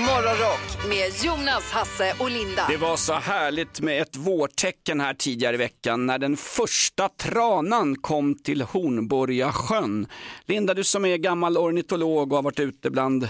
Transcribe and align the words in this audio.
Morgonrock 0.00 0.88
med 0.88 1.24
Jonas, 1.24 1.70
Hasse 1.70 2.14
och 2.18 2.30
Linda. 2.30 2.66
Det 2.68 2.76
var 2.76 2.96
så 2.96 3.12
härligt 3.12 3.80
med 3.80 4.02
ett 4.02 4.16
vårtecken 4.16 5.00
här 5.00 5.14
tidigare 5.14 5.54
i 5.54 5.58
veckan 5.58 6.06
när 6.06 6.18
den 6.18 6.36
första 6.36 7.08
tranan 7.08 7.96
kom 7.96 8.34
till 8.34 8.62
Hornborga 8.62 9.52
sjön. 9.52 10.06
Linda, 10.44 10.74
du 10.74 10.84
som 10.84 11.04
är 11.04 11.16
gammal 11.16 11.58
ornitolog 11.58 12.32
och 12.32 12.38
har 12.38 12.42
varit 12.42 12.60
ute 12.60 12.90
bland 12.90 13.28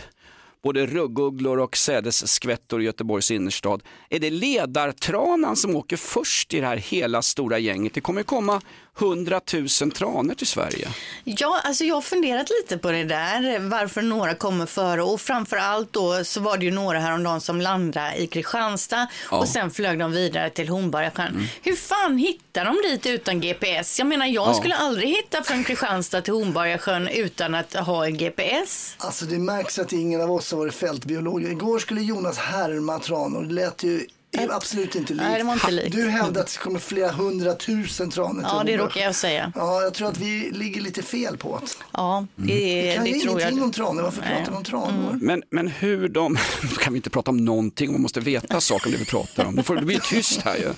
både 0.62 0.86
ruggugglor 0.86 1.58
och 1.58 1.76
sädesskvättor 1.76 2.82
i 2.82 2.84
Göteborgs 2.84 3.30
innerstad. 3.30 3.82
Är 4.10 4.18
det 4.18 4.30
ledartranan 4.30 5.56
som 5.56 5.76
åker 5.76 5.96
först 5.96 6.54
i 6.54 6.60
det 6.60 6.66
här 6.66 6.76
hela 6.76 7.22
stora 7.22 7.58
gänget? 7.58 7.94
Det 7.94 8.00
kommer 8.00 8.22
komma 8.22 8.60
100 8.98 9.40
000 9.80 9.90
tranor 9.90 10.34
till 10.34 10.46
Sverige. 10.46 10.88
Ja, 11.24 11.60
alltså 11.64 11.84
jag 11.84 11.94
har 11.94 12.02
funderat 12.02 12.50
lite 12.62 12.78
på 12.78 12.90
det 12.90 13.04
där, 13.04 13.58
varför 13.68 14.02
några 14.02 14.34
kommer 14.34 14.66
före 14.66 15.02
och 15.02 15.20
framför 15.20 15.56
allt 15.56 15.92
då 15.92 16.24
så 16.24 16.40
var 16.40 16.56
det 16.58 16.64
ju 16.64 16.70
några 16.70 16.98
häromdagen 17.00 17.40
som 17.40 17.60
landade 17.60 18.16
i 18.16 18.26
Kristianstad 18.26 19.06
Ja. 19.30 19.36
och 19.36 19.48
sen 19.48 19.70
flög 19.70 19.98
de 19.98 20.12
vidare 20.12 20.50
till 20.50 20.68
Hornborgasjön. 20.68 21.26
Mm. 21.28 21.46
Hur 21.62 21.76
fan 21.76 22.18
hittar 22.18 22.64
de 22.64 22.76
dit 22.90 23.06
utan 23.06 23.40
GPS? 23.40 23.98
Jag 23.98 24.08
menar, 24.08 24.26
jag 24.26 24.48
Ja. 24.48 24.54
skulle 24.54 24.74
aldrig 24.76 25.08
hitta 25.08 25.42
från 25.42 25.64
Kristianstad 25.64 26.20
till 26.22 26.32
Hornborgasjön 26.34 27.08
utan 27.08 27.54
att 27.54 27.72
ha 27.74 28.06
en 28.06 28.16
GPS. 28.16 28.94
Alltså 28.98 29.24
det 29.24 29.38
märks 29.38 29.78
att 29.78 29.92
ingen 29.92 30.20
av 30.20 30.32
oss 30.32 30.50
har 30.52 30.58
varit 30.58 30.74
fältbiologer. 30.74 31.50
Igår 31.50 31.78
skulle 31.78 32.00
Jonas 32.00 32.38
härma 32.38 32.98
tranor. 32.98 33.42
Det 33.44 33.54
lät 33.54 33.82
ju 33.82 34.06
absolut 34.50 34.94
inte 34.94 35.12
likt. 35.12 35.24
Nej, 35.24 35.38
det 35.38 35.44
var 35.44 35.52
inte 35.52 35.70
likt. 35.70 35.92
Du 35.96 36.08
hävdar 36.08 36.40
att 36.40 36.46
det 36.52 36.58
kommer 36.58 36.78
flera 36.78 37.10
hundratusen 37.12 38.10
tranor 38.10 38.32
till 38.34 38.42
Ja, 38.52 38.62
det 38.66 38.76
råkar 38.76 39.00
jag 39.00 39.14
säga. 39.14 39.52
Ja, 39.54 39.82
jag 39.82 39.94
tror 39.94 40.08
att 40.08 40.18
vi 40.18 40.50
ligger 40.50 40.80
lite 40.80 41.02
fel 41.02 41.36
på 41.36 41.60
det. 41.62 41.66
Ja, 41.92 42.26
det, 42.36 42.44
Vi 42.54 42.92
kan 42.96 43.04
det 43.04 43.10
tror 43.20 43.30
ingenting 43.40 43.58
jag. 43.58 43.64
om 43.66 43.72
tranor. 43.72 44.02
Varför 44.02 44.22
pratar 44.22 44.50
vi 44.52 44.56
om 44.56 44.64
tranor? 44.64 45.18
Men, 45.22 45.42
men 45.50 45.68
hur 45.68 46.08
de, 46.08 46.36
kan 46.78 46.92
vi 46.92 46.96
inte 46.96 47.10
prata 47.10 47.30
om 47.30 47.36
någonting, 47.44 47.92
man 47.92 48.00
måste 48.02 48.20
veta 48.20 48.60
saker 48.60 48.86
om 48.86 48.92
det 48.92 48.98
vi 48.98 49.04
pratar 49.04 49.44
om. 49.44 49.54
Nu 49.54 49.62
får 49.62 49.76
det 49.76 49.82
bli 49.82 50.00
tyst 50.10 50.42
här 50.42 50.56
ju. 50.56 50.72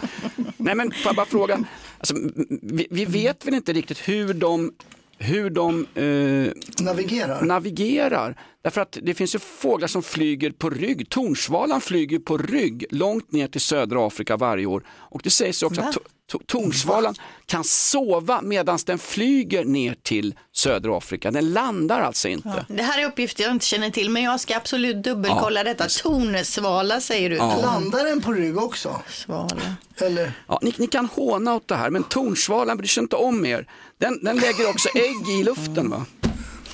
Nej 0.56 0.74
men 0.74 0.90
får 0.90 1.00
jag 1.04 1.16
bara 1.16 1.26
fråga, 1.26 1.64
alltså, 1.98 2.14
vi, 2.62 2.86
vi 2.90 3.04
vet 3.04 3.46
väl 3.46 3.54
inte 3.54 3.72
riktigt 3.72 3.98
hur 4.08 4.34
de, 4.34 4.72
hur 5.18 5.50
de 5.50 5.86
eh, 5.94 6.84
Navigerar. 6.84 7.42
navigerar. 7.42 8.36
Därför 8.62 8.80
att 8.80 8.98
det 9.02 9.14
finns 9.14 9.34
ju 9.34 9.38
fåglar 9.38 9.88
som 9.88 10.02
flyger 10.02 10.50
på 10.50 10.70
rygg. 10.70 11.08
Tornsvalan 11.10 11.80
flyger 11.80 12.18
på 12.18 12.38
rygg 12.38 12.84
långt 12.90 13.32
ner 13.32 13.48
till 13.48 13.60
södra 13.60 14.06
Afrika 14.06 14.36
varje 14.36 14.66
år. 14.66 14.82
Och 14.90 15.20
det 15.24 15.30
sägs 15.30 15.62
ju 15.62 15.66
också 15.66 15.80
att 15.80 15.94
to- 15.94 15.98
to- 16.32 16.42
tornsvalan 16.46 17.14
kan 17.46 17.64
sova 17.64 18.42
medan 18.42 18.78
den 18.86 18.98
flyger 18.98 19.64
ner 19.64 19.96
till 20.02 20.34
södra 20.52 20.98
Afrika. 20.98 21.30
Den 21.30 21.52
landar 21.52 22.00
alltså 22.00 22.28
inte. 22.28 22.64
Det 22.68 22.82
här 22.82 23.02
är 23.02 23.06
uppgifter 23.06 23.42
jag 23.44 23.52
inte 23.52 23.66
känner 23.66 23.90
till, 23.90 24.10
men 24.10 24.22
jag 24.22 24.40
ska 24.40 24.56
absolut 24.56 25.04
dubbelkolla 25.04 25.60
Ja, 25.60 25.64
detta. 25.64 25.86
Tornesvala 26.02 27.00
säger 27.00 27.30
du. 27.30 27.36
Landar 27.36 28.04
den 28.04 28.20
på 28.22 28.32
rygg 28.32 28.58
också? 28.58 28.88
Tornsvala. 28.88 29.76
Eller? 30.00 30.32
Ja, 30.48 30.58
ni, 30.62 30.74
ni 30.78 30.86
kan 30.86 31.06
håna 31.06 31.54
åt 31.54 31.68
det 31.68 31.76
här, 31.76 31.90
men 31.90 32.02
tornsvalan 32.02 32.76
bryr 32.76 32.88
sig 32.88 33.02
inte 33.02 33.16
om 33.16 33.46
er. 33.46 33.66
Den, 33.98 34.24
den 34.24 34.36
lägger 34.36 34.70
också 34.70 34.88
ägg 34.94 35.40
i 35.40 35.44
luften. 35.44 35.90
va? 35.90 36.06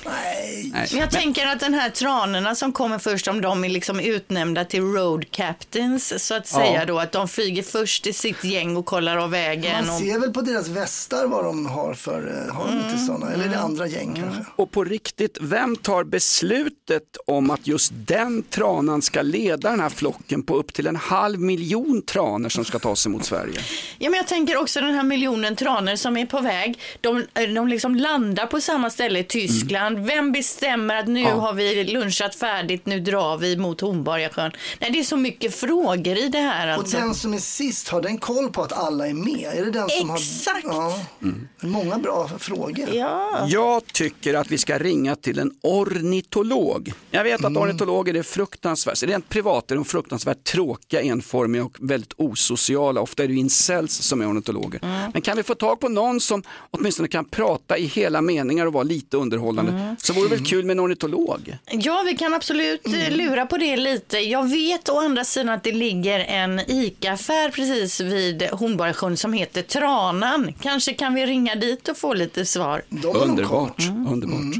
Nej. 0.05 0.69
Nej. 0.73 0.87
Men 0.91 0.99
jag 0.99 1.11
tänker 1.11 1.47
att 1.47 1.59
den 1.59 1.73
här 1.73 1.89
tranorna 1.89 2.55
som 2.55 2.71
kommer 2.71 2.99
först, 2.99 3.27
om 3.27 3.41
de 3.41 3.63
är 3.63 3.69
liksom 3.69 3.99
utnämnda 3.99 4.65
till 4.65 4.81
road 4.81 5.31
captains, 5.31 6.25
så 6.27 6.35
att 6.35 6.47
säga 6.47 6.85
då, 6.85 6.99
att 6.99 7.11
de 7.11 7.27
flyger 7.27 7.63
först 7.63 8.07
i 8.07 8.13
sitt 8.13 8.43
gäng 8.43 8.77
och 8.77 8.85
kollar 8.85 9.17
av 9.17 9.31
vägen. 9.31 9.85
Man 9.85 9.95
Och... 9.95 10.01
ser 10.01 10.19
väl 10.19 10.31
på 10.33 10.41
deras 10.41 10.67
västar 10.67 11.27
vad 11.27 11.45
de 11.45 11.65
har 11.65 11.93
för, 11.93 12.47
eh, 12.47 12.55
har 12.55 12.67
de 12.67 12.77
inte 12.77 12.97
sådana? 13.05 13.31
Eller 13.31 13.45
är 13.45 13.49
det 13.49 13.59
andra 13.59 13.87
gäng 13.87 14.13
kanske? 14.23 14.45
Och 14.55 14.71
på 14.71 14.83
riktigt, 14.83 15.37
vem 15.41 15.75
tar 15.75 16.03
beslutet 16.03 17.17
om 17.27 17.51
att 17.51 17.67
just 17.67 17.91
den 17.95 18.43
tranan 18.43 19.01
ska 19.01 19.21
leda 19.21 19.69
den 19.69 19.79
här 19.79 19.89
flocken 19.89 20.43
på 20.43 20.55
upp 20.55 20.73
till 20.73 20.87
en 20.87 20.95
halv 20.95 21.39
miljon 21.39 22.01
tranor 22.01 22.49
som 22.49 22.65
ska 22.65 22.79
ta 22.79 22.95
sig 22.95 23.11
mot 23.11 23.25
Sverige? 23.25 23.59
Ja, 23.97 24.09
men 24.09 24.17
jag 24.17 24.27
tänker 24.27 24.57
också 24.57 24.81
den 24.81 24.93
här 24.93 25.03
miljonen 25.03 25.55
tranor 25.55 25.95
som 25.95 26.17
är 26.17 26.25
på 26.25 26.41
väg. 26.41 26.79
De, 27.01 27.25
de 27.55 27.67
liksom 27.67 27.95
landar 27.95 28.45
på 28.45 28.61
samma 28.61 28.89
ställe 28.89 29.19
i 29.19 29.23
Tyskland. 29.23 29.94
Vem 29.95 30.31
bestämmer 30.31 30.95
att 30.95 31.07
nu 31.07 31.21
Ja. 31.21 31.29
har 31.35 31.53
vi 31.53 31.83
lunchat 31.83 32.35
färdigt, 32.35 32.85
nu 32.85 32.99
drar 32.99 33.37
vi 33.37 33.57
mot 33.57 33.81
Hornborgasjön? 33.81 34.51
Nej, 34.79 34.91
det 34.91 34.99
är 34.99 35.03
så 35.03 35.17
mycket 35.17 35.55
frågor 35.55 36.17
i 36.17 36.29
det 36.29 36.39
här. 36.39 36.67
Och 36.67 36.73
Alltså. 36.79 36.97
den 36.97 37.15
som 37.15 37.33
är 37.33 37.37
sist, 37.37 37.87
har 37.89 38.01
den 38.01 38.17
koll 38.17 38.49
på 38.51 38.61
att 38.61 38.73
alla 38.73 39.07
är 39.07 39.13
med? 39.13 39.49
Är 39.55 39.65
det 39.65 39.71
den 39.71 39.89
som 39.89 40.09
Exakt. 40.15 40.67
har... 40.67 40.91
Ja. 41.19 41.27
Många 41.59 41.97
bra 41.97 42.29
frågor. 42.39 42.89
Ja. 42.93 43.45
Jag 43.49 43.85
tycker 43.85 44.33
att 44.33 44.51
vi 44.51 44.57
ska 44.57 44.77
ringa 44.77 45.15
till 45.15 45.39
en 45.39 45.51
ornitolog. 45.61 46.93
Jag 47.11 47.23
vet 47.23 47.45
att 47.45 47.57
ornitologer 47.57 48.13
är 48.13 48.23
fruktansvärt, 48.23 49.03
rent 49.03 49.29
privat 49.29 49.71
är 49.71 49.75
de 49.75 49.85
fruktansvärt 49.85 50.43
tråkiga, 50.43 51.01
enformiga 51.01 51.63
och 51.65 51.77
väldigt 51.79 52.13
osociala. 52.17 53.01
Ofta 53.01 53.23
är 53.23 53.27
det 53.27 53.33
incels 53.35 53.93
som 53.93 54.21
är 54.21 54.29
ornitologer. 54.31 54.79
Men 55.13 55.21
kan 55.21 55.37
vi 55.37 55.43
få 55.43 55.55
tag 55.55 55.79
på 55.79 55.89
någon 55.89 56.19
som 56.19 56.43
åtminstone 56.71 57.07
kan 57.07 57.25
prata 57.25 57.77
i 57.77 57.85
hela 57.85 58.21
meningar 58.21 58.65
och 58.65 58.73
vara 58.73 58.83
lite 58.83 59.17
underhållande 59.17 59.84
så 59.97 60.13
vore 60.13 60.29
det 60.29 60.35
väl 60.35 60.45
kul 60.45 60.65
med 60.65 60.73
en 60.73 60.79
ornitolog. 60.79 61.57
Ja, 61.71 62.03
vi 62.05 62.17
kan 62.17 62.33
absolut 62.33 62.87
eh, 62.87 63.11
lura 63.11 63.45
på 63.45 63.57
det 63.57 63.77
lite. 63.77 64.17
Jag 64.17 64.49
vet 64.49 64.89
å 64.89 64.99
andra 64.99 65.23
sidan 65.23 65.49
att 65.49 65.63
det 65.63 65.71
ligger 65.71 66.19
en 66.19 66.59
ICA-affär 66.67 67.49
precis 67.49 68.01
vid 68.01 68.43
Hornborgasjön 68.43 69.17
som 69.17 69.33
heter 69.33 69.61
Tranan. 69.61 70.53
Kanske 70.61 70.93
kan 70.93 71.13
vi 71.13 71.25
ringa 71.25 71.55
dit 71.55 71.87
och 71.87 71.97
få 71.97 72.13
lite 72.13 72.45
svar. 72.45 72.83
Koll. 73.01 73.29
Underbart, 73.29 73.81
underbart. 74.07 74.55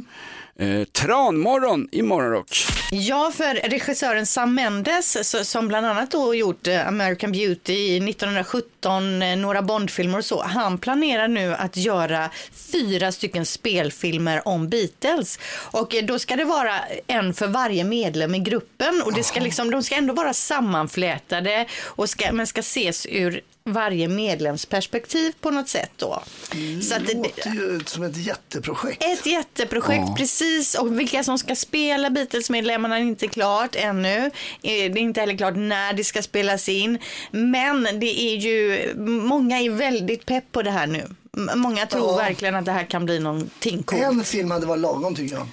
Eh, 0.60 0.84
tranmorgon 0.84 1.88
i 1.92 2.02
Morgonrock. 2.02 2.66
Ja, 2.92 3.32
för 3.36 3.70
regissören 3.70 4.26
Sam 4.26 4.56
Mendes 4.56 5.38
som 5.50 5.68
bland 5.68 5.86
annat 5.86 6.12
då 6.12 6.36
gjort 6.36 6.68
eh, 6.68 6.88
American 6.88 7.32
Beauty 7.32 7.74
i 7.74 8.10
1917, 8.10 9.22
eh, 9.22 9.38
några 9.38 9.62
Bondfilmer 9.62 10.18
och 10.18 10.26
så. 10.26 10.44
Han 10.44 10.78
planerar 10.78 11.28
nu 11.28 11.54
att 11.54 11.78
göra 11.78 12.30
fyra 12.72 13.12
stycken 13.12 13.46
spelfilmer 13.46 14.48
om 14.48 14.70
Beatles. 14.70 15.40
Och 15.56 15.96
då 16.04 16.20
ska 16.20 16.36
det 16.36 16.46
vara 16.46 16.80
en 17.08 17.34
för 17.34 17.48
varje 17.48 17.84
medlem 17.84 18.36
i 18.36 18.40
gruppen 18.40 19.02
och 19.06 19.14
det 19.14 19.24
ska 19.24 19.40
liksom, 19.40 19.72
de 19.72 19.84
ska 19.84 19.96
ändå 19.96 20.14
vara 20.14 20.34
sammanflätade 20.34 21.66
och 21.84 22.10
ska, 22.10 22.32
men 22.32 22.48
ska 22.48 22.60
ses 22.60 23.06
ur 23.06 23.42
varje 23.70 24.08
medlems 24.08 24.66
perspektiv 24.66 25.34
på 25.42 25.52
något 25.52 25.70
sätt 25.70 25.92
då. 25.96 26.24
Så 26.90 26.96
att 26.96 27.08
Det 27.08 27.14
det, 27.14 27.18
låter 27.18 27.50
ju 27.50 27.80
som 27.86 28.04
ett 28.04 28.18
jätteprojekt. 28.18 29.04
ett 29.04 29.26
jätteprojekt, 29.26 30.18
precis. 30.18 30.76
Och 30.76 31.00
vilka 31.00 31.24
som 31.24 31.38
ska 31.38 31.56
spela 31.56 32.10
Beatles-medlemmarna 32.10 32.98
är 32.98 33.02
inte 33.02 33.28
klart 33.28 33.76
ännu. 33.76 34.18
Eh, 34.18 34.32
Det 34.62 34.72
är 34.72 34.98
inte 34.98 35.20
heller 35.22 35.38
klart 35.38 35.56
när 35.56 35.94
det 35.94 36.04
ska 36.04 36.22
spelas 36.22 36.70
in. 36.70 37.00
Men 37.32 37.84
det 37.84 38.20
är 38.22 38.36
ju, 38.36 38.94
många 39.22 39.60
är 39.62 39.70
väldigt 39.70 40.26
pepp 40.26 40.52
på 40.52 40.62
det 40.62 40.72
här 40.72 40.88
nu. 40.88 41.04
Många 41.56 41.86
tror 41.86 42.08
Ja. 42.12 42.16
verkligen 42.18 42.56
att 42.56 42.66
det 42.66 42.72
här 42.72 42.86
kan 42.86 43.06
bli 43.06 43.20
någonting 43.20 43.84
coolt. 43.84 44.02
En 44.04 44.24
film 44.24 44.52
hade 44.52 44.66
varit 44.66 44.82
lagom 44.82 45.16
tycker 45.16 45.36
jag. 45.36 45.48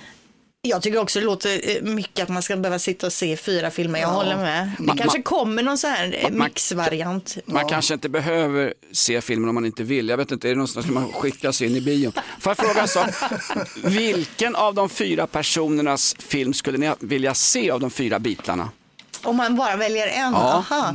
Jag 0.69 0.83
tycker 0.83 0.99
också 0.99 1.19
det 1.19 1.25
låter 1.27 1.77
eh, 1.77 1.83
mycket 1.83 2.23
att 2.23 2.29
man 2.29 2.43
ska 2.43 2.57
behöva 2.57 2.79
sitta 2.79 3.07
och 3.07 3.13
se 3.13 3.37
fyra 3.37 3.71
filmer. 3.71 4.01
Jag 4.01 4.09
Ja. 4.09 4.13
håller 4.13 4.37
med. 4.37 4.71
Det 4.79 4.85
Man- 4.85 4.97
kanske 4.99 5.19
man- 5.19 5.23
kommer 5.23 5.63
någon 5.63 5.79
sån 5.79 5.91
här 5.91 6.17
eh, 6.19 6.31
man- 6.31 6.49
mixvariant. 6.49 7.37
Man 7.47 7.69
kanske 7.69 7.95
inte 7.95 8.09
behöver 8.09 8.75
se 8.93 9.21
filmen 9.21 9.49
om 9.49 9.55
man 9.55 9.67
inte 9.67 9.83
vill. 9.83 10.09
Jag 10.09 10.17
vet 10.17 10.31
inte, 10.33 10.49
är 10.49 10.51
det 10.51 10.55
någonstans 10.57 10.87
som 10.87 10.95
man 10.95 11.13
skickas 11.13 11.63
in 11.63 11.77
i 11.77 11.81
bion? 11.81 12.13
Får 12.41 12.51
jag 12.51 12.57
fråga 12.57 12.81
en 12.83 12.89
sak? 12.89 13.11
Vilken 13.85 14.57
av 14.57 14.75
de 14.75 14.89
fyra 14.89 15.27
personernas 15.27 16.17
film 16.19 16.55
skulle 16.55 16.79
ni 16.79 16.91
vilja 17.01 17.35
se 17.35 17.71
av 17.71 17.81
de 17.81 17.91
fyra 17.91 18.19
bitarna? 18.19 18.69
Om 19.25 19.37
man 19.37 19.57
bara 19.57 19.77
väljer 19.77 20.07
en. 20.07 20.33
Ja. 20.33 20.65
Aha. 20.71 20.95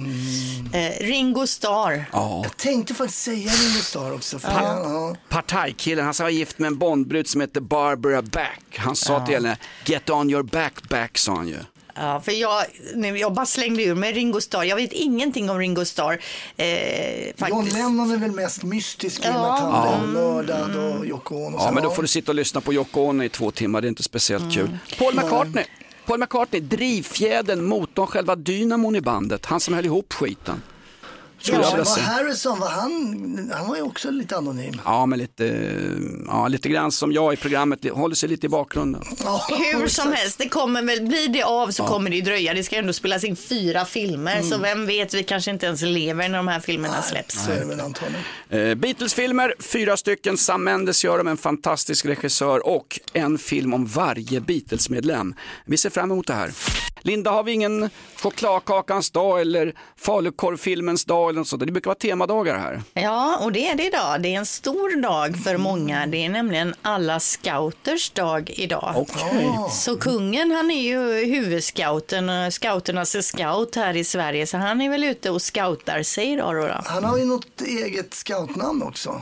Eh, 0.74 1.06
Ringo 1.06 1.48
Starr. 1.48 2.06
Ja. 2.14 2.42
Jag 2.44 2.58
tänkte 2.58 2.94
faktiskt 2.94 3.24
säga 3.24 3.52
Ringo 3.52 3.82
Starr 3.84 4.14
också. 4.14 4.40
För 4.40 4.52
ja. 4.52 4.82
Ja. 4.84 5.16
Partajkillen, 5.30 6.06
han 6.06 6.14
var 6.20 6.30
gift 6.30 6.60
med 6.60 6.68
en 6.68 6.78
Bondbrud 6.78 7.28
som 7.28 7.42
heter 7.42 7.62
Barbara 7.62 8.22
Back. 8.22 8.62
Han 8.78 8.96
sa 8.96 9.26
till 9.26 9.36
henne, 9.36 9.58
get 9.86 10.10
on 10.10 10.30
your 10.30 10.44
back 10.44 10.90
back 10.90 11.18
sa 11.18 11.36
han 11.36 11.48
ju. 11.48 11.58
Ja, 12.00 12.22
för 12.26 12.32
jag, 12.32 12.64
nu, 12.96 13.18
jag 13.18 13.34
bara 13.34 13.46
slängde 13.46 13.84
ur 13.84 13.96
mig 13.96 14.14
Ringo 14.14 14.42
Starr. 14.42 14.64
Jag 14.64 14.76
vet 14.76 14.92
ingenting 14.92 15.50
om 15.50 15.60
Ringo 15.60 15.86
Starr. 15.86 16.20
Eh, 16.58 17.48
John. 17.50 17.66
Lennon 17.74 18.12
är 18.12 18.18
väl 18.18 18.32
mest 18.32 18.64
mystisk 18.64 19.26
i 19.26 19.30
och 19.30 19.34
med 19.34 19.42
Ja. 19.42 19.54
att 19.54 19.60
han 19.62 20.02
blev 20.12 20.24
mördad 20.24 20.76
och 20.76 21.06
Yoko 21.06 21.36
Ono. 21.36 21.58
Ja, 21.60 21.72
men 21.72 21.84
då 21.84 21.90
får 21.90 22.02
du 22.02 22.08
sitta 22.08 22.32
och 22.32 22.36
lyssna 22.36 22.62
på 22.62 22.74
Yoko 22.74 23.02
Ono 23.02 23.24
i 23.24 23.30
två 23.30 23.52
timmar, 23.52 23.82
det 23.82 23.88
är 23.88 23.90
inte 23.90 24.04
speciellt 24.04 24.54
kul. 24.54 24.78
Paul 25.00 25.16
McCartney, 25.16 25.64
Paul 26.08 26.20
McCartney, 26.20 26.62
drivfjädern, 26.62 27.66
motorn, 27.66 28.08
själva 28.08 28.36
dynamon 28.36 28.96
i 28.96 29.02
bandet, 29.02 29.46
han 29.46 29.60
som 29.60 29.74
höll 29.74 29.86
ihop 29.86 30.14
skiten 30.14 30.62
skulle 31.40 31.62
jag 31.62 31.80
Ja, 31.80 31.86
säga. 31.86 32.06
Harrison, 32.06 32.60
var 32.60 32.70
han, 32.70 33.52
han 33.56 33.68
var 33.68 33.76
ju 33.76 33.82
också 33.82 34.12
lite 34.12 34.38
anonym. 34.38 34.82
Ja, 34.86 35.06
men 35.06 35.20
lite, 35.20 35.72
ja, 36.28 36.48
lite 36.48 36.70
grann 36.70 36.92
som 36.92 37.12
jag 37.12 37.34
i 37.34 37.38
programmet, 37.38 37.90
håller 37.92 38.16
sig 38.16 38.30
lite 38.30 38.46
i 38.46 38.50
bakgrunden. 38.50 39.02
Ja, 39.24 39.48
Hur 39.74 39.88
som 39.88 40.12
helst, 40.14 40.38
det 40.38 40.50
kommer 40.50 40.82
väl, 40.82 41.08
blir 41.08 41.28
det 41.28 41.44
av 41.44 41.72
så 41.72 41.84
kommer 41.88 42.10
det 42.10 42.22
dröja. 42.22 42.54
Det 42.54 42.64
ska 42.64 42.76
ändå 42.76 42.94
spelas 42.94 43.24
in 43.24 43.36
fyra 43.36 43.86
filmer, 43.86 44.42
så 44.42 44.58
vem 44.58 44.86
vet, 44.86 45.14
vi 45.14 45.24
kanske 45.24 45.52
inte 45.52 45.66
ens 45.66 45.82
lever 45.82 46.30
när 46.30 46.38
de 46.38 46.48
här 46.48 46.60
filmerna 46.60 47.02
släpps. 47.02 47.48
Väl 47.48 47.80
antagligen. 47.80 48.24
Eh, 48.50 48.76
Beatles-filmer, 48.76 49.54
fyra 49.60 49.98
stycken. 49.98 50.38
Sam 50.38 50.64
Mendes 50.64 51.04
gör 51.04 51.18
dem, 51.18 51.28
en 51.28 51.38
fantastisk 51.38 52.06
regissör 52.06 52.68
och 52.68 53.00
en 53.14 53.38
film 53.38 53.74
om 53.74 53.86
varje 53.86 54.40
Beatles-medlem. 54.42 55.36
Vi 55.66 55.78
ser 55.78 55.90
fram 55.90 56.12
emot 56.12 56.28
det 56.28 56.34
här. 56.34 56.52
Linda, 57.02 57.32
har 57.32 57.44
vi 57.44 57.52
ingen 57.52 57.90
chokladkakans 58.22 59.12
dag 59.12 59.42
eller 59.42 59.74
falukorvfilmens 59.98 61.06
dag 61.06 61.30
eller 61.30 61.40
något 61.40 61.48
sånt? 61.48 61.66
Det 61.66 61.72
brukar 61.72 61.90
vara 61.90 61.96
temadagar 62.00 62.58
här. 62.58 62.82
Ja, 62.94 63.38
och 63.44 63.52
det 63.52 63.68
är 63.68 63.76
det 63.76 63.86
idag. 63.86 64.22
Det 64.22 64.30
är 64.34 64.38
en 64.40 64.46
stor 64.46 65.02
dag 65.02 65.44
för 65.44 65.58
många. 65.58 66.06
Det 66.08 66.26
är 66.26 66.30
nämligen 66.30 66.76
alla 66.82 67.20
scouters 67.20 68.10
dag 68.10 68.50
idag. 68.50 69.08
Så 69.72 69.98
kungen, 69.98 70.52
han 70.52 70.72
är 70.72 70.82
ju 70.82 71.26
huvudscouten, 71.26 72.30
och 72.30 72.54
scouternas 72.54 73.26
scout 73.26 73.76
här 73.76 73.98
i 73.98 74.04
Sverige, 74.04 74.48
så 74.48 74.58
han 74.58 74.82
är 74.82 74.90
väl 74.90 75.04
ute 75.04 75.30
och 75.30 75.42
scoutar 75.42 76.04
sig 76.04 76.32
idag 76.32 76.56
då. 76.56 76.68
då. 76.68 76.82
Han 76.86 77.04
har 77.04 77.18
ju 77.18 77.26
något 77.26 77.62
eget 77.62 78.14
scoutnamn 78.14 78.84
också. 78.84 79.22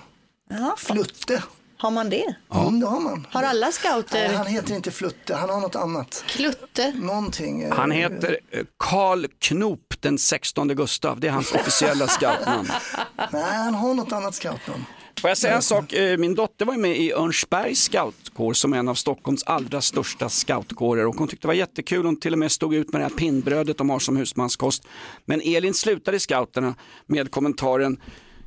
Ja, 0.50 0.76
Flutte. 0.78 1.44
Har 1.78 1.92
man 1.92 2.10
det? 2.10 2.36
Mm, 2.54 2.80
det 2.80 2.86
har 2.88 3.00
man. 3.00 3.28
Har 3.32 3.44
alla 3.44 3.66
Nej, 3.66 3.74
scouter 3.74 4.34
han 4.34 4.48
heter 4.48 4.76
inte 4.76 4.92
Flutte, 4.92 5.36
han 5.36 5.50
har 5.50 5.60
något 5.62 5.76
annat. 5.76 6.24
klutte? 6.28 6.92
Någonting. 6.96 7.62
eh, 7.64 7.74
Han 7.76 7.92
heter 7.92 8.40
eh, 8.52 8.64
Karl 8.80 9.26
Knop 9.40 9.94
den 10.00 10.18
16 10.18 10.68
Gustav, 10.68 11.20
det 11.20 11.28
är 11.28 11.32
hans 11.32 11.52
officiella 11.52 12.08
scoutnamn. 12.08 12.68
Nej, 13.32 13.44
han 13.56 13.74
har 13.74 13.94
något 13.94 14.12
annat 14.12 14.36
scoutnamn. 14.36 14.86
Får 15.22 15.30
jag 15.30 15.38
säga 15.38 15.56
en 15.56 15.62
sak? 15.62 15.94
Eh, 15.94 16.18
Min 16.18 16.36
dotter 16.36 16.66
var 16.66 16.78
med 16.78 16.98
i 16.98 17.12
Örnsbergs 17.14 17.84
scoutkår 17.84 18.54
som 18.54 18.74
är 18.74 18.78
en 18.78 18.88
av 18.88 18.96
Stockholms 18.96 19.44
allra 19.44 19.82
största 19.82 20.30
scoutkårer 20.30 21.06
och 21.06 21.16
hon 21.16 21.28
tyckte 21.28 21.44
det 21.44 21.48
var 21.48 21.54
jättekul. 21.54 22.06
Hon 22.06 22.20
till 22.20 22.34
och 22.34 22.40
med 22.40 22.52
stod 22.52 22.76
ut 22.76 22.92
med 22.94 23.02
det 23.02 23.06
här 23.06 23.16
pinnbrödet 23.18 23.78
de 23.78 23.90
har 23.90 24.00
som 24.00 24.18
husmanskost. 24.18 24.84
Men 25.26 25.42
Elin 25.42 25.74
slutade 25.74 26.18
i 26.18 26.20
scouterna 26.20 26.76
med 27.08 27.32
kommentaren 27.32 27.98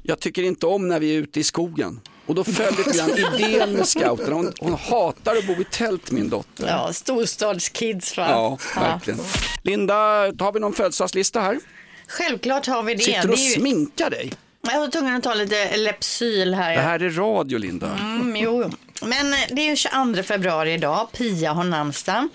jag 0.03 0.21
tycker 0.21 0.43
inte 0.43 0.67
om 0.67 0.89
när 0.89 1.01
vi 1.01 1.15
är 1.15 1.19
ute 1.19 1.41
i 1.41 1.45
skogen. 1.45 2.01
Och 2.29 2.35
då 2.35 2.45
föll 2.45 2.75
lite 2.77 2.91
grann 2.99 3.11
idén 3.11 3.73
med 3.73 3.89
scouterna. 3.89 4.35
Hon, 4.35 4.53
hon 4.61 4.75
hatar 4.75 5.37
att 5.37 5.47
bo 5.47 5.53
i 5.53 5.65
tält 5.71 6.11
min 6.11 6.29
dotter. 6.29 6.67
Ja, 6.67 6.93
storstadskids 6.93 8.17
va? 8.17 8.27
Ja, 8.31 8.59
verkligen. 8.77 9.21
Linda, 9.63 9.95
har 10.39 10.53
vi 10.53 10.61
någon 10.61 10.73
födelsedagslista 10.73 11.41
här? 11.41 11.59
Självklart 12.09 12.67
har 12.67 12.83
vi 12.83 12.95
det. 12.95 13.03
Sitter 13.03 13.23
du 13.23 13.33
och 13.33 13.39
ju... 13.39 13.51
sminkar 13.51 14.11
dig? 14.11 14.33
Jag 14.63 14.81
var 14.81 14.89
tvungen 14.89 15.17
att 15.17 15.23
ta 15.23 15.35
lite 15.35 15.77
Lepsyl 15.77 16.55
här. 16.55 16.77
Det 16.77 16.83
här 16.83 17.03
är 17.03 17.11
radio 17.11 17.59
Linda. 17.59 17.99
Mm, 18.01 18.37
jo. 18.37 18.71
Men 19.03 19.33
eh, 19.33 19.39
det 19.51 19.63
är 19.63 19.67
ju 19.71 19.77
22 19.77 20.23
februari 20.23 20.73
idag. 20.73 21.09
Pia 21.13 21.53
har 21.53 21.65
namnsdag. 21.65 22.29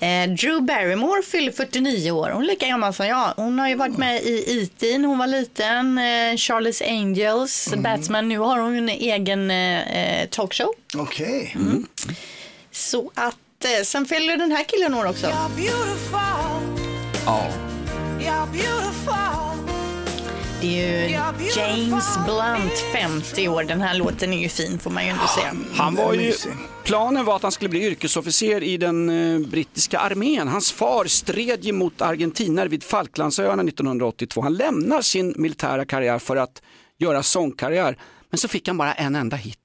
Eh, 0.00 0.28
Drew 0.30 0.62
Barrymore 0.62 1.22
fyller 1.22 1.52
49 1.52 2.10
år. 2.10 2.30
Hon 2.30 2.42
är 2.42 2.46
lika 2.46 2.66
gammal 2.66 2.94
som 2.94 3.06
jag. 3.06 3.32
Hon 3.36 3.58
har 3.58 3.68
ju 3.68 3.74
varit 3.74 3.98
med 3.98 4.22
i 4.22 4.62
E.T. 4.62 4.98
när 4.98 5.08
hon 5.08 5.18
var 5.18 5.26
liten. 5.26 5.98
Eh, 5.98 6.02
Charlie's 6.36 6.88
Angels, 6.88 7.74
Batman. 7.76 8.28
Nu 8.28 8.38
har 8.38 8.58
hon 8.58 8.76
en 8.76 8.88
egen 8.88 9.50
eh, 9.50 10.20
eh, 10.22 10.28
talkshow. 10.28 10.72
Okej. 10.96 11.56
Så 12.72 13.10
att 13.14 13.36
eh, 13.64 13.82
sen 13.84 14.06
fyller 14.06 14.36
den 14.36 14.52
här 14.52 14.64
killen 14.64 14.94
år 14.94 15.06
också. 15.06 15.26
Ja. 15.26 15.48
Det 20.64 20.80
är 20.80 21.08
ju 21.08 21.14
James 21.56 22.18
Blunt, 22.24 22.78
50 22.92 23.48
år. 23.48 23.64
Den 23.64 23.80
här 23.80 23.94
låten 23.94 24.32
är 24.32 24.38
ju 24.38 24.48
fin 24.48 24.78
får 24.78 24.90
man 24.90 25.04
ju 25.04 25.10
ändå 25.10 25.26
säga. 25.26 25.54
Han 25.74 25.94
var 25.94 26.14
ju, 26.14 26.32
planen 26.84 27.24
var 27.24 27.36
att 27.36 27.42
han 27.42 27.52
skulle 27.52 27.68
bli 27.68 27.86
yrkesofficer 27.86 28.62
i 28.62 28.76
den 28.76 29.10
eh, 29.10 29.48
brittiska 29.48 29.98
armén. 29.98 30.48
Hans 30.48 30.72
far 30.72 31.04
stred 31.04 31.64
ju 31.64 31.72
mot 31.72 32.02
argentinare 32.02 32.68
vid 32.68 32.82
Falklandsöarna 32.82 33.62
1982. 33.62 34.42
Han 34.42 34.54
lämnar 34.54 35.02
sin 35.02 35.34
militära 35.36 35.84
karriär 35.84 36.18
för 36.18 36.36
att 36.36 36.62
göra 36.98 37.22
sångkarriär. 37.22 37.98
Men 38.30 38.38
så 38.38 38.48
fick 38.48 38.68
han 38.68 38.76
bara 38.76 38.94
en 38.94 39.14
enda 39.14 39.36
hit. 39.36 39.58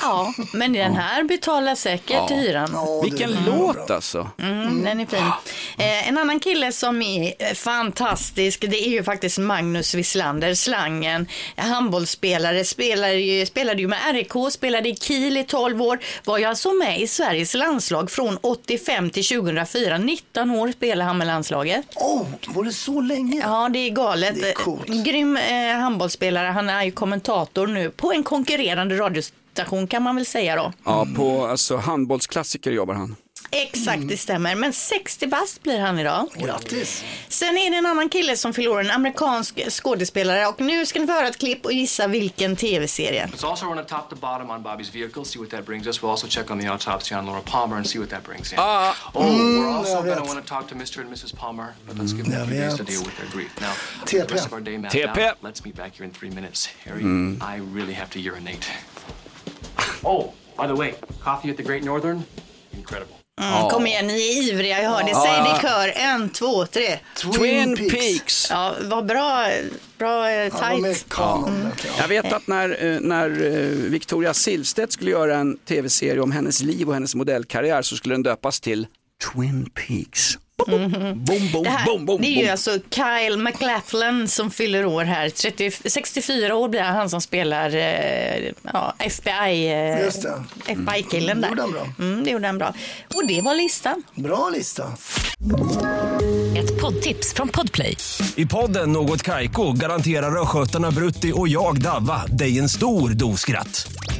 Ja, 0.00 0.34
men 0.52 0.72
den 0.72 0.94
här 0.94 1.24
betalar 1.24 1.74
säkert 1.74 2.30
hyran. 2.30 2.70
Ja, 2.72 3.00
Vilken 3.02 3.36
låt 3.46 3.90
alltså. 3.90 4.30
Mm, 4.38 4.84
den 4.84 5.00
är 5.00 5.06
fin. 5.06 5.32
Eh, 5.78 6.08
en 6.08 6.18
annan 6.18 6.40
kille 6.40 6.72
som 6.72 7.02
är 7.02 7.54
fantastisk, 7.54 8.60
det 8.60 8.86
är 8.86 8.90
ju 8.90 9.04
faktiskt 9.04 9.38
Magnus 9.38 9.94
Wislander, 9.94 10.54
slangen. 10.54 11.26
Handbollsspelare, 11.56 12.64
spelade 12.64 13.14
ju, 13.14 13.46
spelade 13.46 13.80
ju 13.80 13.88
med 13.88 13.98
RIK, 14.12 14.32
spelade 14.50 14.88
i 14.88 14.96
Kiel 14.96 15.36
i 15.36 15.44
12 15.44 15.82
år. 15.82 15.98
Var 16.24 16.38
ju 16.38 16.44
alltså 16.44 16.72
med 16.72 17.00
i 17.00 17.06
Sveriges 17.06 17.54
landslag 17.54 18.10
från 18.10 18.38
85 18.42 19.10
till 19.10 19.24
2004. 19.24 19.98
19 19.98 20.50
år 20.50 20.72
spelade 20.72 21.08
han 21.08 21.18
med 21.18 21.26
landslaget. 21.26 21.86
Oh, 21.96 22.26
var 22.48 22.64
det 22.64 22.72
så 22.72 23.00
länge? 23.00 23.40
Ja, 23.44 23.68
det 23.68 23.78
är 23.78 23.90
galet. 23.90 24.40
Det 24.40 24.48
är 24.48 24.52
coolt. 24.52 24.86
Grym 24.86 25.36
eh, 25.36 25.76
handbollsspelare. 25.76 26.46
Han 26.48 26.70
är 26.70 26.84
ju 26.84 26.90
kommentator 26.90 27.66
nu 27.66 27.90
på 27.90 28.12
en 28.12 28.22
konkurrerande 28.22 28.96
radiostation 28.96 29.39
kan 29.86 30.02
man 30.02 30.16
väl 30.16 30.26
säga 30.26 30.56
då. 30.56 30.72
Ja, 30.84 31.06
på 31.16 31.46
alltså, 31.46 31.76
handbollsklassiker 31.76 32.70
jobbar 32.70 32.94
han. 32.94 33.16
Exakt, 33.52 34.08
det 34.08 34.16
stämmer. 34.16 34.54
Men 34.54 34.72
60 34.72 35.26
bast 35.26 35.62
blir 35.62 35.80
han 35.80 35.98
idag. 35.98 36.28
Grattis. 36.34 37.04
Sen 37.28 37.58
är 37.58 37.70
det 37.70 37.76
en 37.76 37.86
annan 37.86 38.08
kille 38.08 38.36
som 38.36 38.54
förlorar, 38.54 38.80
en 38.84 38.90
amerikansk 38.90 39.70
skådespelare. 39.70 40.46
Och 40.46 40.60
nu 40.60 40.86
ska 40.86 41.00
ni 41.00 41.06
få 41.06 41.12
höra 41.12 41.28
ett 41.28 41.38
klipp 41.38 41.64
och 41.64 41.72
gissa 41.72 42.06
vilken 42.06 42.56
tv-serie. 42.56 43.26
Let's 43.26 43.46
also 43.50 43.66
run 43.66 43.78
a 43.78 43.84
top 43.84 44.10
to 44.10 44.16
bottom 44.16 44.50
on 44.50 44.62
Bobby's 44.62 44.92
vehicle, 44.92 45.24
see 45.24 45.38
what 45.40 45.50
that 45.50 45.66
brings 45.66 45.86
us. 45.86 46.02
We'll 46.02 46.10
also 46.10 46.26
check 46.26 46.50
on 46.50 46.60
the 46.60 46.68
autopsy 46.68 47.14
on 47.14 47.26
Laura 47.26 47.40
Palmer 47.44 47.76
and 47.76 47.86
see 47.86 47.98
what 47.98 48.10
that 48.10 48.24
brings 48.24 48.52
in. 48.52 48.58
oh, 48.60 48.94
we're 49.14 49.68
also 49.68 49.92
jag 49.94 50.04
going 50.04 50.28
to 50.28 50.34
vet. 50.34 50.46
talk 50.46 50.68
to 50.68 50.74
Mr. 50.74 51.00
and 51.00 51.10
Mrs. 51.12 51.36
Palmer, 51.36 51.74
but 51.86 51.98
let's 51.98 52.12
give 52.12 52.26
them 52.30 52.42
a 52.42 52.46
few 52.46 52.56
days 52.60 52.76
to 52.76 52.84
deal 52.84 53.02
with 53.02 53.16
their 53.18 53.30
grief. 53.32 53.60
Now, 53.60 53.72
TP. 54.04 54.28
the 54.28 54.34
rest 54.34 54.46
of 54.46 54.52
our 54.52 54.60
day 54.60 54.78
mapped 54.78 54.94
TP. 54.94 55.18
out. 55.18 55.36
Let's 55.42 55.64
meet 55.64 55.76
back 55.76 55.92
here 55.96 56.04
in 56.06 56.12
three 56.12 56.30
minutes. 56.30 56.66
Harry, 56.84 57.02
I 57.40 57.56
really 57.72 57.94
have 57.94 58.10
to 58.10 58.20
urinate. 58.20 58.64
Oh, 60.02 60.24
by 60.56 60.66
the 60.66 60.74
way, 60.74 60.94
coffee 61.24 61.50
at 61.50 61.56
the 61.56 61.62
Great 61.62 61.84
Northern? 61.84 62.22
Incredible. 62.70 63.14
Mm, 63.40 63.68
Kom 63.70 63.86
igen, 63.86 64.06
ni 64.06 64.12
är 64.12 64.42
ivriga, 64.52 64.82
jag 64.82 64.90
hör 64.90 65.02
det. 65.02 65.14
Säg 65.14 65.52
det 65.52 65.58
i 65.58 65.62
kör. 65.62 65.92
En, 65.96 66.28
två, 66.28 66.66
tre. 66.66 66.98
Twin 67.16 67.76
Peaks. 67.90 68.50
Ja, 68.50 68.74
vad 68.80 69.06
bra, 69.06 69.46
bra 69.98 70.30
eh, 70.30 70.52
tajt. 70.58 71.08
kanon. 71.08 71.64
vet 71.64 71.84
jag. 71.84 71.94
Jag 71.98 72.08
vet 72.08 72.32
att 72.32 72.46
när, 72.46 72.84
eh, 72.94 73.00
när 73.00 73.30
eh, 73.30 73.68
Victoria 73.90 74.34
Silvstedt 74.34 74.92
skulle 74.92 75.10
göra 75.10 75.36
en 75.36 75.58
tv-serie 75.58 76.20
om 76.20 76.32
hennes 76.32 76.62
liv 76.62 76.88
och 76.88 76.94
hennes 76.94 77.14
modellkarriär 77.14 77.82
så 77.82 77.96
skulle 77.96 78.14
den 78.14 78.22
döpas 78.22 78.60
till 78.60 78.86
Twin 79.32 79.70
Peaks. 79.70 80.38
Boom, 80.66 81.24
boom, 81.52 81.62
Det, 81.62 81.70
här, 81.70 81.84
boom, 81.86 82.06
boom, 82.06 82.20
det 82.22 82.26
är 82.28 82.30
ju 82.30 82.36
boom. 82.42 82.50
alltså 82.50 82.70
Kyle 82.90 83.36
MacLachlan 83.36 84.28
som 84.28 84.50
fyller 84.50 84.84
år 84.84 85.04
här. 85.04 85.28
30, 85.28 85.70
64 85.90 86.54
år 86.54 86.68
blir 86.68 86.80
han, 86.80 86.96
han 86.96 87.10
som 87.10 87.20
spelar 87.20 87.74
eh, 87.76 88.50
ja, 88.72 88.94
FBI, 88.98 89.68
eh, 89.68 90.04
Just 90.04 90.22
det. 90.22 90.44
FBI-killen 90.66 91.40
där. 91.40 91.48
gjorde 91.48 91.62
han 91.62 91.72
bra. 91.72 91.86
Mm, 91.98 92.24
det 92.24 92.30
gjorde 92.30 92.46
han 92.46 92.58
bra. 92.58 92.74
Och 93.14 93.26
det 93.28 93.40
var 93.40 93.54
listan. 93.54 94.02
Bra 94.14 94.50
lista. 94.50 94.92
Ett 96.58 96.80
poddtips 96.80 97.34
från 97.34 97.48
Podplay. 97.48 97.96
I 98.36 98.46
podden 98.46 98.92
Något 98.92 99.22
Kaiko 99.22 99.72
garanterar 99.72 100.42
östgötarna 100.42 100.90
Brutti 100.90 101.32
och 101.34 101.48
jag, 101.48 101.82
Davva, 101.82 102.26
dig 102.26 102.58
en 102.58 102.68
stor 102.68 103.10
dos 103.10 103.40
skratt. 103.40 103.92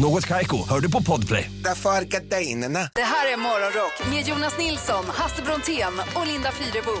Något 0.00 0.26
Kaiko, 0.26 0.68
hör 0.68 0.80
du 0.80 0.90
på 0.90 1.02
Podplay. 1.02 1.50
Därför 1.64 1.90
är 1.90 2.04
gardinerna. 2.04 2.78
Det 2.94 3.02
här 3.02 3.32
är 3.32 3.36
Morgonrock 3.36 4.10
med 4.10 4.28
Jonas 4.28 4.58
Nilsson, 4.58 5.04
Hasse 5.08 5.42
Brontén 5.42 5.92
och 6.14 6.26
Linda 6.26 6.52
Fyrebo. 6.52 6.92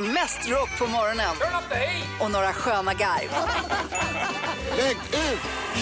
Mest 0.14 0.48
rock 0.48 0.78
på 0.78 0.86
morgonen 0.86 1.36
och 2.20 2.30
några 2.30 2.52
sköna 2.52 2.94
garv. 2.94 3.28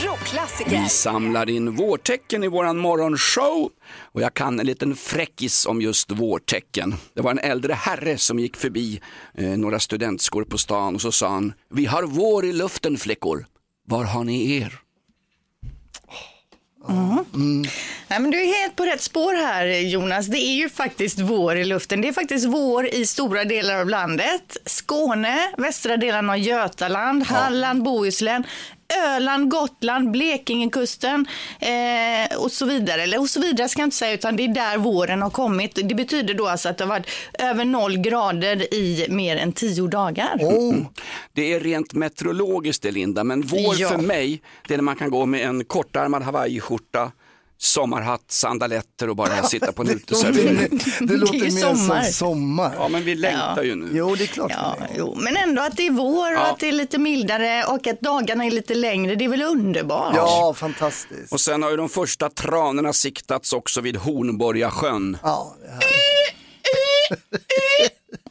Rockklassiker. 0.05 0.83
Vi 0.83 0.89
samlar 0.89 1.51
in 1.51 1.77
vårtecken 1.77 2.45
i 2.45 2.49
våran 2.49 2.79
morgonshow 2.79 3.71
och 4.01 4.23
jag 4.23 4.35
kan 4.35 4.61
en 4.61 4.67
liten 4.67 4.97
fräckis 4.97 5.67
om 5.67 5.83
just 5.83 6.11
vårtecken. 6.11 6.95
Det 7.15 7.23
var 7.23 7.31
en 7.31 7.39
äldre 7.39 7.73
herre 7.73 8.19
som 8.19 8.39
gick 8.39 8.57
förbi 8.57 9.01
eh, 9.35 9.45
några 9.45 9.81
studentskor 9.81 10.45
på 10.45 10.59
stan 10.59 10.95
och 10.95 11.01
så 11.01 11.13
sa 11.13 11.29
han 11.29 11.53
Vi 11.71 11.87
har 11.87 12.03
vår 12.03 12.45
i 12.45 12.53
luften 12.53 12.97
flickor. 12.97 13.47
Var 13.87 14.05
har 14.05 14.25
ni 14.25 14.57
er? 14.57 14.82
Mm. 16.89 17.65
Nej, 18.09 18.21
men 18.21 18.31
du 18.31 18.43
är 18.43 18.63
helt 18.63 18.77
på 18.77 18.85
rätt 18.85 19.01
spår 19.01 19.35
här 19.35 19.67
Jonas. 19.67 20.27
Det 20.27 20.39
är 20.39 20.55
ju 20.55 20.69
faktiskt 20.69 21.19
vår 21.19 21.57
i 21.57 21.65
luften. 21.65 22.01
Det 22.01 22.09
är 22.09 22.13
faktiskt 22.13 22.47
vår 22.47 22.87
i 22.87 23.07
stora 23.07 23.45
delar 23.45 23.81
av 23.81 23.89
landet. 23.89 24.57
Skåne, 24.67 25.39
västra 25.57 25.97
delen 25.97 26.31
av 26.31 26.39
Götaland, 26.39 27.23
Halland, 27.27 27.83
Bohuslän. 27.83 28.45
Öland, 29.07 29.51
Gotland, 29.51 30.11
Blekingekusten 30.11 31.27
eh, 31.61 32.37
och 32.39 32.53
så 32.53 32.67
vidare. 32.67 33.03
Eller 33.03 33.21
och 33.21 33.29
så 33.31 33.41
vidare 33.41 33.69
ska 33.69 33.81
jag 33.83 33.87
inte 33.87 33.97
säga, 33.97 34.13
utan 34.15 34.37
det 34.37 34.45
är 34.45 34.49
där 34.49 34.79
våren 34.79 35.23
har 35.23 35.31
kommit. 35.31 35.79
Det 35.89 35.95
betyder 35.95 36.35
då 36.35 36.49
alltså 36.49 36.69
att 36.69 36.79
det 36.79 36.85
har 36.85 36.89
varit 36.89 37.07
över 37.39 37.65
noll 37.65 37.97
grader 37.99 38.75
i 38.75 39.07
mer 39.09 39.37
än 39.37 39.53
tio 39.53 39.87
dagar. 39.87 40.39
Mm. 40.41 40.87
Det 41.33 41.53
är 41.53 41.61
rent 41.61 41.95
meteorologiskt 41.95 42.83
det 42.83 42.91
Linda, 42.91 43.25
men 43.25 43.43
vår 43.43 43.75
Ja. 43.81 43.89
för 43.89 43.99
mig, 43.99 44.43
det 44.69 44.75
är 44.75 44.79
när 44.79 44.83
man 44.83 44.97
kan 44.97 45.11
gå 45.11 45.27
med 45.27 45.47
en 45.47 45.65
kortärmad 45.65 46.23
hawaiiskjorta, 46.23 47.13
sommarhatt, 47.63 48.25
sandaletter 48.29 49.09
och 49.09 49.17
bara 49.17 49.43
sitta 49.49 49.73
på 49.73 49.83
en 49.83 49.89
uteservering. 49.91 50.81
Det 51.01 51.17
låter 51.17 51.33
Det 51.41 51.47
är 51.47 51.53
mer 51.53 51.61
sommar. 51.75 52.03
som 52.03 52.13
sommar. 52.13 52.75
Ja, 52.79 52.89
men 52.89 53.05
vi 53.05 53.15
längtar 53.15 53.63
ju 53.63 53.75
nu. 53.75 53.89
Jo, 53.93 54.15
det 54.15 54.25
är 54.25 54.29
klart. 54.29 54.51
Ja, 54.55 54.77
jo, 54.99 55.15
men 55.21 55.37
ändå 55.37 55.63
att 55.63 55.77
det 55.77 55.87
är 55.87 55.91
vår 55.91 56.33
och 56.33 56.39
Ja. 56.39 56.47
att 56.53 56.59
det 56.59 56.69
är 56.69 56.73
lite 56.73 56.99
mildare 56.99 57.65
och 57.65 57.87
att 57.87 58.01
dagarna 58.01 58.45
är 58.45 58.51
lite 58.51 58.75
längre. 58.75 59.15
Det 59.15 59.25
är 59.25 59.29
väl 59.29 59.43
underbart? 59.43 60.13
Ja, 60.17 60.55
fantastiskt. 60.57 61.33
Och 61.33 61.41
sen 61.41 61.63
har 61.63 61.71
ju 61.71 61.77
de 61.77 61.89
första 61.89 62.31
tranorna 62.31 62.93
siktats 62.93 63.53
också 63.53 63.81
vid 63.81 63.97
Hornborgasjön. 63.97 65.17
Ja, 65.23 65.57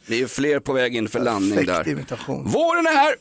det 0.06 0.14
är 0.14 0.18
ju 0.18 0.28
fler 0.28 0.60
på 0.60 0.72
väg 0.72 0.96
in 0.96 1.08
för 1.08 1.20
landning 1.20 1.66
där. 1.66 1.88
imitation. 1.88 2.48
Våren 2.50 2.86
är 2.86 2.90
här! 2.92 3.14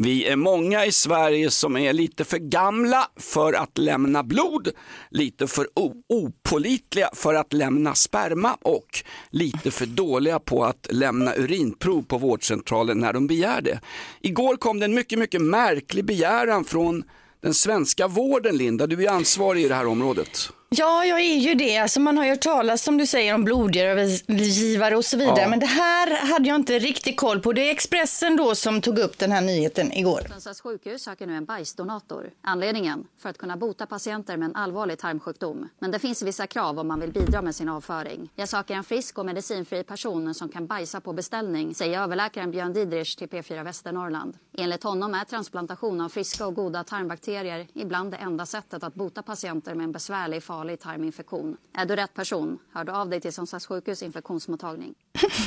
Vi 0.00 0.24
är 0.24 0.36
många 0.36 0.86
i 0.86 0.92
Sverige 0.92 1.50
som 1.50 1.76
är 1.76 1.92
lite 1.92 2.24
för 2.24 2.38
gamla 2.38 3.10
för 3.16 3.52
att 3.52 3.78
lämna 3.78 4.22
blod, 4.22 4.68
lite 5.10 5.46
för 5.46 5.66
opolitliga 5.74 6.38
opålitliga 6.48 7.10
för 7.14 7.34
att 7.34 7.52
lämna 7.52 7.94
sperma 7.94 8.56
och 8.62 8.86
lite 9.30 9.70
för 9.70 9.86
dåliga 9.86 10.38
på 10.38 10.64
att 10.64 10.86
lämna 10.90 11.34
urinprov 11.34 12.02
på 12.02 12.18
vårdcentralen 12.18 12.98
när 12.98 13.12
de 13.12 13.26
begär 13.26 13.60
det. 13.60 13.80
Igår 14.20 14.56
kom 14.56 14.78
det 14.78 14.84
en 14.84 14.94
mycket, 14.94 15.18
mycket 15.18 15.42
märklig 15.42 16.04
begäran 16.04 16.64
från 16.64 17.04
den 17.42 17.54
svenska 17.54 18.08
vården, 18.08 18.56
Linda. 18.56 18.86
Du 18.86 19.04
är 19.04 19.10
ansvarig 19.10 19.64
i 19.64 19.68
det 19.68 19.74
här 19.74 19.86
området. 19.86 20.50
Ja, 20.70 21.04
jag 21.04 21.20
är 21.20 21.36
ju 21.36 21.54
det. 21.54 21.78
Alltså 21.78 22.00
man 22.00 22.18
har 22.18 22.24
ju 22.24 22.30
hört 22.30 22.40
talas 22.40 22.82
som 22.82 22.98
du 22.98 23.06
säger 23.06 23.34
om 23.34 23.44
blodgivare 23.44 24.96
och 24.96 25.04
så 25.04 25.16
vidare. 25.16 25.40
Ja. 25.40 25.48
Men 25.48 25.60
det 25.60 25.66
här 25.66 26.26
hade 26.26 26.48
jag 26.48 26.56
inte 26.56 26.78
riktigt 26.78 27.16
koll 27.16 27.40
på. 27.40 27.52
Det 27.52 27.60
är 27.68 27.70
Expressen 27.70 28.36
då 28.36 28.54
som 28.54 28.80
tog 28.80 28.98
upp 28.98 29.18
den 29.18 29.32
här 29.32 29.40
nyheten 29.40 29.92
igår. 29.92 30.20
Sundsvalls 30.28 30.60
sjukhus 30.60 31.02
söker 31.02 31.26
nu 31.26 31.34
en 31.36 31.44
bajsdonator. 31.44 32.30
Anledningen? 32.42 33.06
För 33.18 33.28
att 33.28 33.38
kunna 33.38 33.56
bota 33.56 33.86
patienter 33.86 34.36
med 34.36 34.46
en 34.46 34.56
allvarlig 34.56 34.98
tarmsjukdom. 34.98 35.68
Men 35.78 35.90
det 35.90 35.98
finns 35.98 36.22
vissa 36.22 36.46
krav 36.46 36.78
om 36.78 36.88
man 36.88 37.00
vill 37.00 37.12
bidra 37.12 37.42
med 37.42 37.54
sin 37.54 37.68
avföring. 37.68 38.30
Jag 38.34 38.48
söker 38.48 38.74
en 38.74 38.84
frisk 38.84 39.18
och 39.18 39.26
medicinfri 39.26 39.82
person 39.84 40.34
som 40.34 40.48
kan 40.48 40.66
bajsa 40.66 41.00
på 41.00 41.12
beställning, 41.12 41.74
säger 41.74 42.00
överläkaren 42.00 42.50
Björn 42.50 42.72
Didrich 42.72 43.16
till 43.16 43.28
P4 43.28 43.64
Västernorrland. 43.64 44.36
Enligt 44.58 44.82
honom 44.82 45.14
är 45.14 45.24
transplantation 45.24 46.00
av 46.00 46.08
friska 46.08 46.46
och 46.46 46.54
goda 46.54 46.84
tarmbakterier 46.84 47.66
ibland 47.74 48.10
det 48.10 48.16
enda 48.16 48.46
sättet 48.46 48.82
att 48.82 48.94
bota 48.94 49.22
patienter 49.22 49.74
med 49.74 49.84
en 49.84 49.92
besvärlig 49.92 50.42
farlig 50.58 50.80
tarminfektion. 50.80 51.56
Är 51.76 51.86
du 51.86 51.96
rätt 51.96 52.14
person? 52.14 52.58
Hör 52.74 52.84
du 52.84 52.92
av 52.92 53.08
dig 53.10 53.20
till 53.20 53.32
Sundsvalls 53.32 53.66
sjukhus 53.66 54.02
infektionsmottagning. 54.02 54.94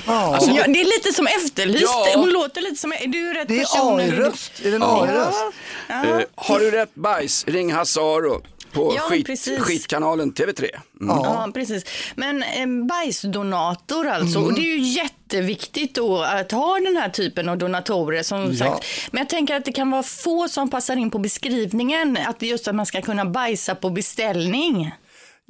Alltså, 0.05 0.51
ja, 0.51 0.63
det 0.67 0.81
är 0.81 0.85
lite 0.97 1.13
som 1.13 1.27
efterlyst. 1.27 1.83
Ja. 1.83 2.07
Hon 2.15 2.29
låter 2.29 2.61
lite 2.61 2.75
som... 2.75 2.91
Är 2.91 3.07
du 3.07 3.33
rätt 3.33 3.47
Det 3.47 3.55
är 3.55 3.59
person? 3.59 3.99
AI-röst. 3.99 4.51
Är 4.65 4.69
det 4.69 4.75
en 4.75 4.81
Ja. 4.81 5.03
AI-röst? 5.03 5.43
Ja. 5.87 6.05
Eh, 6.05 6.25
har 6.35 6.59
du 6.59 6.71
rätt 6.71 6.95
bajs, 6.95 7.45
ring 7.47 7.73
Hasse 7.73 7.99
Aro 7.99 8.41
på 8.71 8.93
Ja, 8.95 9.01
skit, 9.01 9.25
precis. 9.25 9.59
skitkanalen 9.59 10.33
TV3. 10.33 10.65
Mm. 11.01 11.15
Ja, 11.17 11.49
precis. 11.53 11.83
Men 12.15 12.43
en 12.43 12.87
bajsdonator 12.87 14.07
alltså. 14.07 14.39
Och 14.39 14.53
det 14.53 14.61
är 14.61 14.75
ju 14.77 14.79
jätteviktigt 14.79 15.95
då 15.95 16.21
att 16.21 16.51
ha 16.51 16.79
den 16.79 16.97
här 16.97 17.09
typen 17.09 17.49
av 17.49 17.57
donatorer 17.57 18.23
som 18.23 18.41
Ja. 18.51 18.53
sagt. 18.65 18.85
Men 19.11 19.19
jag 19.21 19.29
tänker 19.29 19.55
att 19.55 19.65
det 19.65 19.71
kan 19.71 19.91
vara 19.91 20.03
få 20.03 20.47
som 20.47 20.69
passar 20.69 20.95
in 20.95 21.11
på 21.11 21.19
beskrivningen. 21.19 22.17
Att 22.27 22.39
det 22.39 22.45
är 22.45 22.49
just 22.49 22.67
att 22.67 22.75
man 22.75 22.85
ska 22.85 23.01
kunna 23.01 23.25
bajsa 23.25 23.75
på 23.75 23.89
beställning. 23.89 24.91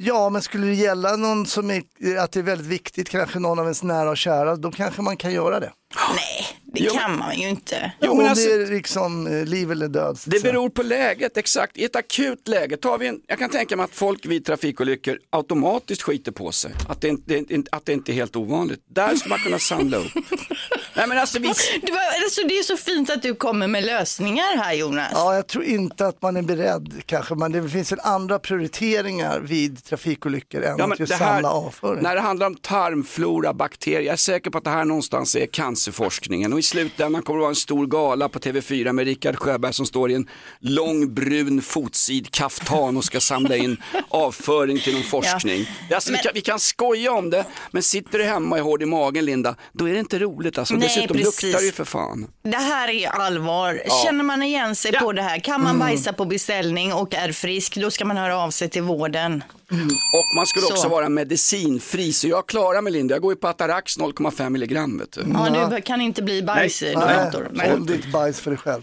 Ja, 0.03 0.29
men 0.29 0.41
skulle 0.41 0.67
det 0.67 0.73
gälla 0.73 1.15
någon 1.15 1.45
som 1.45 1.71
är, 1.71 1.83
att 2.19 2.31
det 2.31 2.39
är 2.39 2.43
väldigt 2.43 2.67
viktigt, 2.67 3.09
kanske 3.09 3.39
någon 3.39 3.59
av 3.59 3.65
ens 3.65 3.83
nära 3.83 4.09
och 4.09 4.17
kära, 4.17 4.55
då 4.55 4.71
kanske 4.71 5.01
man 5.01 5.17
kan 5.17 5.33
göra 5.33 5.59
det. 5.59 5.71
Nej, 6.15 6.47
det 6.73 6.83
Jo. 6.83 6.93
kan 6.93 7.17
man 7.17 7.39
ju 7.39 7.49
inte. 7.49 7.91
Jo, 8.01 8.15
men 8.15 8.25
alltså- 8.25 8.47
det 8.49 8.53
är 8.53 8.67
liksom 8.67 9.27
eh, 9.27 9.45
liv 9.45 9.71
eller 9.71 9.87
död. 9.87 10.19
Det 10.25 10.39
säga. 10.39 10.53
beror 10.53 10.69
på 10.69 10.83
läget, 10.83 11.37
exakt. 11.37 11.77
I 11.77 11.83
ett 11.83 11.95
akut 11.95 12.47
läge 12.47 12.77
tar 12.77 12.97
vi 12.97 13.07
en, 13.07 13.19
jag 13.27 13.39
kan 13.39 13.49
tänka 13.49 13.77
mig 13.77 13.83
att 13.83 13.91
folk 13.95 14.25
vid 14.25 14.45
trafikolyckor 14.45 15.19
automatiskt 15.29 16.01
skiter 16.01 16.31
på 16.31 16.51
sig. 16.51 16.71
Att 16.89 17.01
det, 17.01 17.07
inte, 17.07 17.39
det- 17.47 17.67
att 17.71 17.85
det 17.85 17.93
inte 17.93 18.11
är 18.11 18.13
helt 18.13 18.35
ovanligt. 18.35 18.79
Där 18.89 19.15
ska 19.15 19.29
man 19.29 19.39
kunna 19.39 19.59
samla 19.59 19.97
upp. 19.97 20.11
Nej 20.93 21.07
men 21.07 21.17
alltså 21.17 21.39
vi, 21.39 21.47
Det, 21.81 21.91
var, 21.91 22.23
alltså, 22.23 22.41
det 22.47 22.57
är 22.57 22.63
så 22.63 22.77
fint 22.77 23.09
att 23.09 23.21
du 23.21 23.35
kommer 23.35 23.67
med 23.67 23.83
lösningar 23.85 24.57
här 24.57 24.73
Jonas. 24.73 25.11
Ja, 25.13 25.35
jag 25.35 25.47
tror 25.47 25.63
inte 25.63 26.07
att 26.07 26.21
man 26.21 26.37
är 26.37 26.41
beredd 26.41 27.01
kanske, 27.05 27.35
men 27.35 27.51
det 27.51 27.69
finns 27.69 27.91
väl 27.91 27.99
andra 28.03 28.39
prioriteringar 28.39 29.39
vid 29.39 29.83
trafikolyckor 29.83 30.63
än 30.63 30.75
ja, 30.77 30.93
att 30.93 30.99
just 30.99 31.13
här, 31.13 31.33
samla 31.33 31.49
avföring. 31.51 32.03
när 32.03 32.15
det 32.15 32.21
handlar 32.21 32.47
om 32.47 32.55
tarmflora, 32.55 33.53
bakterier, 33.53 34.01
jag 34.01 34.13
är 34.13 34.17
säker 34.17 34.49
på 34.49 34.57
att 34.57 34.63
det 34.63 34.69
här 34.69 34.85
någonstans 34.85 35.35
är 35.35 35.45
cancerforskningen 35.45 36.53
och 36.53 36.59
i 36.59 36.63
slutändan 36.63 37.23
kommer 37.23 37.37
det 37.37 37.41
vara 37.41 37.49
en 37.49 37.55
stor 37.55 37.87
gala 37.87 38.29
på 38.29 38.39
TV4 38.39 38.91
med 38.93 39.05
Rickard 39.05 39.35
Sjöberg 39.35 39.73
som 39.73 39.85
står 39.85 40.11
i 40.11 40.13
en 40.15 40.27
lång 40.59 41.13
brun 41.13 41.61
fotsid 41.61 42.31
kaftan 42.31 42.97
och 42.97 43.03
ska 43.03 43.19
samla 43.19 43.55
in 43.55 43.77
avföring 44.09 44.79
till 44.79 44.93
någon 44.93 45.03
forskning. 45.03 45.65
Alltså, 45.93 46.09
vi, 46.09 46.15
Men- 46.15 46.23
kan, 46.23 46.31
vi 46.33 46.41
kan 46.41 46.59
skoja 46.59 47.11
om 47.11 47.29
det, 47.29 47.45
men 47.71 47.83
sitter 47.83 48.17
du 48.17 48.23
hemma 48.23 48.55
och 48.55 48.57
är 48.59 48.61
hård 48.63 48.83
i 48.83 48.85
magen 48.85 49.25
Linda, 49.25 49.55
då 49.73 49.89
är 49.89 49.93
det 49.93 49.99
inte 49.99 50.19
roligt 50.19 50.57
alltså. 50.57 50.73
Nej, 50.81 50.89
Dessutom 50.95 51.17
precis. 51.17 51.43
luktar 51.43 51.59
det 51.59 51.65
ju 51.65 51.71
för 51.71 51.85
fan. 51.85 52.27
Det 52.43 52.57
här 52.57 52.87
är 52.89 53.07
allvar. 53.09 53.81
Känner 54.05 54.23
man 54.23 54.43
igen 54.43 54.75
sig 54.75 54.91
på 54.91 55.11
det 55.11 55.21
här, 55.21 55.39
kan 55.39 55.63
man 55.63 55.79
bajsa 55.79 56.13
på 56.13 56.25
beställning 56.25 56.93
och 56.93 57.13
är 57.13 57.31
frisk, 57.31 57.75
då 57.75 57.91
ska 57.91 58.05
man 58.05 58.17
höra 58.17 58.37
av 58.37 58.51
sig 58.51 58.69
till 58.69 58.81
vården. 58.83 59.43
Och 59.71 60.35
man 60.35 60.45
skulle 60.45 60.65
Så. 60.65 60.73
också 60.73 60.87
vara 60.87 61.09
medicinfri, 61.09 62.13
så 62.13 62.27
jag 62.27 62.47
klarar 62.47 62.81
mig 62.81 62.93
Linda, 62.93 63.15
jag 63.15 63.21
går 63.21 63.31
ju 63.33 63.35
på 63.35 63.47
Atarax 63.47 63.97
0,5 63.97 64.49
milligram. 64.49 64.97
Vet 64.97 65.11
du. 65.11 65.21
Ja, 65.33 65.67
du 65.75 65.81
kan 65.81 66.01
inte 66.01 66.21
bli 66.21 66.43
bajsdonator. 66.43 67.49
Nej, 67.51 67.69
håll 67.71 67.85
ditt 67.85 68.11
bajs 68.11 68.39
för 68.39 68.51
dig 68.51 68.57
själv. 68.57 68.81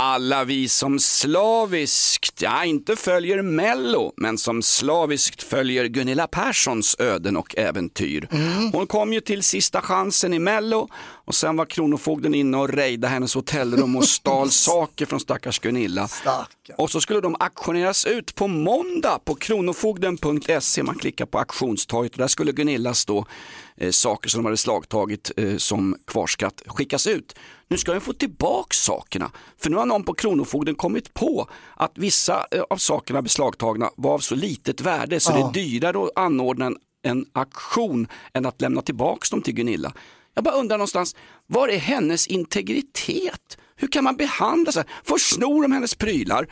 Alla 0.00 0.44
vi 0.44 0.68
som 0.68 0.98
slaviskt, 0.98 2.42
ja 2.42 2.64
inte 2.64 2.96
följer 2.96 3.42
Mello, 3.42 4.12
men 4.16 4.38
som 4.38 4.62
slaviskt 4.62 5.42
följer 5.42 5.84
Gunilla 5.84 6.26
Perssons 6.26 6.96
öden 6.98 7.36
och 7.36 7.58
äventyr. 7.58 8.28
Hon 8.72 8.86
kom 8.86 9.12
ju 9.12 9.20
till 9.20 9.42
sista 9.42 9.80
chansen 9.80 10.34
i 10.34 10.38
Mello 10.38 10.88
och 11.28 11.34
sen 11.34 11.56
var 11.56 11.64
Kronofogden 11.64 12.34
inne 12.34 12.56
och 12.56 12.68
rejdade 12.68 13.12
hennes 13.12 13.34
hotellrum 13.34 13.96
och 13.96 14.04
stal 14.04 14.50
saker 14.50 15.06
från 15.06 15.20
stackars 15.20 15.58
Gunilla. 15.58 16.08
Och 16.76 16.90
så 16.90 17.00
skulle 17.00 17.20
de 17.20 17.36
auktioneras 17.40 18.06
ut 18.06 18.34
på 18.34 18.46
måndag 18.48 19.18
på 19.24 19.34
kronofogden.se. 19.34 20.82
Man 20.82 20.98
klickar 20.98 21.26
på 21.26 21.38
auktionstorget 21.38 22.12
och 22.12 22.18
där 22.18 22.26
skulle 22.26 22.52
Gunilla 22.52 22.94
stå 22.94 23.26
eh, 23.76 23.90
saker 23.90 24.28
som 24.28 24.38
de 24.38 24.44
hade 24.44 24.56
slagtagit 24.56 25.32
eh, 25.36 25.56
som 25.56 25.96
kvarskatt 26.06 26.62
skickas 26.66 27.06
ut. 27.06 27.34
Nu 27.68 27.76
ska 27.76 27.94
de 27.94 28.00
få 28.00 28.12
tillbaka 28.12 28.74
sakerna. 28.74 29.30
För 29.58 29.70
nu 29.70 29.76
har 29.76 29.86
någon 29.86 30.04
på 30.04 30.14
Kronofogden 30.14 30.74
kommit 30.74 31.14
på 31.14 31.48
att 31.76 31.92
vissa 31.94 32.46
eh, 32.50 32.62
av 32.70 32.76
sakerna 32.76 33.22
beslagtagna 33.22 33.90
var 33.96 34.14
av 34.14 34.18
så 34.18 34.34
litet 34.34 34.80
värde 34.80 35.20
så 35.20 35.32
det 35.32 35.38
är 35.38 35.52
dyrare 35.52 36.04
att 36.04 36.10
anordna 36.16 36.66
en, 36.66 36.76
en 37.02 37.26
auktion 37.32 38.08
än 38.34 38.46
att 38.46 38.60
lämna 38.60 38.82
tillbaka 38.82 39.26
dem 39.30 39.42
till 39.42 39.54
Gunilla. 39.54 39.92
Jag 40.38 40.44
bara 40.44 40.54
undrar 40.54 40.78
någonstans, 40.78 41.16
var 41.46 41.68
är 41.68 41.78
hennes 41.78 42.26
integritet? 42.26 43.58
Hur 43.76 43.88
kan 43.88 44.04
man 44.04 44.16
behandla 44.16 44.72
så 44.72 44.78
här? 44.78 44.88
Först 45.04 45.34
snor 45.34 45.62
de 45.62 45.72
hennes 45.72 45.94
prylar, 45.94 46.46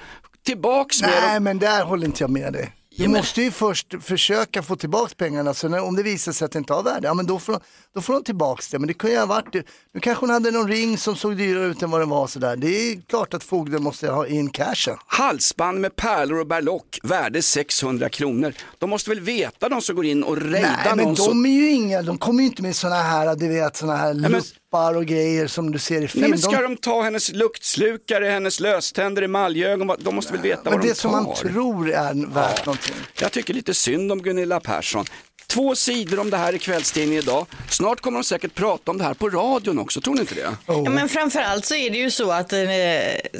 tillbaks 0.47 1.01
med 1.03 1.11
Nej, 1.11 1.35
dem. 1.35 1.45
men 1.45 1.59
där 1.59 1.85
håller 1.85 2.07
inte 2.07 2.23
jag 2.23 2.31
med 2.31 2.53
dig. 2.53 2.73
Du 2.97 3.03
Ja, 3.03 3.09
men- 3.09 3.19
måste 3.19 3.43
ju 3.43 3.51
först 3.51 3.95
försöka 4.03 4.63
få 4.63 4.77
tillbaka 4.77 5.15
pengarna, 5.17 5.55
så 5.55 5.69
när, 5.69 5.81
om 5.85 5.97
det 5.97 6.03
visar 6.03 6.33
sig 6.33 6.45
att 6.45 6.53
det 6.53 6.59
inte 6.59 6.73
har 6.73 6.83
värde, 6.83 7.09
ja 7.09 7.15
men 7.15 7.27
då 7.27 7.39
får, 7.39 7.53
de- 7.53 7.61
då 7.95 8.01
får 8.01 8.13
de 8.15 8.25
tillbaka 8.25 8.63
det. 8.71 8.79
Men 8.79 8.89
det 8.89 8.95
kunde 8.95 9.15
ju 9.15 9.19
ha 9.19 9.27
varit, 9.27 9.55
nu 9.95 10.01
kanske 10.01 10.23
hon 10.23 10.31
hade 10.31 10.51
någon 10.51 10.69
ring 10.69 10.99
som 10.99 11.17
såg 11.17 11.37
dyrare 11.37 11.67
ut 11.67 11.83
än 11.83 11.91
vad 11.91 12.01
den 12.01 12.09
var 12.09 12.27
sådär. 12.27 12.57
Det 12.57 12.67
är 12.69 13.01
klart 13.09 13.35
att 13.35 13.45
fogden 13.45 13.83
måste 13.83 14.11
ha 14.11 14.27
in 14.27 14.51
cashen. 14.51 14.97
Halsband 15.07 15.81
med 15.81 15.97
pärlor 15.97 16.39
och 16.41 16.47
berlock, 16.47 16.99
värde 17.03 17.43
600 17.43 18.09
kronor. 18.09 18.53
De 18.79 18.91
måste 18.91 19.11
väl 19.11 19.21
veta 19.21 19.69
de 19.69 19.81
som 19.83 19.97
går 19.97 20.05
in 20.05 20.23
och 20.25 20.37
rejdar 20.37 20.61
Nej, 20.85 20.93
men 20.97 21.05
någon 21.05 21.15
de 21.15 21.23
som... 21.23 21.47
är 21.47 21.51
ju 21.51 21.71
inga, 21.71 22.03
de 22.03 22.19
kommer 22.19 22.41
ju 22.43 22.47
inte 22.49 22.63
med 22.63 22.77
sådana 22.77 23.03
här, 23.03 23.37
du 23.37 23.49
vet, 23.49 23.77
sådana 23.77 23.97
här 23.99 24.15
men- 24.15 24.43
luppar 24.77 24.97
och 24.97 25.07
grejer 25.07 25.47
som 25.47 25.73
du 25.73 25.79
ser 25.79 26.03
i 26.03 26.09
film. 26.09 26.21
Nej, 26.21 26.31
men 26.31 26.39
ska 26.39 26.51
de, 26.51 26.63
de 26.63 26.77
ta 26.77 27.03
hennes 27.03 27.33
luktslukare, 27.33 28.27
hennes 28.27 28.61
löständer, 28.61 29.23
emaljögon? 29.23 29.97
De 29.99 30.15
måste 30.15 30.33
väl 30.33 30.43
veta 30.43 30.61
men 30.65 30.73
vad 30.73 30.83
det 30.83 30.89
de 30.89 30.95
som 30.95 31.11
tar. 31.11 31.23
man 31.23 31.35
tror 31.35 31.91
är 31.91 32.35
värt 32.35 32.67
någonting. 32.67 32.95
Jag 33.21 33.33
tycker 33.33 33.55
lite 33.55 33.75
synd 33.75 34.13
om 34.13 34.23
Gunilla 34.23 34.61
Persson. 34.61 35.05
Två 35.49 35.75
sidor 35.75 36.19
om 36.19 36.31
det 36.31 36.37
här 36.37 36.55
i 36.55 36.59
kvällstidningen 36.59 37.23
idag. 37.23 37.47
Snart 37.71 38.01
kommer 38.01 38.19
de 38.19 38.25
säkert 38.25 38.55
prata 38.55 38.91
om 38.91 38.99
det 38.99 39.05
här 39.05 39.15
på 39.15 39.29
radion 39.31 39.79
också, 39.79 40.01
tror 40.01 40.15
ni 40.15 40.21
inte 40.21 40.35
det? 40.35 40.57
Ja, 40.67 40.91
men 40.91 41.09
framförallt 41.09 41.65
så 41.65 41.75
är 41.75 41.91
det 41.91 41.99
ju 41.99 42.11
så 42.11 42.31
att 42.33 42.53
eh, 42.53 42.59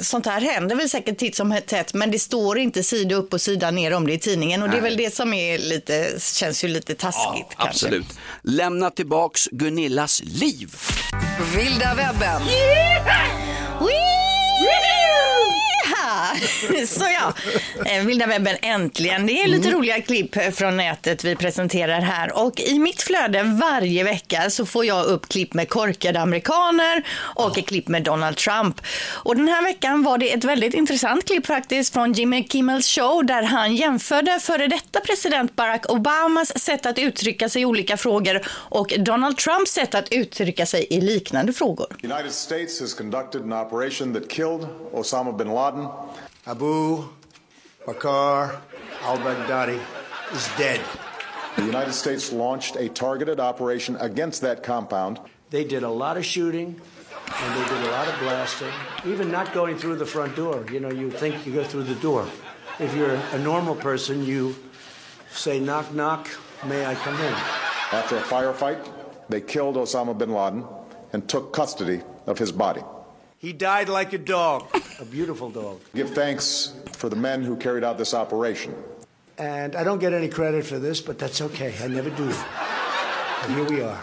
sånt 0.01 0.25
här 0.25 0.41
händer 0.41 0.75
väl 0.75 0.89
säkert 0.89 1.17
titt 1.17 1.35
som 1.35 1.59
tätt, 1.67 1.93
men 1.93 2.11
det 2.11 2.19
står 2.19 2.57
inte 2.59 2.83
sida 2.83 3.15
upp 3.15 3.33
och 3.33 3.41
sida 3.41 3.71
ner 3.71 3.93
om 3.93 4.07
det 4.07 4.13
i 4.13 4.19
tidningen 4.19 4.63
och 4.63 4.69
det 4.69 4.77
är 4.77 4.81
Nej. 4.81 4.89
väl 4.89 4.97
det 4.97 5.15
som 5.15 5.33
är 5.33 5.57
lite, 5.57 6.13
känns 6.19 6.63
ju 6.63 6.67
lite 6.67 6.95
taskigt. 6.95 7.47
kanske. 7.57 7.69
Absolut. 7.85 8.19
Lämna 8.41 8.89
tillbaks 8.89 9.47
Gunillas 9.51 10.21
liv. 10.23 10.75
Vilda 11.55 11.95
webben. 11.95 12.41
Jaha. 12.47 13.56
Så 16.87 17.05
ja, 17.19 17.33
eh, 17.85 18.05
vilda 18.05 18.27
webben 18.27 18.55
äntligen. 18.61 19.25
Det 19.25 19.41
är 19.41 19.47
lite 19.47 19.71
roliga 19.71 20.01
klipp 20.01 20.55
från 20.55 20.77
nätet 20.77 21.23
vi 21.23 21.35
presenterar 21.35 22.01
här 22.01 22.45
och 22.45 22.59
i 22.59 22.79
mitt 22.79 23.01
flöde 23.01 23.43
varje 23.43 24.03
vecka 24.03 24.49
så 24.49 24.65
får 24.65 24.85
jag 24.85 25.05
upp 25.05 25.27
klipp 25.27 25.53
med 25.53 25.69
korkade 25.69 26.19
amerikaner 26.19 27.03
och 27.19 27.57
ett 27.57 27.67
klipp 27.67 27.87
med 27.87 28.03
Donald 28.03 28.37
Trump. 28.37 28.81
Och 29.09 29.35
den 29.35 29.47
här 29.47 29.63
veckan 29.63 30.03
var 30.03 30.17
det 30.17 30.33
ett 30.33 30.43
väldigt 30.43 30.73
intressant 30.73 31.25
klipp 31.25 31.45
faktiskt 31.45 31.93
från 31.93 32.13
Jimmy 32.13 32.47
Kimmels 32.47 32.87
show 32.87 33.25
där 33.25 33.43
han 33.43 33.75
jämförde 33.75 34.39
före 34.39 34.67
detta 34.67 34.99
president 34.99 35.55
Barack 35.55 35.91
Obamas 35.91 36.59
sätt 36.59 36.85
att 36.85 36.99
uttrycka 36.99 37.49
sig 37.49 37.61
i 37.61 37.65
olika 37.65 37.97
frågor 37.97 38.41
och 38.47 38.93
Donald 38.99 39.37
Trumps 39.37 39.71
sätt 39.71 39.95
att 39.95 40.11
uttrycka 40.11 40.65
sig 40.65 40.87
i 40.89 41.01
liknande 41.01 41.53
frågor. 41.53 41.87
The 42.01 42.07
United 42.07 42.33
States 42.33 42.81
has 42.81 42.93
conducted 42.93 43.41
an 43.41 43.53
operation 43.53 44.13
that 44.13 44.29
killed 44.29 44.67
Osama 44.91 45.31
bin 45.31 45.47
Laden. 45.47 45.87
Abu 46.47 47.03
Bakr 47.85 48.57
al-Baghdadi 49.01 49.81
is 50.31 50.49
dead. 50.57 50.79
The 51.57 51.65
United 51.65 51.91
States 51.91 52.31
launched 52.31 52.77
a 52.77 52.87
targeted 52.87 53.41
operation 53.41 53.97
against 53.97 54.39
that 54.43 54.63
compound. 54.63 55.19
They 55.49 55.65
did 55.65 55.83
a 55.83 55.89
lot 55.89 56.15
of 56.15 56.23
shooting 56.23 56.79
and 57.35 57.55
they 57.59 57.67
did 57.67 57.87
a 57.89 57.91
lot 57.91 58.07
of 58.07 58.17
blasting, 58.19 58.71
even 59.05 59.29
not 59.29 59.51
going 59.53 59.77
through 59.77 59.97
the 59.97 60.05
front 60.05 60.37
door. 60.37 60.65
You 60.71 60.79
know, 60.79 60.89
you 60.89 61.11
think 61.11 61.45
you 61.45 61.51
go 61.53 61.65
through 61.65 61.83
the 61.83 61.95
door. 61.95 62.25
If 62.79 62.95
you're 62.95 63.19
a 63.33 63.39
normal 63.39 63.75
person, 63.75 64.25
you 64.25 64.55
say, 65.29 65.59
knock, 65.59 65.93
knock, 65.93 66.29
may 66.65 66.85
I 66.85 66.95
come 66.95 67.15
in? 67.15 67.33
After 67.91 68.15
a 68.15 68.21
firefight, 68.21 68.87
they 69.27 69.41
killed 69.41 69.75
Osama 69.75 70.17
bin 70.17 70.31
Laden 70.31 70.65
and 71.11 71.27
took 71.27 71.51
custody 71.51 72.03
of 72.25 72.37
his 72.37 72.53
body. 72.53 72.83
He 73.39 73.53
died 73.53 73.87
like 73.87 74.13
a 74.13 74.17
dog, 74.17 74.67
a 74.99 75.05
beautiful 75.05 75.51
dog. 75.51 75.79
Give 75.93 76.09
thanks 76.09 76.73
for 76.93 77.07
the 77.07 77.15
men 77.15 77.43
who 77.43 77.55
carried 77.55 77.83
out 77.83 77.97
this 77.97 78.13
operation. 78.13 78.73
And 79.37 79.75
I 79.75 79.83
don't 79.83 79.99
get 79.99 80.13
any 80.13 80.27
credit 80.27 80.65
for 80.65 80.79
this, 80.79 81.01
but 81.01 81.19
that's 81.19 81.41
okay. 81.41 81.75
I 81.79 81.87
never 81.87 82.09
do. 82.09 82.33
And 83.43 83.53
here 83.53 83.63
we 83.65 83.81
are. 83.81 84.01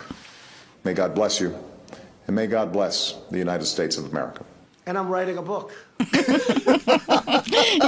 May 0.84 0.94
God 0.94 1.14
bless 1.14 1.40
you, 1.40 1.58
and 2.26 2.36
may 2.36 2.46
God 2.46 2.72
bless 2.72 3.14
the 3.30 3.38
United 3.38 3.64
States 3.64 3.98
of 3.98 4.04
America. 4.04 4.44
And 4.86 4.98
I'm 4.98 5.08
writing 5.08 5.38
a 5.38 5.42
book. 5.42 5.70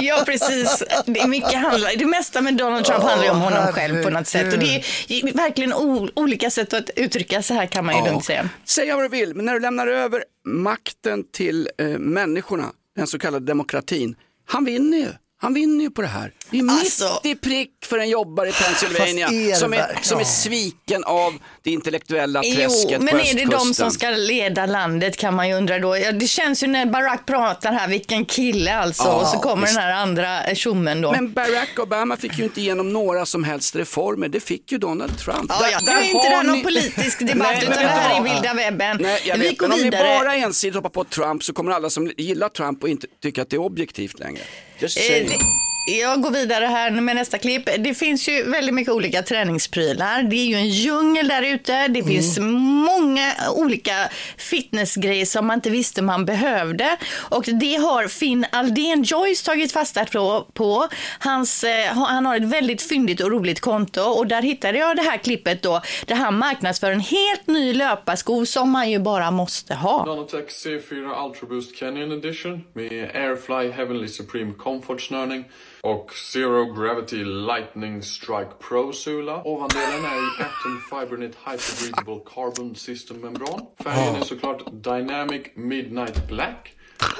Ja, 0.01 0.23
precis. 0.25 0.83
Det, 1.05 1.19
är 1.19 1.27
mycket 1.27 1.53
handlar, 1.53 1.95
det 1.97 2.05
mesta 2.05 2.41
med 2.41 2.57
Donald 2.57 2.85
Trump 2.85 3.03
handlar 3.03 3.25
ju 3.25 3.31
om 3.31 3.41
honom 3.41 3.67
själv 3.67 4.03
på 4.03 4.09
något 4.09 4.27
sätt. 4.27 4.53
Och 4.53 4.59
det 4.59 4.75
är 4.75 5.33
verkligen 5.33 5.73
olika 6.15 6.49
sätt 6.49 6.73
att 6.73 6.89
uttrycka 6.95 7.41
sig 7.41 7.57
här 7.57 7.65
kan 7.65 7.85
man 7.85 7.97
ju 7.97 8.09
lugnt 8.11 8.25
säga. 8.25 8.49
Säga 8.65 8.95
vad 8.95 9.05
du 9.05 9.09
vill, 9.09 9.35
men 9.35 9.45
när 9.45 9.53
du 9.53 9.59
lämnar 9.59 9.87
över 9.87 10.23
makten 10.45 11.23
till 11.31 11.69
eh, 11.77 11.87
människorna, 11.87 12.65
den 12.95 13.07
så 13.07 13.19
kallade 13.19 13.45
demokratin, 13.45 14.15
han 14.45 14.65
vinner 14.65 14.97
ju. 14.97 15.09
Han 15.39 15.53
vinner 15.53 15.83
ju 15.83 15.91
på 15.91 16.01
det 16.01 16.07
här. 16.07 16.31
Det 16.49 16.59
är 16.59 16.63
mitt 16.63 17.25
i 17.25 17.35
prick 17.35 17.69
för 17.85 17.97
en 17.97 18.09
jobbare 18.09 18.49
i 18.49 18.51
Pennsylvania 18.51 19.27
är 19.27 19.55
som 19.55 19.73
är, 19.73 19.99
som 20.01 20.19
är 20.19 20.23
sviken 20.23 21.03
av 21.03 21.33
det 21.63 21.71
intellektuella 21.71 22.41
träsket 22.41 22.91
Jo, 22.91 22.97
men 22.99 23.07
på 23.07 23.19
är 23.19 23.33
det 23.33 23.45
de 23.45 23.73
som 23.73 23.91
ska 23.91 24.09
leda 24.09 24.65
landet 24.65 25.17
kan 25.17 25.35
man 25.35 25.47
ju 25.47 25.53
undra 25.53 25.79
då. 25.79 25.97
Ja, 25.97 26.11
det 26.11 26.27
känns 26.27 26.63
ju 26.63 26.67
när 26.67 26.85
Barack 26.85 27.25
pratar 27.25 27.73
här, 27.73 27.87
vilken 27.87 28.25
kille 28.25 28.75
alltså. 28.75 29.03
Ja, 29.03 29.13
och 29.21 29.27
så 29.27 29.37
kommer 29.37 29.61
visst. 29.61 29.75
den 29.75 29.83
här 29.83 29.91
andra 29.93 30.55
tjommen 30.55 31.01
då. 31.01 31.11
Men 31.11 31.33
Barack 31.33 31.79
Obama 31.79 32.17
fick 32.17 32.37
ju 32.37 32.43
inte 32.43 32.61
igenom 32.61 32.93
några 32.93 33.25
som 33.25 33.43
helst 33.43 33.75
reformer, 33.75 34.27
det 34.27 34.39
fick 34.39 34.71
ju 34.71 34.77
Donald 34.77 35.17
Trump. 35.19 35.45
Ja, 35.49 35.69
ja, 35.71 35.79
nu 35.85 35.91
är 35.91 36.03
inte 36.03 36.29
det 36.29 36.35
här 36.35 36.43
någon 36.43 36.61
politisk 36.63 37.19
debatt, 37.27 37.47
Nej, 37.51 37.59
utan 37.63 37.83
det 37.83 37.89
här 37.89 38.19
är 38.19 38.23
vilda 38.23 38.53
webben. 38.53 38.97
Nej, 39.01 39.21
jag 39.25 39.37
Vi 39.37 39.47
vet, 39.47 39.57
går 39.57 39.67
men 39.67 39.73
om 39.73 39.77
ni 39.79 39.83
vidare. 39.83 40.19
bara 40.19 40.35
ensidigt 40.35 40.75
hoppar 40.75 40.89
på 40.89 41.03
Trump 41.03 41.43
så 41.43 41.53
kommer 41.53 41.71
alla 41.71 41.89
som 41.89 42.11
gillar 42.17 42.49
Trump 42.49 42.83
och 42.83 42.89
inte 42.89 43.07
tycka 43.23 43.41
att 43.41 43.49
det 43.49 43.55
är 43.55 43.61
objektivt 43.61 44.19
längre. 44.19 44.41
Just 44.79 44.97
Eh, 44.97 45.01
saying. 45.01 45.27
det- 45.29 45.56
Jag 45.89 46.21
går 46.21 46.31
vidare 46.31 46.65
här 46.65 46.91
med 46.91 47.15
nästa 47.15 47.37
klipp. 47.37 47.69
Det 47.79 47.93
finns 47.93 48.29
ju 48.29 48.43
väldigt 48.43 48.75
mycket 48.75 48.93
olika 48.93 49.21
träningsprylar. 49.21 50.23
Det 50.23 50.35
är 50.35 50.45
ju 50.45 50.55
en 50.55 50.69
djungel 50.69 51.27
där 51.27 51.41
ute. 51.41 51.87
Det 51.87 52.03
finns 52.03 52.39
många 52.39 53.33
olika 53.55 53.93
fitnessgrejer 54.37 55.25
som 55.25 55.47
man 55.47 55.55
inte 55.57 55.69
visste 55.69 56.01
man 56.01 56.25
behövde. 56.25 56.97
Och 57.29 57.43
det 57.43 57.75
har 57.75 58.07
Finn 58.07 58.45
Aldén 58.51 59.03
Joyce 59.03 59.45
tagit 59.45 59.71
fasta 59.71 60.05
på. 60.05 60.47
på. 60.53 60.87
Hans, 61.19 61.63
eh, 61.63 61.85
han 61.93 62.25
har 62.25 62.35
ett 62.37 62.43
väldigt 62.43 62.81
fyndigt 62.81 63.21
och 63.21 63.31
roligt 63.31 63.59
konto 63.59 64.01
och 64.01 64.27
där 64.27 64.41
hittade 64.41 64.77
jag 64.77 64.95
det 64.95 65.01
här 65.01 65.17
klippet 65.17 65.61
då 65.61 65.81
där 66.05 66.15
han 66.15 66.37
marknadsför 66.37 66.91
en 66.91 66.99
helt 66.99 67.47
ny 67.47 67.73
löparsko 67.73 68.45
som 68.45 68.71
man 68.71 68.91
ju 68.91 68.99
bara 68.99 69.31
måste 69.31 69.75
ha. 69.75 70.05
Nanotech 70.05 70.49
C4 70.49 71.25
Ultra 71.25 71.47
Boost 71.47 71.79
Canyon 71.79 72.11
Edition 72.11 72.63
med 72.73 73.11
Airfly 73.13 73.71
Heavenly 73.71 74.07
Supreme 74.07 74.53
Comfort-snörning 74.53 75.43
och 75.81 76.13
Zero 76.13 76.73
Gravity 76.73 77.23
Lightning 77.23 78.03
Strike 78.03 78.51
Pro-sula. 78.59 79.41
Ovandelen 79.43 80.05
är 80.05 80.17
i 80.17 80.43
Atom 80.43 80.81
Fibernit 80.89 81.37
Hyper-Breathable 81.45 82.21
Carbon 82.33 82.75
System-membran. 82.75 83.65
Färgen 83.83 84.15
är 84.15 84.25
såklart 84.25 84.63
Dynamic 84.71 85.41
Midnight 85.55 86.27
Black. 86.27 86.73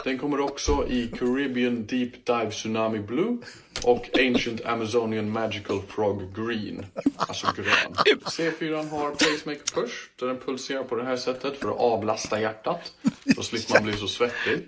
Den 0.04 0.18
kommer 0.18 0.40
också 0.40 0.88
i 0.88 1.08
Caribbean 1.08 1.86
Deep 1.86 2.26
Dive 2.26 2.52
Tsunami 2.52 3.00
Blue 3.00 3.38
och 3.84 4.10
Ancient 4.20 4.66
Amazonian 4.66 5.32
Magical 5.32 5.82
Frog 5.88 6.36
Green. 6.36 6.86
Alltså 7.16 7.48
grön. 7.56 7.94
C4 8.26 8.90
har 8.90 9.10
Pacemaker 9.10 9.74
Push 9.82 9.94
där 10.20 10.28
den 10.28 10.38
pulserar 10.38 10.84
på 10.84 10.96
det 10.96 11.04
här 11.04 11.18
sättet 11.18 11.58
för 11.58 11.70
att 11.70 11.78
avlasta 11.78 12.42
hjärtat. 12.42 12.92
Då 13.24 13.42
slipper 13.44 13.74
man 13.74 13.84
bli 13.84 13.94
så 13.94 14.08
svettig. 14.08 14.68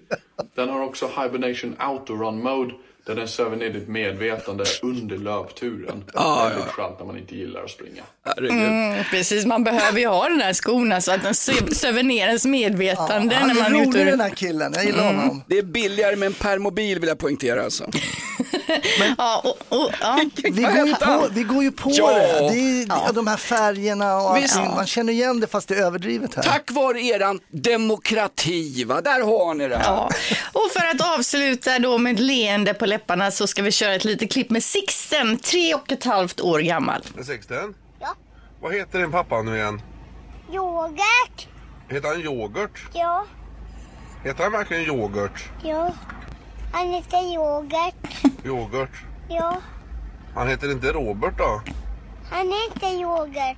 Den 0.55 0.69
har 0.69 0.81
också 0.81 1.07
Hibernation 1.07 1.75
Autorun 1.79 2.43
Mode 2.43 2.73
där 3.09 3.15
den 3.15 3.27
söver 3.27 3.57
ner 3.57 3.69
ditt 3.69 3.87
medvetande 3.87 4.63
under 4.81 5.17
löpturen. 5.17 6.03
Ah, 6.13 6.49
Väldigt 6.49 6.65
skönt 6.67 6.99
när 6.99 7.05
man 7.05 7.17
inte 7.17 7.35
gillar 7.35 7.63
att 7.63 7.69
springa. 7.69 8.03
Mm, 8.49 9.03
precis, 9.11 9.45
man 9.45 9.63
behöver 9.63 9.99
ju 9.99 10.07
ha 10.07 10.29
den 10.29 10.41
här 10.41 10.53
skorna 10.53 11.01
så 11.01 11.11
att 11.11 11.23
den 11.23 11.33
sö- 11.33 11.73
söver 11.73 12.03
ner 12.03 12.27
ens 12.27 12.45
medvetande 12.45 13.35
han 13.35 13.47
när 13.47 13.55
är 13.55 13.69
man 13.71 13.75
är 13.81 13.85
rolig 13.85 14.01
ur- 14.01 14.05
den 14.05 14.19
här 14.21 14.29
killen, 14.29 14.73
jag 14.75 14.85
gillar 14.85 15.03
honom. 15.05 15.43
Det 15.47 15.57
är 15.57 15.63
billigare 15.63 16.15
med 16.15 16.27
en 16.27 16.33
permobil 16.33 16.99
vill 16.99 17.07
jag 17.09 17.17
poängtera 17.19 17.63
alltså. 17.63 17.83
Ja, 19.17 19.41
och, 19.43 19.77
och, 19.79 19.91
ja. 20.01 20.19
Vi 20.43 20.61
går, 20.61 20.87
ju 20.87 20.95
på, 20.95 21.27
vi 21.31 21.43
går 21.43 21.63
ju 21.63 21.71
på 21.71 21.89
Ja. 21.93 22.11
det. 22.11 22.49
det 22.49 22.59
är, 22.81 22.85
ja. 22.89 23.11
De 23.13 23.27
här 23.27 23.37
färgerna 23.37 24.17
och 24.17 24.37
Visst. 24.37 24.57
allting. 24.57 24.75
Man 24.75 24.85
känner 24.87 25.13
igen 25.13 25.39
det 25.39 25.47
fast 25.47 25.67
det 25.67 25.75
är 25.75 25.83
överdrivet 25.85 26.35
här. 26.35 26.43
Tack 26.43 26.71
vare 26.71 27.01
eran 27.01 27.39
demokrati, 27.51 28.83
va? 28.83 29.01
där 29.01 29.21
har 29.21 29.53
ni 29.53 29.67
det. 29.67 29.77
här. 29.77 29.83
Ja. 29.85 30.09
Och 30.53 30.71
för 30.73 30.85
att 30.87 31.17
avsluta 31.19 31.79
då 31.79 31.97
med 31.97 32.13
ett 32.13 32.19
leende 32.19 32.73
på 32.73 32.85
läpparna 32.85 32.98
så 33.31 33.47
ska 33.47 33.61
vi 33.61 33.71
köra 33.71 33.93
ett 33.93 34.05
litet 34.05 34.31
klipp 34.31 34.49
med 34.49 34.63
Sixten, 34.63 35.37
tre 35.37 35.73
och 35.73 35.91
ett 35.91 36.03
halvt 36.03 36.41
år 36.41 36.59
gammal. 36.59 37.03
Sixten? 37.23 37.73
Ja? 37.99 38.15
Vad 38.61 38.73
heter 38.73 38.99
din 38.99 39.11
pappa 39.11 39.41
nu 39.41 39.55
igen? 39.55 39.81
Yoghurt. 40.53 41.47
Heter 41.89 42.07
han 42.07 42.21
yoghurt? 42.21 42.79
Ja. 42.93 43.25
Heter 44.23 44.43
han 44.43 44.51
verkligen 44.51 44.83
yoghurt? 44.83 45.49
Ja. 45.63 45.93
Han 46.73 46.87
heter 46.87 47.33
yoghurt. 47.33 48.23
Yoghurt? 48.45 49.03
Ja. 49.29 49.57
Han 50.35 50.47
heter 50.47 50.71
inte 50.71 50.91
Robert 50.91 51.37
då? 51.37 51.61
Han 52.31 52.47
heter 52.51 53.01
yoghurt. 53.01 53.57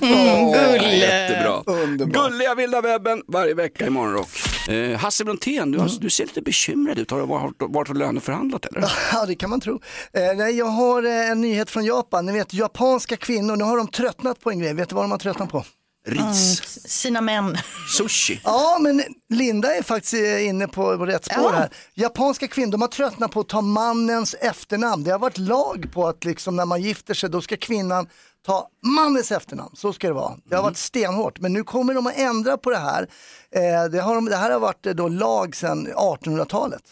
Gulle. 0.00 0.96
Jättebra. 0.96 1.62
Gulliga 2.06 2.54
vilda 2.54 2.80
webben 2.80 3.22
varje 3.28 3.54
vecka 3.54 3.86
i 3.86 3.90
Morgonrock. 3.90 4.28
Eh, 4.68 4.98
Hasse 4.98 5.24
Brontén, 5.24 5.70
du, 5.72 5.78
har, 5.78 5.90
du 6.00 6.10
ser 6.10 6.24
lite 6.24 6.42
bekymrad 6.42 6.98
ut. 6.98 7.10
Har 7.10 7.18
du 7.20 7.26
varit, 7.26 7.54
varit 7.58 7.88
och 7.88 7.96
löneförhandlat 7.96 8.66
eller? 8.66 8.92
Ja, 9.12 9.26
det 9.26 9.34
kan 9.34 9.50
man 9.50 9.60
tro. 9.60 9.80
Eh, 10.12 10.36
nej, 10.36 10.58
jag 10.58 10.66
har 10.66 11.02
eh, 11.02 11.30
en 11.30 11.40
nyhet 11.40 11.70
från 11.70 11.84
Japan. 11.84 12.26
Ni 12.26 12.32
vet, 12.32 12.54
japanska 12.54 13.16
kvinnor, 13.16 13.56
nu 13.56 13.64
har 13.64 13.76
de 13.76 13.88
tröttnat 13.88 14.40
på 14.40 14.50
en 14.50 14.58
grej. 14.58 14.74
Vet 14.74 14.88
du 14.88 14.94
vad 14.94 15.04
de 15.04 15.10
har 15.10 15.18
tröttnat 15.18 15.50
på? 15.50 15.64
Ris. 16.06 16.62
Sina 16.90 17.20
män. 17.20 17.58
Sushi. 17.98 18.40
Ja, 18.44 18.78
men 18.80 19.02
Linda 19.28 19.74
är 19.76 19.82
faktiskt 19.82 20.14
eh, 20.14 20.46
inne 20.46 20.68
på 20.68 20.92
rätt 20.96 21.24
spår 21.24 21.42
Ja. 21.44 21.50
här. 21.52 21.70
Japanska 21.94 22.48
kvinnor, 22.48 22.72
de 22.72 22.80
har 22.80 22.88
tröttnat 22.88 23.30
på 23.30 23.40
att 23.40 23.48
ta 23.48 23.60
mannens 23.60 24.34
efternamn. 24.40 25.04
Det 25.04 25.10
har 25.10 25.18
varit 25.18 25.38
lag 25.38 25.86
på 25.92 26.06
att 26.08 26.24
liksom 26.24 26.56
när 26.56 26.64
man 26.64 26.82
gifter 26.82 27.14
sig, 27.14 27.30
då 27.30 27.40
ska 27.40 27.56
kvinnan 27.56 28.08
ta 28.46 28.68
mannens 28.86 29.32
efternamn. 29.32 29.70
Så 29.76 29.92
ska 29.92 30.06
det 30.08 30.12
vara. 30.14 30.34
Det 30.44 30.56
har 30.56 30.62
varit 30.62 30.76
stenhårt, 30.76 31.40
men 31.40 31.52
nu 31.52 31.64
kommer 31.64 31.94
de 31.94 32.06
att 32.06 32.16
ändra 32.16 32.56
på 32.56 32.70
det 32.70 32.78
här. 32.78 33.08
Eh, 33.54 33.84
det, 33.90 34.00
har 34.00 34.14
de, 34.14 34.24
det 34.24 34.36
här 34.36 34.50
har 34.50 34.60
varit 34.60 34.86
eh, 34.86 34.94
då 34.94 35.08
lag 35.08 35.56
sedan 35.56 35.88
1800-talet. 35.88 36.82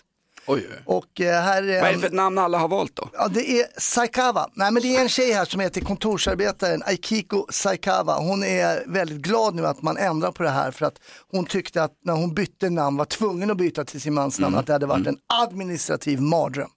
Oj. 0.46 0.66
Och 0.84 1.20
eh, 1.20 1.42
här 1.42 1.62
är 1.62 1.80
Vad 1.80 1.90
är 1.90 1.94
det 1.94 1.98
för 1.98 2.06
ett 2.06 2.12
namn 2.12 2.38
alla 2.38 2.58
har 2.58 2.68
valt 2.68 2.96
då? 2.96 3.08
Ja, 3.12 3.28
det 3.28 3.60
är 3.60 3.66
Saikawa. 3.80 4.48
Nej, 4.54 4.72
men 4.72 4.82
det 4.82 4.96
är 4.96 5.00
en 5.00 5.08
tjej 5.08 5.32
här 5.32 5.44
som 5.44 5.60
heter 5.60 5.80
kontorsarbetaren 5.80 6.82
Aikiko 6.86 7.46
Saikawa. 7.50 8.18
Hon 8.18 8.44
är 8.44 8.82
väldigt 8.86 9.18
glad 9.18 9.54
nu 9.54 9.66
att 9.66 9.82
man 9.82 9.96
ändrar 9.96 10.32
på 10.32 10.42
det 10.42 10.50
här 10.50 10.70
för 10.70 10.86
att 10.86 10.94
hon 11.30 11.46
tyckte 11.46 11.82
att 11.82 11.92
när 12.04 12.12
hon 12.12 12.34
bytte 12.34 12.70
namn, 12.70 12.96
var 12.96 13.04
tvungen 13.04 13.50
att 13.50 13.56
byta 13.56 13.84
till 13.84 14.00
sin 14.00 14.14
mans 14.14 14.38
namn, 14.38 14.56
att 14.56 14.66
det 14.66 14.72
hade 14.72 14.86
varit 14.86 15.06
en 15.06 15.18
administrativ 15.42 16.20
mardröm. 16.20 16.70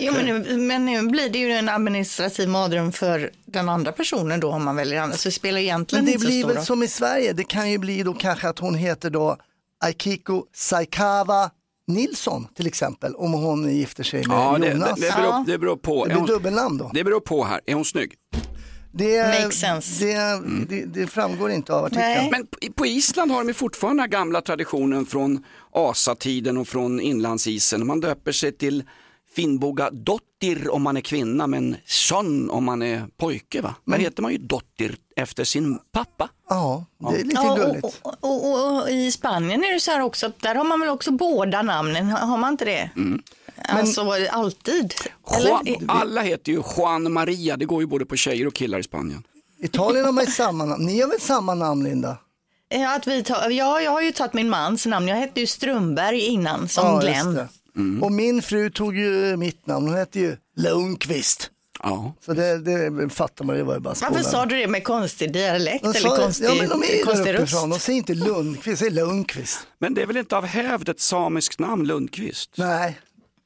Jo, 0.00 0.12
men, 0.12 0.24
nu, 0.26 0.56
men 0.56 0.84
nu 0.86 1.02
blir 1.02 1.30
det 1.30 1.38
ju 1.38 1.52
en 1.52 1.68
administrativ 1.68 2.48
mardröm 2.48 2.92
för 2.92 3.30
den 3.46 3.68
andra 3.68 3.92
personen 3.92 4.40
då 4.40 4.50
om 4.50 4.64
man 4.64 4.76
väljer 4.76 5.00
annat. 5.00 5.20
Så 5.20 5.28
det 5.28 5.32
spelar 5.32 5.60
egentligen 5.60 6.04
Men 6.04 6.06
det 6.06 6.12
inte 6.12 6.24
så 6.24 6.28
blir 6.28 6.40
stor 6.40 6.48
väl 6.48 6.56
roll. 6.56 6.66
som 6.66 6.82
i 6.82 6.88
Sverige, 6.88 7.32
det 7.32 7.44
kan 7.44 7.70
ju 7.70 7.78
bli 7.78 8.02
då 8.02 8.14
kanske 8.14 8.48
att 8.48 8.58
hon 8.58 8.74
heter 8.74 9.10
då 9.10 9.36
Aikiko 9.84 10.44
Saikawa 10.54 11.50
Nilsson 11.94 12.46
till 12.54 12.66
exempel, 12.66 13.14
om 13.14 13.32
hon 13.32 13.76
gifter 13.76 14.04
sig 14.04 14.26
med 14.26 14.36
Ja, 14.36 14.58
det, 14.58 14.66
det, 14.66 14.72
Jonas. 14.72 15.00
det, 15.00 15.10
beror, 15.16 15.46
det 15.46 15.58
beror 15.58 15.76
på. 15.76 16.04
Det 16.04 16.12
Är 16.12 16.16
blir 16.20 16.26
dubbelnamn 16.34 16.78
då. 16.78 16.90
Det 16.94 17.04
beror 17.04 17.20
på 17.20 17.44
här. 17.44 17.60
Är 17.66 17.74
hon 17.74 17.84
snygg? 17.84 18.12
Det, 18.92 19.26
Makes 19.42 19.60
sense. 19.60 20.04
Det, 20.04 20.40
det, 20.68 20.84
det 20.84 21.06
framgår 21.06 21.50
inte 21.50 21.74
av 21.74 21.84
artikeln. 21.84 22.30
Men 22.30 22.46
på- 22.74 22.86
Island 22.86 23.30
har 23.30 23.44
de 23.44 23.54
fortfarande 23.54 24.02
den 24.02 24.10
gamla 24.10 24.40
traditionen 24.40 25.06
från 25.06 25.44
asatiden 25.74 26.56
och 26.56 26.68
från 26.68 27.00
inlandsisen. 27.00 27.86
Man 27.86 28.00
döper 28.00 28.32
sig 28.32 28.52
till 28.52 28.82
Finnboga 29.34 29.90
Dottir 29.90 30.70
om 30.70 30.82
man 30.82 30.96
är 30.96 31.00
kvinna 31.00 31.46
men 31.46 31.76
son 31.86 32.50
om 32.50 32.64
man 32.64 32.82
är 32.82 33.04
pojke. 33.16 33.60
Va? 33.60 33.74
Men 33.84 34.00
heter 34.00 34.22
man 34.22 34.32
ju 34.32 34.38
Dottir 34.38 34.96
efter 35.16 35.44
sin 35.44 35.78
pappa. 35.92 36.28
Ja, 36.48 36.84
det 36.98 37.20
är 37.20 37.24
lite 37.24 37.40
Ja, 37.42 37.54
gulligt. 37.54 37.84
och, 37.84 38.14
och, 38.20 38.50
och, 38.50 38.82
och 38.82 38.90
i 38.90 39.10
Spanien 39.12 39.64
är 39.64 39.72
det 39.74 39.80
så 39.80 39.90
här 39.90 40.00
också 40.00 40.26
att 40.26 40.40
där 40.40 40.54
har 40.54 40.64
man 40.64 40.80
väl 40.80 40.88
också 40.88 41.10
båda 41.12 41.62
namnen, 41.62 42.10
har 42.10 42.36
man 42.38 42.52
inte 42.52 42.64
det? 42.64 42.90
Alltså 43.68 44.10
alltid? 44.30 44.94
Juan, 45.44 45.66
alla 45.88 46.22
heter 46.22 46.52
ju 46.52 46.62
Juan 46.76 47.12
Maria, 47.12 47.56
det 47.56 47.64
går 47.64 47.80
ju 47.82 47.86
både 47.86 48.06
på 48.06 48.16
tjejer 48.16 48.46
och 48.46 48.54
killar 48.54 48.78
i 48.78 48.82
Spanien. 48.82 49.22
Italien 49.62 50.04
har 50.04 50.12
man 50.12 50.24
ju 50.24 50.30
samma 50.30 50.64
namn. 50.64 50.86
Ni 50.86 51.00
har 51.00 51.08
väl 51.08 51.20
samma 51.20 51.54
namn 51.54 51.84
Linda? 51.84 52.16
Ja, 52.68 52.96
att 52.96 53.06
vi 53.06 53.22
tar, 53.24 53.50
ja, 53.50 53.80
jag 53.80 53.90
har 53.90 54.00
ju 54.02 54.12
tagit 54.12 54.32
min 54.34 54.48
mans 54.50 54.86
namn. 54.86 55.08
Jag 55.08 55.16
hette 55.16 55.40
ju 55.40 55.46
Strömberg 55.46 56.20
innan, 56.20 56.68
som 56.68 56.86
Ja, 56.86 56.92
just 56.92 57.22
Glenn. 57.24 57.48
Det. 57.74 58.00
Och 58.04 58.12
min 58.12 58.42
fru 58.42 58.70
tog 58.70 58.96
ju 58.96 59.36
mitt 59.36 59.66
namn, 59.66 59.86
hon 59.88 59.96
hette 59.96 60.20
ju 60.20 60.36
Lundqvist. 60.56 61.50
Ja. 61.82 62.14
Så 62.26 62.32
det, 62.32 62.58
det 62.58 63.08
fattar 63.10 63.44
man, 63.44 63.56
det 63.56 63.62
var 63.62 63.74
ju 63.74 63.80
bara 63.80 63.94
Varför 64.02 64.22
sa 64.22 64.46
du 64.46 64.56
det 64.56 64.66
med 64.66 64.84
konstig 64.84 65.32
dialekt 65.32 65.84
De 65.84 65.90
eller 65.90 66.00
sa- 66.00 66.16
konstig, 66.16 66.44
ja, 66.46 66.54
men 66.54 66.68
de 66.68 66.82
är 66.82 67.04
konstig 67.04 67.34
uppifrån, 67.34 67.70
de 67.70 67.78
säger 67.78 67.96
inte 67.96 68.14
Lundqvist, 68.14 68.64
de 68.64 68.76
säger 68.76 68.92
Lundqvist. 68.92 69.58
Men 69.78 69.94
det 69.94 70.02
är 70.02 70.06
väl 70.06 70.16
inte 70.16 70.36
av 70.36 70.44
hävd 70.46 70.88
ett 70.88 71.00
samiskt 71.00 71.60
namn, 71.60 71.86
Lundqvist? 71.86 72.50
Nej. 72.56 72.98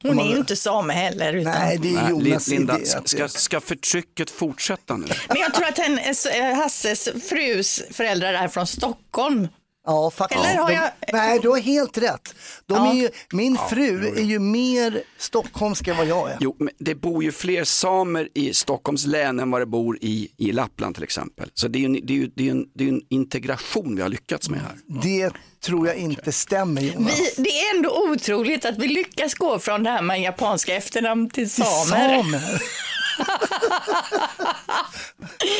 Hon 0.03 0.19
är 0.19 0.29
ju 0.31 0.37
inte 0.37 0.55
same 0.55 0.93
heller. 0.93 1.33
Utan... 1.33 1.51
Nej, 1.53 1.77
det 1.77 1.89
är 1.89 1.93
Nej, 1.93 2.09
Jonas 2.09 2.47
Linda, 2.47 2.77
idé. 2.77 2.85
ska, 3.05 3.27
ska 3.27 3.61
förtrycket 3.61 4.29
fortsätta 4.29 4.97
nu? 4.97 5.05
Men 5.27 5.37
jag 5.37 5.53
tror 5.53 5.67
att 5.67 5.77
hennes, 5.77 6.27
Hasses 6.55 7.09
frus 7.29 7.81
föräldrar 7.91 8.33
är 8.33 8.47
från 8.47 8.67
Stockholm. 8.67 9.47
Ja, 9.85 10.11
faktiskt. 10.11 10.45
Eller 10.45 10.55
har 10.57 10.67
De- 10.69 10.73
jag- 10.75 10.91
Nej, 11.13 11.39
du 11.41 11.49
har 11.49 11.57
helt 11.59 11.97
rätt. 11.97 12.35
De 12.65 12.73
Ja. 12.85 12.91
är 12.91 12.95
ju, 12.95 13.09
min 13.33 13.57
fru 13.69 14.07
är 14.17 14.21
ju 14.23 14.39
mer 14.39 15.03
stockholmsk 15.17 15.87
än 15.87 15.97
vad 15.97 16.05
jag 16.07 16.31
är. 16.31 16.37
Jo, 16.39 16.55
men 16.59 16.69
det 16.79 16.95
bor 16.95 17.23
ju 17.23 17.31
fler 17.31 17.63
samer 17.63 18.29
i 18.33 18.53
Stockholms 18.53 19.05
län 19.05 19.39
än 19.39 19.51
vad 19.51 19.61
det 19.61 19.65
bor 19.65 19.97
i, 20.01 20.29
i 20.37 20.51
Lappland 20.51 20.95
till 20.95 21.03
exempel. 21.03 21.49
Så 21.53 21.67
det 21.67 21.77
är 21.77 21.79
ju 21.79 21.85
en, 21.85 21.93
det 22.03 22.13
är 22.13 22.17
ju, 22.17 22.31
det 22.35 22.47
är 22.47 22.51
en, 22.51 22.65
det 22.75 22.83
är 22.83 22.89
en 22.89 23.01
integration 23.09 23.95
vi 23.95 24.01
har 24.01 24.09
lyckats 24.09 24.49
med 24.49 24.59
här. 24.59 25.01
Det 25.01 25.31
tror 25.65 25.87
jag 25.87 25.95
inte 25.95 26.31
stämmer 26.31 26.81
Jonas. 26.81 27.19
Vi, 27.37 27.43
det 27.43 27.49
är 27.49 27.75
ändå 27.75 28.09
otroligt 28.11 28.65
att 28.65 28.77
vi 28.77 28.87
lyckas 28.87 29.33
gå 29.33 29.59
från 29.59 29.83
det 29.83 29.89
här 29.89 30.01
med 30.01 30.21
japanska 30.21 30.75
efternamn 30.75 31.29
till 31.29 31.51
Till 31.51 31.63
samer. 31.63 32.23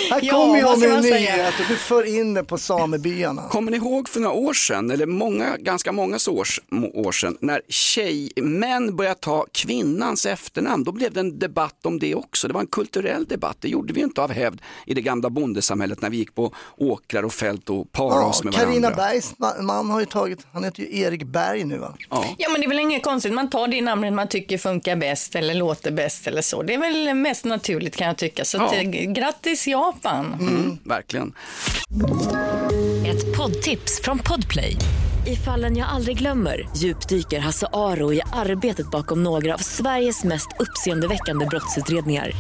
Här 0.10 0.20
Ja, 0.24 0.34
kommer 0.34 0.60
jag 0.60 0.80
med 0.80 0.88
en 0.90 0.94
man 0.94 1.04
säga? 1.04 1.36
nyhet 1.36 1.54
och 1.60 1.66
du 1.68 1.76
för 1.76 2.18
in 2.18 2.34
det 2.34 2.44
på 2.44 2.58
samebyarna. 2.58 3.42
Kommer 3.50 3.72
ni 3.72 3.78
ihåg 3.78 4.10
för 4.10 4.20
några 4.20 4.36
år 4.36 4.54
sedan, 4.54 4.92
eller 4.92 5.06
många, 5.06 5.58
ganska 5.58 5.92
många 5.92 6.18
års, 6.30 6.60
år 6.94 7.12
sedan, 7.12 7.38
när 7.42 7.62
tjejmän 7.70 8.96
började 8.96 9.20
ta 9.20 9.46
kvinnans 9.52 10.26
efternamn, 10.26 10.84
då 10.84 10.92
blev 10.92 11.14
det 11.14 11.20
en 11.20 11.40
debatt 11.40 11.86
om 11.86 12.00
det 12.00 12.16
också. 12.16 12.48
Det 12.48 12.54
var 12.54 12.62
en 12.62 12.68
kulturell 12.68 13.26
debatt, 13.26 13.58
det 13.60 13.68
gjorde 13.70 13.94
vi 13.94 14.02
inte 14.02 14.22
av 14.22 14.32
hävd 14.32 14.62
i 14.86 14.94
det 14.94 15.02
gamla 15.02 15.30
bondesamhället 15.30 16.02
när 16.02 16.10
vi 16.10 16.18
gick 16.18 16.36
på 16.36 16.54
åkrar 16.78 17.24
och 17.24 17.34
fält 17.34 17.70
och 17.70 17.92
parade 17.92 18.16
Ja, 18.22 18.26
oss 18.28 18.44
med 18.44 18.54
Carina 18.54 18.90
varandra. 18.90 18.96
Bergs 19.12 19.34
ma- 19.38 19.62
man 19.62 19.90
har 19.90 20.00
ju 20.00 20.06
tagit, 20.06 20.48
han 20.54 20.64
heter 20.64 20.84
ju 20.84 21.00
Erik 21.00 21.24
Berg 21.24 21.64
nu 21.64 21.78
va? 21.78 21.94
Ja. 22.10 22.26
Ja, 22.38 22.50
men 22.50 22.62
det 22.62 22.66
är 22.68 22.70
väl 22.70 22.80
inget 22.80 23.04
konstigt. 23.04 23.34
Man 23.34 23.50
tar 23.50 23.68
det 23.68 23.82
namnet 23.82 24.14
man 24.14 24.28
tycker 24.28 24.58
funkar 24.58 24.96
bäst 24.96 25.36
eller 25.36 25.54
låter 25.54 25.92
bäst 25.92 26.28
eller 26.28 26.42
så. 26.42 26.62
Det 26.64 26.74
är 26.74 26.78
väl 26.78 27.14
mest 27.16 27.45
naturligt 27.46 27.96
kan 27.96 28.08
jag 28.08 28.18
tycka. 28.18 28.46
Så 28.46 28.64
att, 28.64 28.74
Ja. 28.74 28.82
eh, 28.82 29.12
grattis 29.12 29.68
Japan. 29.68 30.34
Mm, 30.40 30.78
verkligen. 30.84 31.34
Ett 33.08 33.38
poddtips 33.38 34.02
från 34.04 34.20
Podplay. 34.20 34.78
I 35.28 35.36
fallen 35.36 35.78
jag 35.78 35.88
aldrig 35.90 36.18
glömmer 36.18 36.70
djupdyker 36.78 37.40
Hasse 37.40 37.68
Aro 37.74 38.14
i 38.14 38.22
arbetet 38.34 38.92
bakom 38.92 39.24
några 39.24 39.54
av 39.54 39.58
Sveriges 39.58 40.24
mest 40.24 40.48
uppseendeväckande 40.60 41.46
brottsutredningar. 41.46 42.32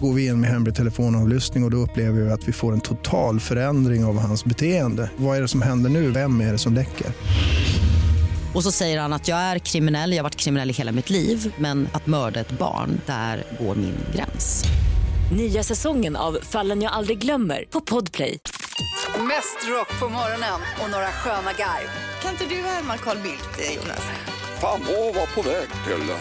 Går 0.00 0.12
vi 0.12 0.26
in 0.26 0.40
med 0.40 0.50
hemlig 0.50 0.74
telefonavlyssning 0.74 1.62
och, 1.64 1.66
och 1.66 1.70
då 1.70 1.76
upplever 1.76 2.20
vi 2.20 2.30
att 2.30 2.48
vi 2.48 2.52
får 2.52 2.72
en 2.72 2.80
total 2.80 3.40
förändring 3.40 4.04
av 4.04 4.18
hans 4.18 4.44
beteende. 4.44 5.10
Vad 5.16 5.36
är 5.36 5.40
det 5.42 5.48
som 5.48 5.62
händer 5.62 5.90
nu? 5.90 6.10
Vem 6.10 6.40
är 6.40 6.52
det 6.52 6.58
som 6.58 6.74
läcker? 6.74 7.06
Och 8.54 8.62
så 8.62 8.72
säger 8.72 9.00
han 9.00 9.12
att 9.12 9.28
jag 9.28 9.38
är 9.38 9.58
kriminell, 9.58 10.10
jag 10.12 10.18
har 10.18 10.22
varit 10.22 10.36
kriminell 10.36 10.70
i 10.70 10.72
hela 10.72 10.92
mitt 10.92 11.10
liv 11.10 11.54
men 11.58 11.88
att 11.92 12.06
mörda 12.06 12.40
ett 12.40 12.58
barn, 12.58 13.00
där 13.06 13.44
går 13.60 13.74
min 13.74 13.96
gräns. 14.14 14.64
Nya 15.36 15.62
säsongen 15.62 16.16
av 16.16 16.38
Fallen 16.42 16.82
jag 16.82 16.92
aldrig 16.92 17.18
glömmer 17.18 17.64
på 17.70 17.80
Podplay. 17.80 18.38
Mest 19.18 19.68
rock 19.68 20.00
på 20.00 20.08
morgonen 20.08 20.60
och 20.84 20.90
några 20.90 21.06
sköna 21.06 21.52
garv. 21.52 21.88
Kan 22.22 22.30
inte 22.30 22.44
du 22.44 22.62
härma 22.62 22.96
Carl 22.96 23.18
Bildt, 23.18 23.58
eh, 23.58 23.74
Jonas? 23.74 24.02
Fan, 24.60 24.80
åh, 24.88 25.14
var 25.14 25.34
på 25.34 25.42
väg 25.42 25.68
till... 25.86 26.14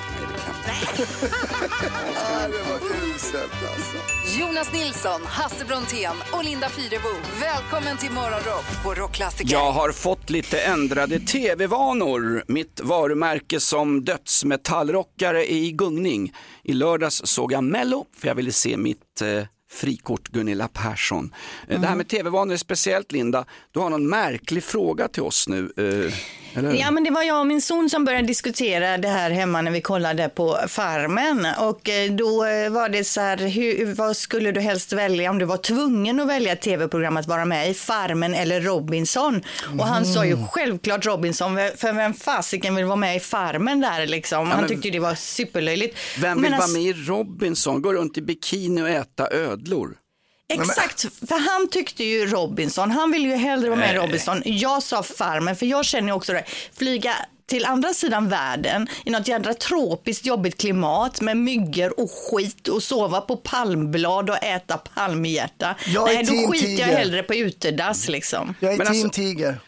Nej, 0.67 2.49
det 2.51 2.69
var 2.69 2.79
uselt 3.15 3.51
alltså. 3.73 4.39
Jonas 4.39 4.73
Nilsson, 4.73 5.21
Hasse 5.25 5.65
Brontén 5.65 6.11
och 6.31 6.43
Linda 6.43 6.69
Fyrebo. 6.69 7.07
Välkommen 7.41 7.97
till 7.97 8.11
Morgonrock 8.11 8.83
på 8.83 8.93
Rockklassiker. 8.93 9.51
Jag 9.53 9.71
har 9.71 9.91
fått 9.91 10.29
lite 10.29 10.59
ändrade 10.59 11.19
tv-vanor. 11.19 12.43
Mitt 12.47 12.79
varumärke 12.83 13.59
som 13.59 14.03
dödsmetallrockare 14.05 15.51
är 15.51 15.55
i 15.57 15.71
gungning. 15.71 16.33
I 16.63 16.73
lördags 16.73 17.21
såg 17.25 17.51
jag 17.53 17.63
Mello 17.63 18.05
för 18.17 18.27
jag 18.27 18.35
ville 18.35 18.51
se 18.51 18.77
mitt 18.77 19.21
eh, 19.21 19.43
frikort 19.71 20.27
Gunilla 20.27 20.67
Persson. 20.67 21.33
Eh, 21.67 21.81
Det 21.81 21.87
här 21.87 21.95
med 21.95 22.07
tv-vanor 22.07 22.53
är 22.53 22.57
speciellt 22.57 23.11
Linda. 23.11 23.45
Du 23.71 23.79
har 23.79 23.89
någon 23.89 24.09
märklig 24.09 24.63
fråga 24.63 25.07
till 25.07 25.23
oss 25.23 25.47
nu. 25.47 25.71
Eh, 25.77 26.13
eller? 26.53 26.73
Ja, 26.73 26.91
men 26.91 27.03
det 27.03 27.11
var 27.11 27.23
jag 27.23 27.39
och 27.39 27.47
min 27.47 27.61
son 27.61 27.89
som 27.89 28.05
började 28.05 28.27
diskutera 28.27 28.97
det 28.97 29.07
här 29.07 29.31
hemma 29.31 29.61
när 29.61 29.71
vi 29.71 29.81
kollade 29.81 30.29
på 30.29 30.57
Farmen. 30.67 31.47
Och 31.59 31.89
eh, 31.89 32.11
då 32.11 32.45
eh, 32.45 32.69
var 32.69 32.89
det 32.89 33.03
så 33.03 33.21
här, 33.21 33.37
hur, 33.37 33.93
vad 33.93 34.17
skulle 34.17 34.51
du 34.51 34.59
helst 34.61 34.93
välja 34.93 35.29
om 35.29 35.37
du 35.39 35.45
var 35.45 35.57
tvungen 35.57 36.19
att 36.19 36.27
välja 36.27 36.53
ett 36.53 36.61
tv-program 36.61 37.17
att 37.17 37.27
vara 37.27 37.45
med 37.45 37.69
i? 37.69 37.73
Farmen 37.73 38.33
eller 38.33 38.61
Robinson? 38.61 39.41
Och 39.79 39.85
han 39.85 40.05
sa 40.05 40.25
ju 40.25 40.37
självklart 40.51 41.05
Robinson, 41.05 41.55
för 41.55 41.93
vem 41.93 42.13
fasiken 42.13 42.75
vill 42.75 42.85
vara 42.85 42.95
med 42.95 43.15
i 43.15 43.19
Farmen 43.19 43.81
där 43.81 44.07
liksom? 44.07 44.47
Han 44.47 44.59
men- 44.59 44.69
tyckte 44.69 44.87
ju 44.87 44.91
det 44.91 44.99
var 44.99 45.15
superlöjligt. 45.15 45.97
Vem 46.19 46.41
vill 46.41 46.51
Men 46.51 46.59
vara 46.59 46.69
med 46.71 46.81
i 46.81 46.93
Robinson? 46.93 47.81
Gå 47.81 47.93
runt 47.93 48.17
i 48.17 48.21
bikini 48.21 48.81
och 48.81 48.89
äta 48.89 49.29
ödlor? 49.31 49.95
Exakt, 50.53 51.01
för 51.01 51.49
han 51.51 51.67
tyckte 51.69 52.03
ju 52.03 52.27
Robinson, 52.27 52.91
han 52.91 53.11
ville 53.11 53.27
ju 53.27 53.35
hellre 53.35 53.69
vara 53.69 53.79
med 53.79 53.95
i. 53.95 53.97
Robinson. 53.97 54.41
Jag 54.45 54.83
sa 54.83 55.03
Farmen, 55.03 55.55
för 55.55 55.65
jag 55.65 55.85
känner 55.85 56.07
ju 56.07 56.13
också 56.13 56.33
det, 56.33 56.43
flyga 56.77 57.13
till 57.45 57.65
andra 57.65 57.93
sidan 57.93 58.29
världen 58.29 58.87
i 59.05 59.09
något 59.09 59.27
jädra 59.27 59.53
tropiskt 59.53 60.25
jobbigt 60.25 60.57
klimat 60.61 61.21
med 61.21 61.37
myggor 61.37 61.99
och 61.99 62.09
skit 62.11 62.67
och 62.67 62.83
sova 62.83 63.21
på 63.21 63.37
palmblad 63.37 64.29
och 64.29 64.43
äta 64.43 64.77
palmhjärta. 64.77 65.75
Jag 65.87 66.09
är 66.09 66.15
Nej, 66.15 66.25
team 66.25 66.41
då 66.45 66.51
skiter 66.51 66.79
jag 66.87 66.97
hellre 66.97 67.23
på 67.23 67.35
utedass 67.35 68.07
liksom. 68.09 68.55
Jag 68.59 68.73
är 68.73 68.77
Men 68.77 68.87
team 68.87 69.05
alltså- 69.05 69.21
Tiger. 69.21 69.59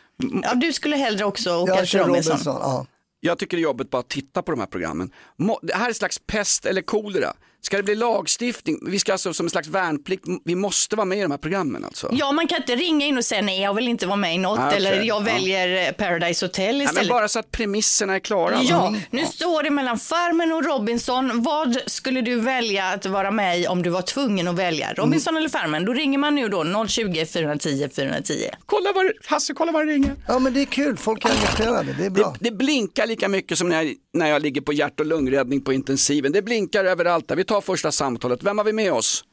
Ja, 0.44 0.54
du 0.54 0.74
skulle 0.74 0.96
hellre 0.96 1.26
också 1.26 1.56
åka 1.56 1.72
Jag 1.72 1.80
till 1.80 1.88
kör 1.88 2.00
Robinson. 2.06 2.32
Robinson. 2.32 2.58
Ja. 2.62 2.86
Jag 3.20 3.38
tycker 3.40 3.58
det 3.58 3.62
är 3.62 3.64
jobbigt 3.64 3.90
bara 3.90 4.00
att 4.00 4.10
titta 4.10 4.42
på 4.42 4.52
de 4.52 4.60
här 4.60 4.68
programmen. 4.68 5.12
Må- 5.38 5.60
Det 5.62 5.76
här 5.76 5.90
är 5.90 5.94
slags 5.94 6.20
pest 6.20 6.66
eller 6.66 6.82
kolera. 6.82 7.34
Ska 7.66 7.78
det 7.78 7.84
bli 7.84 7.96
lagstiftning? 7.96 8.80
Vi 8.92 9.00
ska 9.00 9.12
alltså 9.12 9.34
som 9.34 9.46
en 9.46 9.50
slags 9.50 9.68
värnplikt, 9.68 10.24
vi 10.46 10.56
måste 10.56 10.96
vara 10.96 11.06
med 11.06 11.18
i 11.18 11.22
de 11.22 11.32
här 11.32 11.38
programmen 11.38 11.86
alltså. 11.86 12.10
Ja, 12.12 12.32
man 12.32 12.48
kan 12.48 12.58
inte 12.58 12.76
ringa 12.76 13.06
in 13.06 13.18
och 13.18 13.26
säga 13.26 13.42
nej, 13.42 13.62
jag 13.62 13.74
vill 13.74 13.88
inte 13.88 14.06
vara 14.08 14.16
med 14.16 14.36
i 14.36 14.38
något 14.38 14.60
Ah, 14.60 14.68
okej. 14.68 14.78
eller 14.78 14.96
jag 14.96 15.06
Ja. 15.08 15.20
väljer 15.20 15.88
eh, 15.88 15.92
Paradise 15.92 16.46
Hotel 16.46 16.78
Nej, 16.78 16.84
istället. 16.86 17.04
men 17.04 17.16
bara 17.16 17.28
så 17.28 17.40
att 17.40 17.52
premisserna 17.52 18.16
är 18.16 18.20
klara. 18.20 18.60
Ja, 18.64 18.96
nu 19.12 19.26
står 19.26 19.64
det 19.64 19.70
mellan 19.70 20.00
Farmen 20.00 20.52
och 20.54 20.66
Robinson. 20.66 21.42
Vad 21.44 21.78
skulle 21.88 22.22
du 22.22 22.36
välja 22.40 22.86
att 22.86 23.06
vara 23.06 23.32
med 23.32 23.60
i 23.60 23.68
om 23.68 23.82
du 23.84 23.90
var 23.90 24.02
tvungen 24.02 24.48
att 24.48 24.56
välja? 24.56 24.94
Robinson 24.94 25.38
eller 25.38 25.50
Farmen? 25.50 25.86
Då 25.86 25.94
ringer 25.94 26.18
man 26.18 26.36
nu 26.36 26.50
då 26.50 26.86
020 26.88 27.26
410 27.26 27.90
410. 27.96 28.34
Kolla 28.66 28.92
vad, 28.96 29.06
Hasse, 29.26 29.54
kolla 29.54 29.72
vad 29.72 29.88
det 29.88 29.94
ringer. 29.94 30.16
ja, 30.28 30.40
men 30.40 30.54
det 30.54 30.62
är 30.62 30.66
kul. 30.66 30.98
Folk 30.98 31.26
är 31.26 31.30
engagerade. 31.30 31.96
Det 32.00 32.06
är 32.06 32.10
bra. 32.10 32.36
Det, 32.40 32.50
det 32.50 32.56
blinkar 32.56 33.08
lika 33.08 33.28
mycket 33.28 33.58
som 33.58 33.70
när 33.70 33.84
jag 33.84 33.94
när 34.14 34.30
jag 34.30 34.42
ligger 34.42 34.62
på 34.62 34.74
hjärt 34.74 35.00
och 35.00 35.06
lungräddning 35.06 35.62
på 35.62 35.74
intensiven. 35.74 36.32
Det 36.32 36.42
blinkar 36.42 36.86
överallt 36.86 37.28
där. 37.28 37.36
Vi 37.36 37.44
tar 37.44 37.62
första 37.62 37.92
samtalet. 37.92 38.44
Vem 38.44 38.58
har 38.58 38.66
vi 38.66 38.74
med 38.74 38.94
oss? 38.94 39.26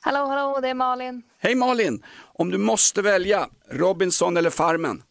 Hallå, 0.00 0.26
hallå, 0.26 0.58
det 0.62 0.68
är 0.68 0.74
Malin. 0.74 1.22
Hej 1.38 1.54
Malin! 1.54 2.04
Om 2.34 2.50
du 2.50 2.58
måste 2.58 3.02
välja, 3.02 3.48
Robinson 3.70 4.36
eller 4.36 4.50
Farmen? 4.50 5.02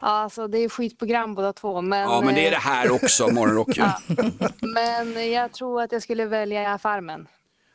Ja, 0.00 0.08
alltså 0.08 0.48
det 0.48 0.58
är 0.58 0.68
skitprogram 0.68 1.34
båda 1.34 1.52
två, 1.52 1.80
men... 1.82 2.00
Ja, 2.00 2.20
men 2.24 2.34
det 2.34 2.46
är 2.46 2.50
det 2.50 2.56
eh, 2.56 2.60
här 2.62 2.90
också, 2.90 3.28
Morgonrock. 3.32 3.76
ju. 3.76 3.84
Men 4.60 5.30
jag 5.32 5.52
tror 5.52 5.82
att 5.82 5.92
jag 5.92 6.02
skulle 6.02 6.26
välja 6.26 6.78
Farmen. 6.78 7.26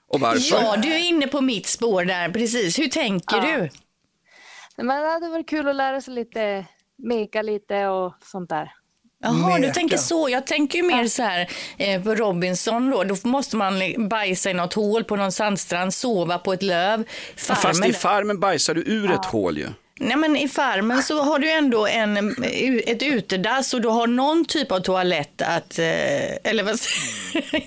Och 0.08 0.19
varför? 0.19 0.56
Ja, 0.56 0.78
du 0.78 0.93
är 0.93 1.10
inne 1.10 1.28
på 1.28 1.41
mitt 1.41 1.67
spår 1.67 2.06
där, 2.06 2.30
precis. 2.30 2.80
Hur 2.80 2.88
tänker 2.88 3.38
Ja. 3.38 3.43
du? 3.58 3.69
Men 4.84 5.02
det 5.02 5.10
hade 5.10 5.30
varit 5.30 5.50
kul 5.50 5.67
att 5.67 5.76
lära 5.76 6.02
sig 6.02 6.13
lite, 6.13 6.65
meka 6.98 7.41
lite 7.41 7.88
och 7.88 8.13
sånt 8.24 8.50
där. 8.50 8.72
Jaha, 9.22 9.60
du 9.60 9.72
tänker 9.74 9.98
så. 9.98 10.30
Jag 10.30 10.48
tänker 10.48 10.78
ju 10.80 10.84
mer 10.84 11.08
så 11.08 11.24
här 11.24 11.50
eh, 11.78 12.04
på 12.04 12.16
Robinson 12.16 12.90
då. 12.90 13.04
Då 13.04 13.16
måste 13.24 13.58
man 13.58 13.82
bajsa 14.10 14.50
i 14.50 14.54
något 14.54 14.74
hål 14.74 15.04
på 15.04 15.16
någon 15.16 15.32
sandstrand, 15.32 15.94
sova 15.94 16.38
på 16.38 16.54
ett 16.54 16.64
löv. 16.64 17.04
Ja, 17.50 17.56
Fast 17.56 17.86
i 17.86 17.94
Farmen 17.94 18.40
bajsar 18.40 18.74
du 18.74 18.82
ur 18.82 19.12
ett 19.12 19.26
hål 19.26 19.58
ju. 19.58 19.68
Nej 20.02 20.18
men 20.18 20.36
i 20.36 20.48
farmen 20.50 21.04
så 21.04 21.22
har 21.24 21.40
du 21.40 21.52
ändå 21.52 21.88
en, 21.88 22.18
eh, 22.18 22.76
ett 22.88 23.04
utedass 23.04 23.74
och 23.74 23.82
du 23.82 23.88
har 23.88 24.08
någon 24.08 24.46
typ 24.46 24.72
av 24.72 24.80
toalett 24.80 25.42
att, 25.42 25.80
eh, 25.80 25.86
eller 26.44 26.64
vad 26.64 26.80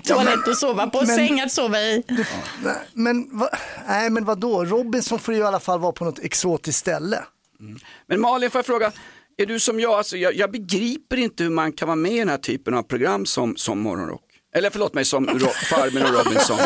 toalett 0.04 0.48
att 0.48 0.56
sova 0.58 0.86
på, 0.86 0.98
men- 0.98 1.06
säng 1.16 1.40
att 1.40 1.52
sova 1.52 1.80
i. 1.80 2.02
Nej, 2.08 2.74
men, 2.92 3.38
va, 3.38 3.48
nej 3.88 4.10
men 4.10 4.24
vadå, 4.24 4.64
Robinson 4.64 5.18
får 5.18 5.34
ju 5.34 5.40
i 5.40 5.42
alla 5.44 5.60
fall 5.60 5.80
vara 5.80 5.92
på 5.92 6.04
något 6.04 6.18
exotiskt 6.18 6.78
ställe. 6.78 7.18
Men 8.06 8.20
Malin, 8.20 8.50
får 8.50 8.58
jag 8.58 8.66
fråga, 8.66 8.92
är 9.36 9.46
du 9.46 9.60
som 9.60 9.80
jag, 9.80 9.92
alltså, 9.92 10.16
jag, 10.16 10.34
jag 10.34 10.50
begriper 10.52 11.16
inte 11.16 11.42
hur 11.44 11.50
man 11.50 11.72
kan 11.72 11.88
vara 11.88 11.96
med 11.96 12.12
i 12.12 12.18
den 12.18 12.28
här 12.28 12.36
typen 12.38 12.74
av 12.74 12.82
program 12.82 13.26
som, 13.26 13.56
som 13.56 13.80
Morgonrock. 13.80 14.24
Eller 14.54 14.70
förlåt 14.70 14.94
mig, 14.94 15.04
som 15.04 15.26
Ro- 15.26 15.46
Farmen 15.70 16.02
och 16.02 16.24
Robinson. 16.24 16.58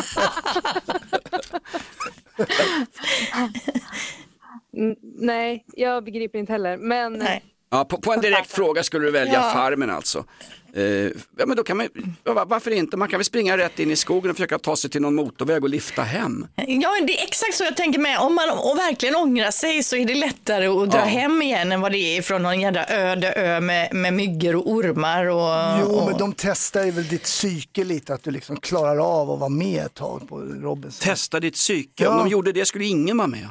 N- 4.77 4.97
nej, 5.03 5.65
jag 5.73 6.05
begriper 6.05 6.39
inte 6.39 6.53
heller. 6.53 6.77
Men 6.77 7.23
Ja, 7.71 7.85
på, 7.85 7.99
på 8.01 8.13
en 8.13 8.21
direkt 8.21 8.53
fråga 8.53 8.83
skulle 8.83 9.07
du 9.07 9.11
välja 9.11 9.33
Ja. 9.35 9.51
Farmen 9.53 9.91
alltså. 9.91 10.25
Eh, 10.75 10.85
ja, 11.39 11.47
men 11.47 11.57
då 11.57 11.63
kan 11.63 11.77
man, 11.77 11.89
varför 12.25 12.71
inte? 12.71 12.97
Man 12.97 13.09
kan 13.09 13.19
väl 13.19 13.25
springa 13.25 13.57
rätt 13.59 13.79
in 13.79 13.91
i 13.91 13.97
skogen 13.97 14.31
och 14.31 14.37
försöka 14.37 14.59
ta 14.59 14.77
sig 14.77 14.91
till 14.91 15.01
någon 15.03 15.15
motorväg 15.15 15.63
och 15.65 15.71
lifta 15.71 16.03
hem. 16.03 16.47
Ja, 16.57 16.91
det 17.07 17.19
är 17.21 17.25
exakt 17.25 17.55
så 17.55 17.65
jag 17.65 17.77
tänker 17.77 17.99
med. 17.99 18.19
Om 18.19 18.35
man 18.35 18.51
och 18.51 18.79
verkligen 18.79 19.17
ångrar 19.17 19.51
sig 19.51 19.83
så 19.83 19.97
är 19.97 20.05
det 20.05 20.15
lättare 20.15 20.67
att 20.67 20.91
dra 20.91 20.99
Ja. 20.99 21.05
hem 21.05 21.43
igen 21.43 21.73
än 21.73 21.81
vad 21.81 21.93
det 21.93 21.99
är 22.19 22.23
från 22.23 22.43
någon 22.43 22.61
jävla 22.61 22.87
öde 22.89 23.33
ö 23.33 23.61
med, 23.61 23.95
med 23.95 24.15
myggor 24.15 24.57
och 24.57 24.71
ormar. 24.71 25.27
Och, 25.27 25.81
Jo, 25.81 25.97
och... 25.97 26.07
men 26.11 26.19
de 26.19 26.33
testar 26.37 26.85
ju 26.85 26.91
väl 26.91 27.09
ditt 27.09 27.23
psyke 27.23 27.85
lite, 27.85 28.15
att 28.15 28.23
du 28.23 28.31
liksom 28.31 28.57
klarar 28.57 29.21
av 29.21 29.31
att 29.31 29.39
vara 29.39 29.49
med 29.51 29.87
ett 29.87 29.95
tag 29.95 30.29
på 30.29 30.39
Robinson. 30.41 31.05
Testa 31.05 31.41
ditt 31.41 31.55
psyke, 31.55 32.07
om 32.07 32.17
Ja. 32.17 32.23
de 32.25 32.29
gjorde 32.29 32.53
det 32.53 32.65
skulle 32.67 32.85
ingen 32.85 33.17
vara 33.17 33.29
med. 33.29 33.49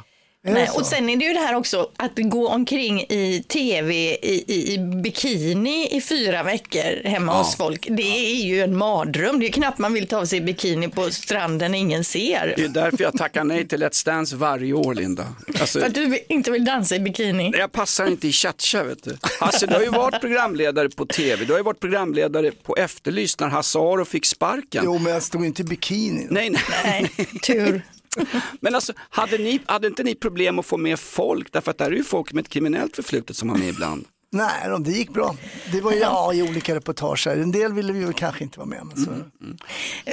Nej, 0.52 0.68
och 0.74 0.86
sen 0.86 1.08
är 1.08 1.16
det 1.16 1.24
ju 1.24 1.32
det 1.32 1.38
här 1.40 1.54
också 1.54 1.90
att 1.96 2.12
gå 2.16 2.48
omkring 2.48 3.00
i 3.00 3.44
tv 3.48 3.94
i, 3.94 4.44
i, 4.46 4.74
i 4.74 4.78
bikini 4.78 5.88
i 5.96 6.00
fyra 6.00 6.42
veckor 6.42 7.08
hemma 7.08 7.32
Ja. 7.32 7.38
hos 7.38 7.56
folk. 7.56 7.86
Det 7.90 8.02
är 8.02 8.44
ju 8.44 8.60
en 8.62 8.76
mardröm. 8.76 9.40
Det 9.40 9.46
är 9.46 9.52
knappt 9.52 9.78
man 9.78 9.92
vill 9.92 10.06
ta 10.08 10.16
av 10.18 10.24
sig 10.24 10.40
bikini 10.40 10.88
på 10.88 11.10
stranden 11.10 11.74
ingen 11.74 12.04
ser. 12.04 12.54
Det 12.56 12.64
är 12.64 12.68
därför 12.68 13.02
jag 13.04 13.18
tackar 13.18 13.44
nej 13.44 13.68
till 13.68 13.82
Let's 13.82 14.04
Dance 14.06 14.36
varje 14.36 14.72
år, 14.72 14.94
Linda. 14.94 15.26
Alltså, 15.60 15.80
För 15.80 15.86
att 15.86 15.94
du 15.94 16.18
inte 16.28 16.50
vill 16.50 16.64
dansa 16.64 16.96
i 16.96 17.00
bikini. 17.00 17.52
jag 17.58 17.72
passar 17.72 18.06
inte 18.06 18.28
i 18.28 18.32
cha 18.32 18.52
vet 18.72 19.02
du. 19.04 19.16
Hasse, 19.40 19.66
du 19.66 19.74
har 19.74 19.82
ju 19.82 19.90
varit 19.90 20.20
programledare 20.20 20.88
på 20.88 21.06
tv, 21.06 21.44
du 21.44 21.52
har 21.52 21.58
ju 21.58 21.64
varit 21.64 21.80
programledare 21.80 22.50
på 22.50 22.76
Efterlyst 22.76 23.40
när 23.40 23.48
Hasse 23.48 23.78
Aro 23.78 24.04
fick 24.04 24.26
sparken. 24.26 24.82
Jo, 24.84 24.98
men 24.98 25.12
jag 25.12 25.22
stod 25.22 25.44
inte 25.46 25.62
i 25.62 25.64
bikini. 25.64 26.26
Nej, 26.30 26.50
nej. 26.50 26.62
nej. 26.84 27.26
Tur. 27.42 27.82
Men 28.60 28.74
alltså, 28.74 28.92
hade, 28.98 29.38
ni, 29.38 29.60
hade 29.66 29.86
inte 29.86 30.02
ni 30.02 30.14
problem 30.14 30.58
att 30.58 30.66
få 30.66 30.76
med 30.76 30.98
folk? 31.00 31.52
Därför 31.52 31.70
att 31.70 31.78
där 31.78 31.86
är 31.86 31.90
ju 31.96 32.04
folk 32.04 32.32
med 32.32 32.42
ett 32.44 32.50
kriminellt 32.50 32.96
förflutet 32.96 33.36
som 33.36 33.48
var 33.48 33.56
med 33.56 33.68
ibland. 33.68 34.04
Nej, 34.32 34.68
de- 34.68 34.84
det 34.84 34.90
gick 34.90 35.10
bra. 35.10 35.36
Det 35.72 35.80
var 35.80 35.92
ju 35.92 35.98
ja, 35.98 36.34
i 36.34 36.42
olika 36.42 36.74
reportage. 36.74 37.26
En 37.26 37.52
del 37.52 37.72
ville 37.72 37.92
vi 37.92 38.00
ju 38.00 38.12
kanske 38.12 38.44
inte 38.44 38.58
vara 38.58 38.68
med. 38.68 38.80
Men 38.84 38.96
så. 39.04 39.10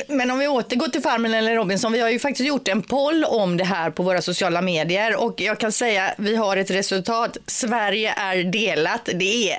Men 0.07 0.31
om 0.31 0.39
vi 0.39 0.47
återgår 0.47 0.87
till 0.87 1.01
Farmen 1.01 1.33
eller 1.33 1.55
Robinson, 1.55 1.91
vi 1.91 1.99
har 1.99 2.09
ju 2.09 2.19
faktiskt 2.19 2.47
gjort 2.47 2.67
en 2.67 2.81
poll 2.81 3.23
om 3.23 3.57
det 3.57 3.63
här 3.63 3.91
på 3.91 4.03
våra 4.03 4.21
sociala 4.21 4.61
medier 4.61 5.15
och 5.23 5.41
jag 5.41 5.59
kan 5.59 5.71
säga 5.71 6.13
vi 6.17 6.35
har 6.35 6.57
ett 6.57 6.71
resultat. 6.71 7.37
Sverige 7.47 8.13
är 8.13 8.43
delat. 8.43 9.05
Det 9.13 9.51
är 9.51 9.57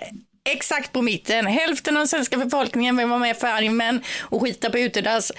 exakt 0.51 0.93
på 0.93 1.03
mitten. 1.03 1.47
Hälften 1.47 1.97
av 1.97 2.01
den 2.01 2.09
svenska 2.09 2.37
befolkningen 2.37 2.97
vill 2.97 3.07
vara 3.07 3.19
med 3.19 3.37
i 3.37 3.41
Farmen 3.41 4.01
och 4.21 4.43
skita 4.43 4.71
på 4.71 4.79
utedass. 4.79 5.33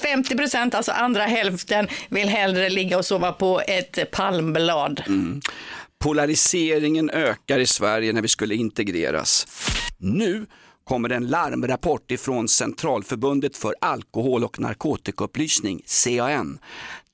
50 0.00 0.36
procent, 0.36 0.74
alltså 0.74 0.92
andra 0.92 1.22
hälften, 1.22 1.88
vill 2.08 2.28
hellre 2.28 2.70
ligga 2.70 2.98
och 2.98 3.04
sova 3.06 3.32
på 3.32 3.60
ett 3.66 4.10
palmblad. 4.10 5.02
Mm. 5.06 5.40
Polariseringen 5.98 7.10
ökar 7.10 7.58
i 7.58 7.66
Sverige 7.66 8.12
när 8.12 8.22
vi 8.22 8.28
skulle 8.28 8.54
integreras. 8.54 9.46
Nu 9.98 10.46
kommer 10.84 11.10
en 11.10 11.26
larmrapport 11.26 12.10
ifrån 12.10 12.48
Centralförbundet 12.48 13.56
för 13.56 13.74
alkohol 13.80 14.44
och 14.44 14.60
narkotikaupplysning, 14.60 15.82
CAN. 16.04 16.58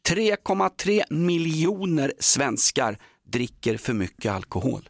3,3 0.08 1.02
miljoner 1.10 2.12
svenskar 2.18 2.98
dricker 3.32 3.76
för 3.76 3.92
mycket 3.92 4.32
alkohol. 4.32 4.88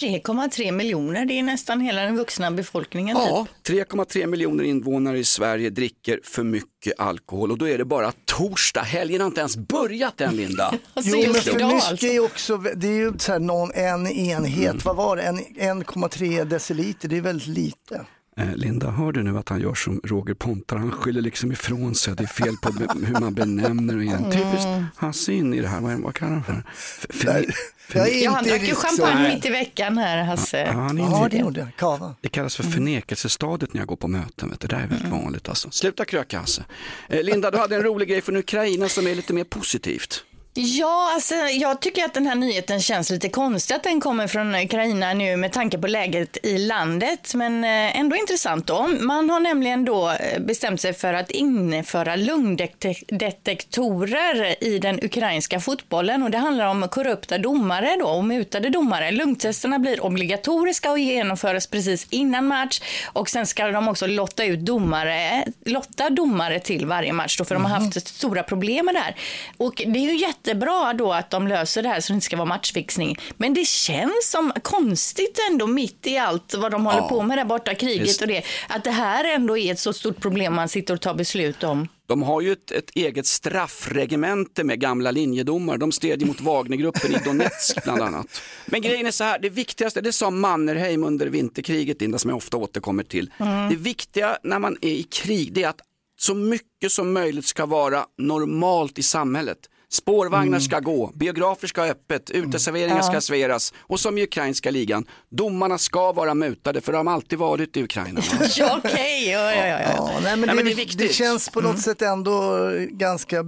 3,3 0.00 0.72
miljoner, 0.72 1.24
det 1.24 1.38
är 1.38 1.42
nästan 1.42 1.80
hela 1.80 2.02
den 2.02 2.16
vuxna 2.16 2.50
befolkningen. 2.50 3.16
Ja, 3.16 3.46
Typ. 3.62 3.88
3,3 3.90 4.26
miljoner 4.26 4.64
invånare 4.64 5.18
i 5.18 5.24
Sverige 5.24 5.70
dricker 5.70 6.20
för 6.24 6.42
mycket 6.44 7.00
alkohol 7.00 7.50
och 7.50 7.58
då 7.58 7.68
är 7.68 7.78
det 7.78 7.84
bara 7.84 8.12
torsdag. 8.24 8.82
Helgen 8.82 9.20
har 9.20 9.26
inte 9.26 9.40
ens 9.40 9.56
börjat 9.56 10.20
än 10.20 10.36
Linda. 10.36 10.74
Jo, 11.02 11.18
men 11.32 11.34
för 11.34 11.92
mycket 11.92 12.02
är 12.10 12.20
också, 12.24 12.56
det 12.56 12.88
är 12.88 12.92
ju 12.92 13.12
så 13.18 13.32
här 13.32 13.38
någon, 13.38 13.70
en 13.74 14.06
enhet, 14.06 14.70
Mm. 14.70 14.80
vad 14.84 14.96
var 14.96 15.16
det, 15.16 15.22
En- 15.22 15.38
1,3 15.82 16.44
deciliter, 16.44 17.08
det 17.08 17.16
är 17.16 17.20
väldigt 17.20 17.46
lite. 17.48 18.06
Eh, 18.38 18.54
Linda, 18.56 18.90
hör 18.90 19.12
du 19.12 19.22
nu 19.22 19.38
att 19.38 19.48
han 19.48 19.60
gör 19.60 19.74
som 19.74 20.00
Roger 20.04 20.34
Pontare? 20.34 20.78
Han 20.78 20.90
skyller 20.92 21.20
liksom 21.20 21.52
ifrån 21.52 21.94
sig. 21.94 22.14
Det 22.16 22.22
är 22.22 22.26
fel 22.26 22.56
på 22.62 22.72
hur 23.06 23.20
man 23.20 23.34
benämner 23.34 24.02
igen. 24.02 24.24
Mm. 24.24 24.30
Typiskt 24.30 24.68
Hasse 24.96 25.32
in 25.32 25.54
i 25.54 25.60
det 25.60 25.68
här. 25.68 25.80
Vad, 25.80 26.00
vad 26.00 26.14
kallar 26.14 26.32
han 26.32 26.44
för? 26.44 26.62
för, 26.74 27.12
för, 27.12 27.44
för 27.78 28.22
Ja, 28.22 28.30
han 28.30 28.44
drack 28.44 28.62
ju 28.62 28.74
champagne 28.74 29.34
mitt 29.34 29.46
i 29.46 29.50
veckan 29.50 29.98
här, 29.98 30.22
Hasse. 30.22 30.60
Ja, 30.60 30.72
han 30.72 30.98
är 30.98 31.02
Ja, 31.02 31.28
det 31.30 31.36
gjorde 31.36 31.60
jag. 31.60 31.68
Kava. 31.76 32.14
Det 32.20 32.28
kallas 32.28 32.56
för 32.56 32.62
förnekelsestadiet 32.62 33.72
när 33.74 33.80
jag 33.80 33.88
går 33.88 33.96
på 33.96 34.08
möten. 34.08 34.50
Vet 34.50 34.60
du. 34.60 34.68
Det 34.68 34.76
där 34.76 34.82
är 34.82 34.86
väldigt 34.86 35.08
vanligt 35.12 35.48
alltså. 35.48 35.70
Sluta 35.70 36.04
kröka 36.04 36.38
Hasse. 36.38 36.64
Eh, 37.08 37.22
Linda, 37.22 37.50
du 37.50 37.58
hade 37.58 37.76
en 37.76 37.82
rolig 37.82 38.08
grej 38.08 38.20
från 38.20 38.36
Ukraina 38.36 38.88
som 38.88 39.06
är 39.06 39.14
lite 39.14 39.32
mer 39.32 39.44
positivt. 39.44 40.24
Ja, 40.58 41.10
alltså, 41.14 41.34
jag 41.34 41.80
tycker 41.80 42.04
att 42.04 42.14
den 42.14 42.26
här 42.26 42.34
nyheten 42.34 42.80
känns 42.80 43.10
lite 43.10 43.28
konstig 43.28 43.74
att 43.74 43.82
den 43.82 44.00
kommer 44.00 44.26
från 44.26 44.54
Ukraina 44.54 45.14
nu 45.14 45.36
med 45.36 45.52
tanke 45.52 45.78
på 45.78 45.86
läget 45.86 46.38
i 46.42 46.58
landet. 46.58 47.34
Men 47.34 47.64
eh, 47.64 48.00
ändå 48.00 48.16
intressant 48.16 48.66
då. 48.66 48.88
Man 49.00 49.30
har 49.30 49.40
nämligen 49.40 49.84
då 49.84 50.10
eh, 50.10 50.40
bestämt 50.40 50.80
sig 50.80 50.92
för 50.92 51.14
att 51.14 51.30
införa 51.30 52.16
lungdetektorer 52.16 54.64
i 54.64 54.78
den 54.78 55.04
ukrainska 55.04 55.60
fotbollen. 55.60 56.22
Och 56.22 56.30
det 56.30 56.38
handlar 56.38 56.66
om 56.66 56.88
korrupta 56.88 57.38
domare 57.38 57.96
då 58.00 58.06
och 58.06 58.24
mutade 58.24 58.70
domare. 58.70 59.10
Lungtesterna 59.10 59.78
blir 59.78 60.04
obligatoriska 60.04 60.90
och 60.90 60.98
genomföras 60.98 61.66
precis 61.66 62.06
innan 62.10 62.46
match. 62.46 62.80
Och 63.12 63.30
sen 63.30 63.46
ska 63.46 63.66
de 63.66 63.88
också 63.88 64.06
lotta 64.06 64.44
ut 64.44 64.60
domare, 64.60 65.44
lotta 65.64 66.10
domare 66.10 66.60
till 66.60 66.86
varje 66.86 67.12
match 67.12 67.38
då, 67.38 67.44
för 67.44 67.54
de 67.54 67.64
har 67.64 67.80
haft 67.80 68.08
stora 68.08 68.42
problem 68.42 68.86
med 68.86 68.94
det 68.94 69.00
här. 69.00 69.16
Och 69.56 69.82
det 69.86 69.98
är 69.98 70.12
ju 70.12 70.16
jättebra 70.46 70.92
då 70.92 71.12
att 71.12 71.30
de 71.30 71.48
löser 71.48 71.82
det 71.82 71.88
här 71.88 72.00
så 72.00 72.12
det 72.12 72.14
inte 72.14 72.24
ska 72.26 72.36
vara 72.36 72.48
matchfixning. 72.48 73.16
Men 73.36 73.54
det 73.54 73.64
känns 73.66 74.30
som 74.30 74.52
konstigt 74.62 75.38
ändå 75.50 75.66
mitt 75.66 76.06
i 76.06 76.18
allt 76.18 76.54
vad 76.54 76.72
de 76.72 76.86
håller 76.86 76.98
Ja. 76.98 77.08
på 77.08 77.22
med 77.22 77.38
där 77.38 77.44
borta, 77.44 77.74
kriget 77.74 78.02
Visst. 78.08 78.22
och 78.22 78.28
det, 78.28 78.42
att 78.68 78.84
det 78.84 78.90
här 78.90 79.24
ändå 79.24 79.58
är 79.58 79.72
ett 79.72 79.78
så 79.80 79.92
stort 79.92 80.20
problem 80.20 80.54
man 80.54 80.68
sitter 80.68 80.94
och 80.94 81.00
tar 81.00 81.14
beslut 81.14 81.62
om. 81.64 81.88
De 82.08 82.22
har 82.22 82.40
ju 82.40 82.52
ett, 82.52 82.70
ett 82.70 82.90
eget 82.94 83.26
straffregemente 83.26 84.64
med 84.64 84.80
gamla 84.80 85.10
linjedomar. 85.10 85.78
De 85.78 85.92
stred 85.92 86.26
mot 86.26 86.40
Wagnergruppen 86.40 87.14
i 87.14 87.18
Donetsk 87.24 87.84
bland 87.84 88.02
annat. 88.02 88.42
Men 88.66 88.82
grejen 88.82 89.06
är 89.06 89.10
så 89.10 89.24
här, 89.24 89.38
det 89.38 89.48
viktigaste, 89.48 90.00
det 90.00 90.12
sa 90.12 90.30
Mannerheim 90.30 91.04
under 91.04 91.26
vinterkriget, 91.26 92.00
Linda, 92.00 92.18
som 92.18 92.30
jag 92.30 92.36
ofta 92.36 92.56
återkommer 92.56 93.02
till. 93.02 93.30
Mm. 93.38 93.68
Det 93.70 93.76
viktiga 93.76 94.38
när 94.42 94.58
man 94.58 94.76
är 94.80 94.88
i 94.90 95.02
krig, 95.02 95.52
det 95.52 95.62
är 95.62 95.68
att 95.68 95.80
så 96.18 96.34
mycket 96.34 96.92
som 96.92 97.12
möjligt 97.12 97.46
ska 97.46 97.66
vara 97.66 98.04
normalt 98.18 98.98
i 98.98 99.02
samhället. 99.02 99.58
Spårvagnar 99.92 100.60
ska 100.60 100.80
gå, 100.80 101.10
biografer 101.14 101.66
ska 101.68 101.80
ha 101.80 101.88
öppet, 101.88 102.30
uteserveringar 102.30 102.96
Ja. 102.96 103.02
ska 103.02 103.20
serveras 103.20 103.74
och 103.78 104.00
som 104.00 104.18
i 104.18 104.22
ukrainska 104.22 104.70
ligan, 104.70 105.04
domarna 105.30 105.78
ska 105.78 106.12
vara 106.12 106.34
mutade 106.34 106.80
för 106.80 106.92
de 106.92 107.06
har 107.06 107.14
alltid 107.14 107.38
varit 107.38 107.76
i 107.76 107.82
Ukraina. 107.82 108.20
Ja, 108.56 108.80
okej, 108.84 109.30
ja, 109.30 109.52
ja, 109.54 109.66
ja. 109.66 109.78
Ja, 109.96 110.10
nej, 110.22 110.36
men 110.36 110.40
Nej, 110.40 110.48
det, 110.48 110.54
men 110.54 110.56
det 110.56 110.60
är 110.60 110.64
det, 110.64 110.74
viktigt. 110.74 111.12
känns 111.14 111.48
på 111.48 111.60
något 111.60 111.80
sätt 111.80 112.02
ändå 112.02 112.68
ganska 112.90 113.44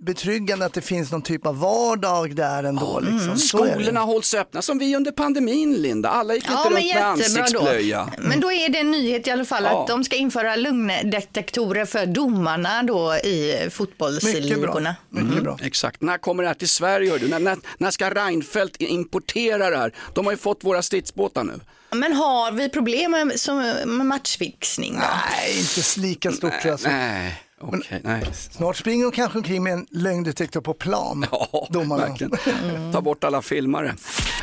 betryggande 0.00 0.64
att 0.66 0.72
det 0.72 0.80
finns 0.80 1.12
någon 1.12 1.22
typ 1.22 1.46
av 1.46 1.58
vardag 1.58 2.34
där 2.36 2.64
ändå. 2.64 3.00
liksom. 3.00 3.38
Så 3.38 3.64
är 3.64 3.66
det. 3.66 3.72
Skolorna 3.72 4.00
hålls 4.00 4.34
öppna 4.34 4.62
som 4.62 4.78
vi 4.78 4.96
under 4.96 5.12
pandemin 5.12 5.74
Linda. 5.74 6.08
Alla 6.08 6.34
gick 6.34 6.44
inte 6.44 6.52
Ja, 6.54 6.58
runt 6.58 6.64
men 6.64 6.74
med 6.74 6.82
jättebra 6.86 7.04
då. 7.04 7.12
ansiktsblöja. 7.12 8.12
Men 8.18 8.40
då 8.40 8.52
är 8.52 8.68
det 8.68 8.78
en 8.78 8.90
nyhet 8.90 9.26
i 9.26 9.30
alla 9.30 9.44
fall 9.44 9.64
Ja. 9.64 9.80
att 9.82 9.88
de 9.88 10.04
ska 10.04 10.16
införa 10.16 10.56
lugndetektorer 10.56 11.84
för 11.84 12.06
domarna 12.06 12.82
då 12.82 13.14
i 13.14 13.68
fotbollsligorna. 13.70 14.96
Mm. 15.16 15.56
Exakt. 15.62 16.02
När 16.02 16.18
kommer 16.18 16.42
det 16.42 16.48
här 16.48 16.54
till 16.54 16.68
Sverige? 16.68 17.10
hör 17.10 17.18
Du? 17.18 17.28
När, 17.28 17.38
när, 17.38 17.58
när 17.78 17.90
ska 17.90 18.10
Reinfeldt 18.10 18.76
importera 18.82 19.70
det 19.70 19.76
här? 19.76 19.92
De 20.14 20.24
har 20.26 20.32
ju 20.32 20.38
fått 20.38 20.64
våra 20.64 20.82
stridsbåtar 20.82 21.44
nu. 21.44 21.60
Men 21.90 22.12
har 22.12 22.52
vi 22.52 22.68
problem 22.68 23.10
med, 23.10 23.40
som, 23.40 23.56
med 23.86 24.06
matchfixning? 24.06 24.92
Då? 24.94 25.00
Nej, 25.00 25.58
inte 25.60 26.00
lika 26.00 26.32
stort 26.32 26.60
tror 26.62 26.78
jag. 26.84 27.32
Okej. 27.60 28.00
nej. 28.04 28.24
Snart 28.50 28.76
springer 28.76 29.04
de 29.04 29.12
kanske 29.12 29.38
omkring 29.38 29.62
med 29.62 29.72
en 29.72 29.86
lögndetektor 29.90 30.60
på 30.60 30.74
plan. 30.74 31.26
Ja, 31.52 31.66
domarna. 31.70 32.06
verkligen. 32.06 32.92
Ta 32.92 33.00
bort 33.00 33.24
alla 33.24 33.42
filmare. 33.42 33.94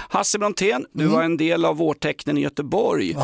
Hasse 0.09 0.39
Brontén, 0.39 0.85
du 0.93 1.03
Mm. 1.03 1.13
var 1.15 1.23
en 1.23 1.37
del 1.37 1.65
av 1.65 1.77
vårtecknen 1.77 2.37
i 2.37 2.41
Göteborg. 2.41 3.15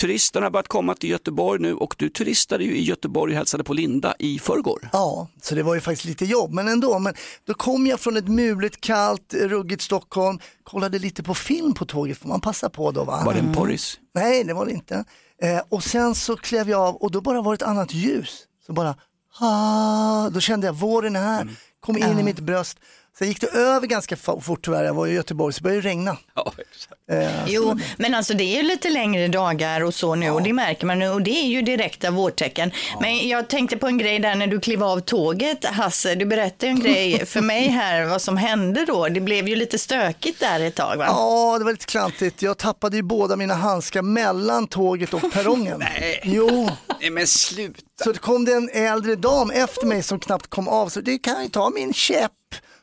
Turisterna 0.00 0.46
har 0.46 0.50
börjat 0.50 0.68
komma 0.68 0.94
till 0.94 1.10
Göteborg 1.10 1.62
nu 1.62 1.74
och 1.74 1.94
du 1.98 2.08
turistade 2.08 2.64
ju 2.64 2.76
i 2.76 2.82
Göteborg 2.84 3.32
och 3.32 3.36
hälsade 3.38 3.64
på 3.64 3.72
Linda 3.74 4.14
i 4.18 4.38
förrgår. 4.38 4.88
Ja, 4.92 5.28
så 5.42 5.54
det 5.54 5.62
var 5.62 5.74
ju 5.74 5.80
faktiskt 5.80 6.04
lite 6.04 6.24
jobb, 6.24 6.52
men 6.52 6.68
ändå. 6.68 6.98
Men 6.98 7.14
då 7.46 7.54
kom 7.54 7.86
jag 7.86 8.00
från 8.00 8.16
ett 8.16 8.28
muligt, 8.28 8.80
kallt, 8.80 9.34
ruggigt 9.34 9.82
Stockholm, 9.82 10.38
kollade 10.64 10.98
lite 10.98 11.22
på 11.22 11.34
film 11.34 11.74
på 11.74 11.84
tåget, 11.86 12.18
får 12.18 12.28
man 12.28 12.40
passa 12.40 12.70
på 12.70 12.90
då 12.90 13.04
va? 13.04 13.22
Var 13.26 13.32
det 13.34 13.40
en 13.40 13.54
porris? 13.54 13.98
Nej, 14.14 14.44
det 14.44 14.54
var 14.54 14.66
det 14.66 14.72
inte. 14.72 15.04
Eh, 15.42 15.60
och 15.68 15.82
sen 15.84 16.14
så 16.14 16.36
klev 16.36 16.70
jag 16.70 16.80
av 16.80 16.96
och 16.96 17.10
då 17.10 17.20
bara 17.20 17.42
var 17.42 17.52
det 17.52 17.64
ett 17.64 17.68
annat 17.70 17.94
ljus. 17.94 18.42
Så 18.66 18.72
bara, 18.72 18.94
ah, 19.40 20.30
då 20.30 20.40
kände 20.40 20.66
jag 20.66 20.74
våren 20.74 21.16
är 21.16 21.20
här, 21.20 21.48
kom 21.80 21.96
in 21.96 22.18
i 22.18 22.22
mitt 22.22 22.40
bröst. 22.40 22.78
Sen 23.18 23.28
gick 23.28 23.40
det 23.40 23.46
över 23.46 23.86
ganska 23.86 24.16
fort 24.16 24.64
tyvärr, 24.64 24.84
jag 24.84 24.94
var 24.94 25.06
i 25.06 25.12
Göteborg 25.12 25.54
så 25.54 25.62
började 25.62 25.82
det 25.82 25.88
regna. 25.88 26.16
Ja, 26.34 26.52
exakt. 26.58 26.92
Eh, 27.10 27.44
Jo, 27.46 27.78
men 27.96 28.14
alltså 28.14 28.34
det 28.34 28.44
är 28.44 28.56
ju 28.56 28.62
lite 28.62 28.88
längre 28.90 29.28
dagar 29.28 29.80
och 29.80 29.94
så 29.94 30.14
nu 30.14 30.30
och 30.30 30.42
det 30.42 30.52
märker 30.52 30.86
man 30.86 30.98
nu 30.98 31.08
och 31.08 31.22
det 31.22 31.30
är 31.30 31.46
ju 31.46 31.62
direkta 31.62 32.10
vårtecken. 32.10 32.70
Men 33.00 33.28
jag 33.28 33.48
tänkte 33.48 33.76
på 33.76 33.86
en 33.86 33.98
grej 33.98 34.18
där 34.18 34.34
när 34.34 34.46
du 34.46 34.60
klev 34.60 34.84
av 34.84 35.00
tåget, 35.00 35.64
Hasse, 35.64 36.14
du 36.14 36.26
berättade 36.26 36.66
en 36.70 36.80
grej 36.80 37.26
för 37.26 37.40
mig 37.40 37.68
här 37.68 38.04
vad 38.06 38.22
som 38.22 38.36
hände 38.36 38.84
då. 38.84 39.08
Det 39.08 39.20
blev 39.20 39.48
ju 39.48 39.56
lite 39.56 39.78
stökigt 39.78 40.40
där 40.40 40.60
ett 40.60 40.74
tag 40.74 40.96
va? 40.96 41.04
Ja, 41.08 41.58
det 41.58 41.64
var 41.64 41.72
lite 41.72 41.86
klantigt. 41.86 42.42
Jag 42.42 42.58
tappade 42.58 42.96
ju 42.96 43.02
båda 43.02 43.36
mina 43.36 43.54
handskar 43.54 44.02
mellan 44.02 44.66
tåget 44.66 45.14
och 45.14 45.32
perrongen. 45.32 45.78
Nej. 46.00 46.20
Jo. 46.24 46.70
Nej 47.00 47.10
men 47.10 47.26
sluta. 47.26 47.80
Så 48.04 48.12
det 48.12 48.18
kom 48.18 48.44
det 48.44 48.52
en 48.52 48.68
äldre 48.72 49.14
dam 49.16 49.50
efter 49.50 49.86
mig 49.86 50.02
som 50.02 50.20
knappt 50.20 50.46
kom 50.50 50.68
av, 50.68 50.88
så 50.88 51.00
det 51.00 51.18
kan 51.18 51.42
ju 51.42 51.48
ta 51.48 51.70
min 51.70 51.92
käpp. 51.94 52.32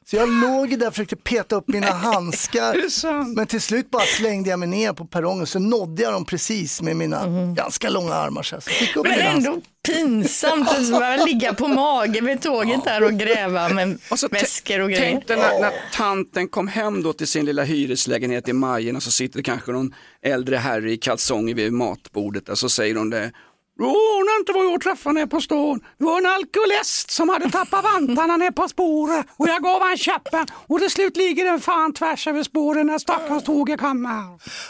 Så 0.06 0.16
jag 0.16 0.30
låg 0.30 0.80
där 0.80 0.88
och 0.88 0.94
försökte 0.94 1.16
peta 1.16 1.56
upp 1.56 1.68
mina 1.68 1.92
handskar. 1.92 3.36
Men 3.36 3.48
till 3.48 3.62
slut 3.62 3.92
bara 3.92 4.04
slängde 4.04 4.50
jag 4.50 4.60
mig 4.60 4.68
ner 4.68 4.94
på 4.94 5.06
perrongen 5.06 5.48
så 5.48 5.60
nådde 5.60 6.04
jag 6.04 6.14
dem 6.14 6.26
precis 6.26 6.82
med 6.82 6.96
mina 6.96 7.54
ganska 7.56 7.90
långa 7.90 8.14
armar. 8.14 8.44
Så 8.44 8.56
jag 8.56 8.64
fick 8.64 8.96
upp 8.96 9.08
Men 9.08 9.20
ändå 9.20 9.62
pinsamt 9.88 10.70
att 10.70 10.92
bara 10.92 11.26
ligga 11.26 11.54
på 11.54 11.68
mage 11.68 12.22
vid 12.22 12.42
tåget 12.42 12.84
där 12.84 13.04
och 13.04 13.12
gräva 13.14 13.70
med 13.70 14.00
väskor 14.32 14.80
och 14.80 14.90
grejer. 14.90 15.02
Tänk 15.12 15.28
dig 15.28 15.38
när, 15.38 15.62
när 15.62 15.72
tanten 15.94 16.48
kom 16.48 16.68
hem 16.68 17.04
då 17.04 17.14
till 17.14 17.28
sin 17.28 17.46
lilla 17.46 17.64
hyreslägenhet 17.64 18.50
i 18.50 18.54
Majen 18.54 18.96
och 18.96 19.04
så 19.04 19.12
sitter 19.12 19.38
det 19.38 19.44
kanske 19.44 19.72
någon 19.72 19.94
äldre 20.22 20.56
herre 20.58 20.92
i 20.92 20.98
kalsonger 20.98 21.56
vid 21.56 21.74
matbordet 21.74 22.50
och 22.50 22.58
så 22.58 22.70
säger 22.70 22.96
hon 22.96 23.10
det. 23.10 23.32
Du 23.78 23.84
anar 23.86 24.40
inte 24.40 24.52
vad 24.54 24.66
jag 24.66 24.82
träffade 24.82 25.14
ner 25.20 25.26
på 25.26 25.42
stan. 25.42 25.80
Det 25.98 26.04
var 26.06 26.18
en 26.18 26.26
alkoholist 26.26 27.12
som 27.12 27.30
hade 27.30 27.50
tappat 27.50 27.84
vantarna 27.84 28.38
ner 28.38 28.52
på 28.52 28.68
spåret 28.68 29.26
och 29.38 29.48
jag 29.48 29.64
gav 29.64 29.82
han 29.82 29.98
käppen 29.98 30.48
och 30.68 30.80
till 30.80 30.90
slut 30.90 31.18
ligger 31.18 31.46
den 31.46 31.60
fan 31.60 31.94
tvärs 31.94 32.28
över 32.28 32.44
spåren 32.44 32.88
när 32.88 32.98
stackarns 33.00 33.44
tåget 33.44 33.80
kommer. 33.80 34.24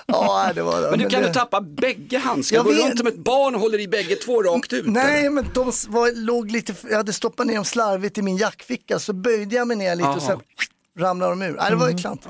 Ja, 0.05 0.51
det 0.55 0.61
var 0.63 0.81
det. 0.81 0.89
Men 0.89 0.99
du 0.99 1.09
kan 1.09 1.19
det- 1.21 1.25
väl 1.25 1.35
tappa 1.35 1.61
bägge 1.61 2.17
handskar? 2.17 2.57
Jag 2.57 2.65
Går 2.65 2.73
vet. 2.73 2.85
runt 2.85 2.97
som 2.97 3.07
ett 3.07 3.17
barn 3.23 3.55
och 3.55 3.61
håller 3.61 3.79
i 3.79 3.87
bägge 3.87 4.15
två 4.15 4.43
rakt 4.43 4.73
ut? 4.73 4.85
Nej, 4.87 5.29
men 5.29 5.45
de 5.53 5.71
var, 5.87 6.25
låg 6.25 6.51
lite, 6.51 6.75
jag 6.89 6.97
hade 6.97 7.13
stoppat 7.13 7.47
ner 7.47 7.55
dem 7.55 7.65
slarvigt 7.65 8.17
i 8.17 8.21
min 8.21 8.37
jackficka 8.37 8.99
så 8.99 9.13
böjde 9.13 9.55
jag 9.55 9.67
mig 9.67 9.77
ner 9.77 9.95
lite 9.95 10.07
och 10.09 10.15
Aha. 10.15 10.27
sen 10.27 10.39
ramlade 10.99 11.31
de 11.31 11.41
ur. 11.41 11.55
Nej, 11.59 11.69
det 11.69 11.75
var 11.75 11.89
ju 11.89 11.97
klant. 11.97 12.25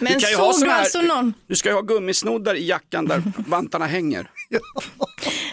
Men 0.00 0.12
du 0.12 0.20
kan 0.20 0.30
ju 0.30 0.36
såg 0.36 0.60
du 0.60 0.70
alltså 0.70 1.00
någon- 1.00 1.34
Du 1.46 1.56
ska 1.56 1.68
ju 1.68 1.74
ha 1.74 1.82
gummisnoddar 1.82 2.54
i 2.54 2.66
jackan 2.66 3.06
där 3.06 3.22
vantarna 3.46 3.86
hänger. 3.86 4.30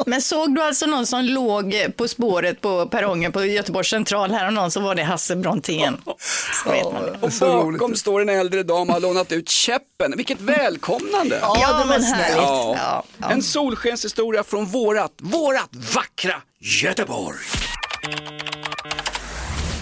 Men 0.06 0.22
såg 0.22 0.56
du 0.56 0.62
alltså 0.64 0.86
någon 0.86 1.06
som 1.06 1.24
låg 1.26 1.76
på 1.98 2.08
spåret 2.08 2.62
på 2.62 2.86
perrongen 2.86 3.32
på 3.32 3.46
Göteborgs 3.46 3.90
central 3.90 4.32
här 4.32 4.48
och 4.48 4.54
någon 4.54 4.72
så 4.72 4.80
var 4.80 4.96
det 4.96 5.04
Hasse 5.04 5.36
Brontén. 5.36 5.98
Och 6.06 7.32
bakom 7.40 7.96
står 7.96 8.22
en 8.22 8.30
äldre 8.30 8.64
dam 8.64 8.88
och 8.88 8.94
har 8.94 9.00
lånat 9.02 9.32
ut 9.32 9.50
käppen. 9.50 10.14
Vilket 10.18 10.42
välkomnande! 10.42 11.38
Ja, 11.42 11.58
Ja, 11.62 11.68
det 11.68 11.78
var 11.80 11.86
men 11.86 12.04
snällt. 12.04 12.22
härligt. 12.22 12.80
Ja. 12.80 13.06
En 13.30 13.42
solskenshistoria 13.44 14.44
från 14.44 14.66
vårat, 14.66 15.12
vårat 15.18 15.70
vackra 15.96 16.36
Göteborg. 16.60 17.38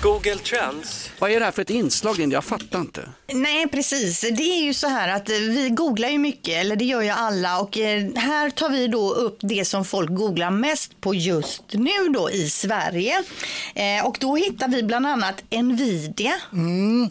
Google 0.01 0.35
Trends. 0.35 1.09
Vad 1.19 1.31
är 1.31 1.39
det 1.39 1.45
här 1.45 1.51
för 1.51 1.61
ett 1.61 1.69
inslag 1.69 2.17
Linda? 2.17 2.33
Jag 2.33 2.43
fattar 2.43 2.79
inte. 2.79 3.09
Nej, 3.33 3.67
precis. 3.67 4.21
Det 4.21 4.43
är 4.43 4.63
ju 4.63 4.73
så 4.73 4.87
här 4.87 5.07
att 5.15 5.29
eh, 5.29 5.35
vi 5.35 5.69
googlar 5.69 6.09
ju 6.09 6.17
mycket, 6.17 6.53
eller 6.53 6.75
det 6.75 6.85
gör 6.85 7.01
ju 7.01 7.09
alla. 7.09 7.59
Och 7.59 7.77
eh, 7.77 8.07
här 8.15 8.49
tar 8.49 8.69
vi 8.69 8.87
då 8.87 9.13
upp 9.13 9.37
det 9.41 9.65
som 9.65 9.85
folk 9.85 10.09
googlar 10.09 10.51
mest 10.51 11.01
på 11.01 11.13
just 11.13 11.63
nu 11.73 12.09
då 12.13 12.31
i 12.31 12.49
Sverige. 12.49 13.23
Eh, 13.75 14.05
och 14.07 14.17
då 14.19 14.35
hittar 14.35 14.67
vi 14.67 14.83
bland 14.83 15.07
annat 15.07 15.43
Nvidia. 15.51 16.33
Mm. 16.53 17.09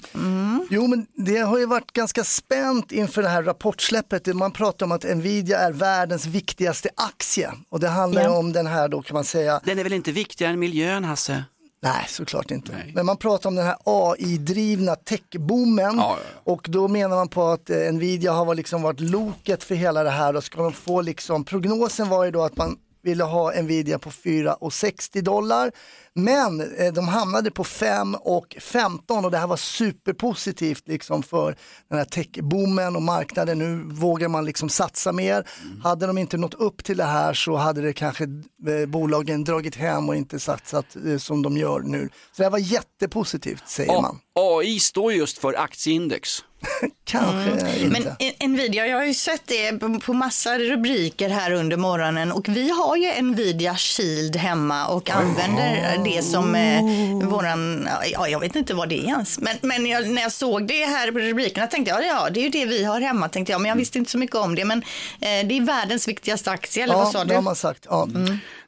Jo, 0.71 0.87
men 0.87 1.07
det 1.15 1.39
har 1.39 1.59
ju 1.59 1.67
varit 1.67 1.93
ganska 1.93 2.25
spänt 2.25 2.93
inför 2.93 3.23
det 3.23 3.29
här 3.29 3.43
rapportsläppet. 3.43 4.27
Man 4.27 4.53
pratar 4.53 4.87
om 4.87 4.93
att 4.93 5.05
Nvidia 5.05 5.59
är 5.59 5.73
världens 5.73 6.27
viktigaste 6.27 6.89
aktie 6.97 7.51
och 7.69 7.81
det 7.81 7.89
handlar 7.89 8.23
Ja. 8.23 8.31
om 8.39 8.53
den 8.53 8.67
här 8.67 8.89
då 8.89 9.03
kan 9.03 9.15
man 9.15 9.25
säga. 9.25 9.61
Den 9.65 9.79
är 9.79 9.83
väl 9.85 9.93
inte 9.93 10.13
viktigare 10.13 10.53
än 10.53 10.59
miljön 10.59 11.05
Hasse? 11.05 11.45
Nej, 11.81 12.05
såklart 12.09 12.51
inte. 12.51 12.73
Men 12.95 13.07
man 13.07 13.17
pratar 13.17 13.49
om 13.51 13.55
den 13.55 13.67
här 13.67 13.77
AI-drivna 13.85 14.95
techboomen. 14.97 15.99
Och 16.45 16.67
då 16.69 16.89
menar 16.89 17.17
man 17.17 17.29
på 17.29 17.47
att 17.47 17.71
eh, 17.71 17.77
Nvidia 17.93 18.33
har 18.33 18.45
varit- 18.45 18.57
liksom 18.57 18.83
varit 18.83 19.01
loket 19.01 19.65
för 19.65 19.75
hela 19.75 20.03
det 20.03 20.11
här. 20.11 20.37
Och 20.37 20.45
ska 20.45 20.63
de 20.63 20.73
få 20.73 21.01
liksom, 21.01 21.45
prognosen 21.45 22.09
var 22.09 22.25
ju 22.25 22.31
då 22.31 22.43
att 22.43 22.57
man 22.57 22.77
ville 23.03 23.25
ha 23.25 23.53
Nvidia 23.63 23.99
på 23.99 24.11
4,60 24.11 25.21
dollar. 25.23 25.73
Men 26.15 26.61
eh, 26.77 26.93
de 26.93 27.09
hamnade 27.09 27.51
på 27.51 27.65
5 27.65 28.15
och 28.15 28.57
15 28.61 29.25
och 29.25 29.31
det 29.31 29.39
här 29.39 29.47
var 29.47 29.57
superpositivt 29.57 30.89
liksom 30.89 31.23
för 31.23 31.57
den 31.89 31.99
här 31.99 32.05
techboomen 32.05 32.97
och 32.97 33.03
marknaden. 33.03 33.59
Nu 33.59 33.83
vågar 33.95 34.29
man 34.29 34.45
liksom 34.45 34.69
satsa 34.69 35.13
mer. 35.13 35.49
Hade 35.83 36.07
de 36.07 36.19
inte 36.19 36.37
nått 36.37 36.55
upp 36.55 36.85
till 36.85 36.97
det 36.97 37.05
här 37.05 37.35
så 37.35 37.57
hade 37.57 37.81
det 37.83 37.93
kanske 37.93 38.25
eh, 38.25 38.87
bolagen 38.89 39.45
dragit 39.45 39.75
hem 39.77 40.09
och 40.09 40.17
inte 40.17 40.39
satsat 40.41 40.97
eh, 41.07 41.19
som 41.19 41.43
de 41.43 41.57
gör 41.57 41.81
nu. 41.81 42.09
Så 42.33 42.37
det 42.37 42.43
här 42.45 42.51
var 42.51 42.59
jättepositivt 42.59 43.69
säger 43.69 43.99
A- 43.99 44.01
man. 44.01 44.19
AI 44.35 44.81
står 44.81 45.13
just 45.13 45.39
för 45.39 45.55
aktieindex. 45.61 46.39
Kanske 47.05 47.51
inte. 47.51 47.89
Men 47.89 48.09
en- 48.39 48.53
Nvidia, 48.53 48.87
jag 48.87 48.97
har 48.97 49.05
ju 49.05 49.15
sett 49.15 49.43
det 49.47 49.73
på- 50.03 50.13
massa 50.13 50.59
rubriker 50.59 51.29
här 51.29 51.53
under 51.53 51.77
morgonen 51.77 52.33
och 52.33 52.49
vi 52.49 52.71
har 52.71 52.97
ju 52.97 53.23
Nvidia 53.23 53.77
Shield 53.77 54.37
hemma 54.37 54.87
och 54.87 55.11
använder 55.11 56.01
det 56.05 56.23
som 56.23 56.55
eh, 56.55 57.29
våran, 57.29 57.89
ja 58.13 58.29
jag 58.29 58.41
vet 58.41 58.57
inte 58.57 58.75
vad 58.75 58.89
det 58.89 58.99
är 58.99 59.05
ens, 59.05 59.39
men, 59.39 59.57
men 59.63 59.87
jag, 59.87 60.11
när 60.11 60.23
jag 60.23 60.33
såg 60.33 60.67
det 60.67 60.85
här 60.85 61.13
på 61.13 61.19
rubrikerna 61.19 61.67
tänkte 61.67 61.91
jag, 61.91 62.07
ja 62.07 62.29
det 62.31 62.41
är 62.41 62.45
ju 62.45 62.51
det 62.51 62.67
vi 62.67 62.85
har 62.85 63.01
hemma 63.01 63.29
tänkte 63.29 63.53
jag, 63.53 63.61
men 63.61 63.69
jag 63.69 63.77
visste 63.77 63.99
inte 63.99 64.11
så 64.11 64.19
mycket 64.19 64.37
om 64.37 64.55
det, 64.55 64.65
men 64.65 64.79
eh, 65.21 65.47
det 65.49 65.57
är 65.57 65.65
världens 65.65 66.09
viktigaste 66.09 66.51
aktie, 66.51 66.83
eller 66.83 66.95
vad 66.95 67.13
sa 67.13 67.25
du? 67.25 67.35
Mm. 67.35 67.55
sagt. 67.55 67.87
Ja. 67.91 68.09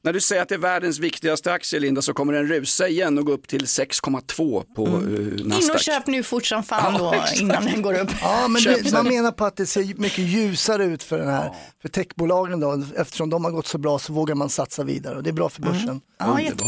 När 0.02 0.12
du 0.12 0.20
säger 0.20 0.42
att 0.42 0.48
det 0.48 0.54
är 0.54 0.58
världens 0.58 0.98
viktigaste 0.98 1.52
aktie 1.52 1.80
Linda 1.80 2.02
så 2.02 2.12
kommer 2.14 2.32
den 2.32 2.46
rusa 2.46 2.88
igen 2.88 3.18
och 3.18 3.26
gå 3.26 3.32
upp 3.32 3.48
till 3.48 3.64
6,2 3.64 4.64
på 4.74 4.86
mm. 4.86 5.38
In 5.38 5.40
och 5.40 5.46
Nasdaq. 5.46 5.82
köp 5.82 6.06
nu 6.06 6.22
fort 6.22 6.46
som 6.46 6.62
fan 6.62 6.98
då 6.98 7.04
Ja, 7.04 7.14
exakt. 7.22 7.40
innan 7.40 7.64
den 7.64 7.79
går 7.82 7.98
upp. 8.00 8.10
Ja, 8.22 8.48
men 8.48 8.62
det, 8.62 8.92
man 8.92 9.08
menar 9.08 9.32
på 9.32 9.44
att 9.44 9.56
det 9.56 9.66
ser 9.66 9.94
mycket 10.00 10.18
ljusare 10.18 10.84
ut 10.84 11.02
för 11.02 11.18
den 11.18 11.28
här, 11.28 11.50
för 11.82 11.88
techbolagen 11.88 12.60
då. 12.60 12.82
Eftersom 12.96 13.30
de 13.30 13.44
har 13.44 13.50
gått 13.52 13.66
så 13.66 13.78
bra 13.78 13.98
så 13.98 14.12
vågar 14.12 14.34
man 14.34 14.48
satsa 14.50 14.84
vidare 14.84 15.16
och 15.16 15.22
det 15.22 15.30
är 15.30 15.34
bra 15.34 15.48
för 15.48 15.62
börsen. 15.62 16.00
Ja, 16.18 16.40
jätte- 16.40 16.64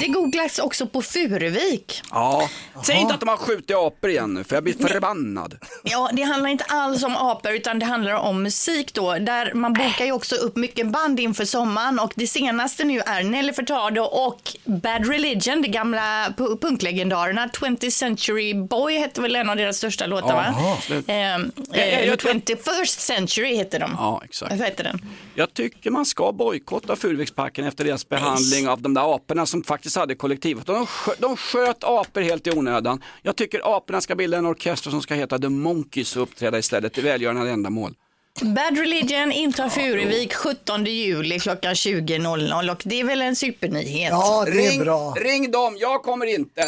Det 0.00 0.06
googlas 0.06 0.58
också 0.58 0.86
på 0.86 1.02
Furuvik. 1.02 2.02
Ja, 2.10 2.48
säg 2.86 2.96
inte 2.96 3.14
att 3.14 3.20
de 3.20 3.28
har 3.28 3.36
skjutit 3.36 3.76
apor 3.76 4.10
igen 4.10 4.34
nu 4.34 4.44
för 4.44 4.56
jag 4.56 4.64
blir 4.64 4.88
förbannad. 4.88 5.54
Ja, 5.82 6.10
det 6.12 6.22
handlar 6.22 6.50
inte 6.50 6.64
alls 6.64 7.02
om 7.04 7.16
apor 7.16 7.52
utan 7.52 7.78
det 7.78 7.86
handlar 7.86 8.12
om 8.14 8.42
musik 8.42 8.94
då. 8.94 9.14
Där 9.18 9.54
man 9.54 9.72
bokar 9.72 10.04
ju 10.04 10.12
också 10.12 10.36
upp 10.36 10.56
mycket 10.56 10.90
band 10.92 11.20
inför 11.20 11.44
sommaren 11.44 11.98
och 11.98 12.12
det 12.16 12.26
senaste 12.26 12.84
nu 12.84 13.00
är 13.00 13.22
Nelly 13.22 13.52
Furtado 13.52 14.00
och 14.02 14.56
Bad 14.64 15.06
Religion, 15.08 15.62
de 15.62 15.68
gamla 15.68 16.28
pu- 16.36 16.60
punklegendarerna. 16.60 17.46
20th 17.48 17.90
Century 17.90 18.54
Boy 18.54 18.98
hette 18.98 19.20
väl 19.20 19.36
en 19.36 19.50
av 19.50 19.56
deras 19.56 19.76
största 19.76 20.06
låtar 20.06 20.28
Ja, 20.28 20.39
va? 20.40 20.78
Ehm, 21.06 21.52
Ja, 21.56 21.62
ja, 21.72 21.82
eh, 21.82 22.06
jag- 22.06 22.18
21st 22.18 23.00
century 23.00 23.54
heter 23.56 23.80
de. 23.80 23.90
Ja, 23.98 24.22
exakt. 24.24 24.52
Vad 24.58 24.66
heter 24.68 24.84
den? 24.84 25.00
Jag 25.34 25.54
tycker 25.54 25.90
man 25.90 26.06
ska 26.06 26.32
bojkotta 26.32 26.96
Furuviksparken 26.96 27.64
efter 27.66 27.84
deras 27.84 28.08
behandling 28.08 28.68
av 28.68 28.82
de 28.82 28.94
där 28.94 29.14
aporna 29.14 29.46
som 29.46 29.62
faktiskt 29.62 29.96
hade 29.96 30.14
kollektivet. 30.14 30.66
De, 30.66 30.86
skö- 30.86 31.14
de 31.18 31.36
sköt 31.36 31.84
apor 31.84 32.20
helt 32.20 32.46
i 32.46 32.50
onödan. 32.50 33.02
Jag 33.22 33.36
tycker 33.36 33.76
aporna 33.76 34.00
ska 34.00 34.14
bilda 34.14 34.38
en 34.38 34.46
orkester 34.46 34.90
som 34.90 35.02
ska 35.02 35.14
heta 35.14 35.38
The 35.38 35.48
Monkeys 35.48 36.16
och 36.16 36.22
uppträda 36.22 36.58
istället 36.58 36.92
till 36.92 37.04
välgörande 37.04 37.50
ändamål. 37.50 37.94
Bad 38.42 38.78
Religion 38.78 39.32
intar 39.32 39.68
Furuvik 39.68 40.34
17 40.34 40.84
juli 40.86 41.38
klockan 41.38 41.74
20.00 41.74 42.70
och 42.70 42.82
det 42.84 43.00
är 43.00 43.04
väl 43.04 43.22
en 43.22 43.36
supernyhet. 43.36 44.12
ring, 44.46 44.84
Ring 45.24 45.50
dem, 45.50 45.76
jag 45.80 46.02
kommer 46.02 46.26
inte. 46.26 46.62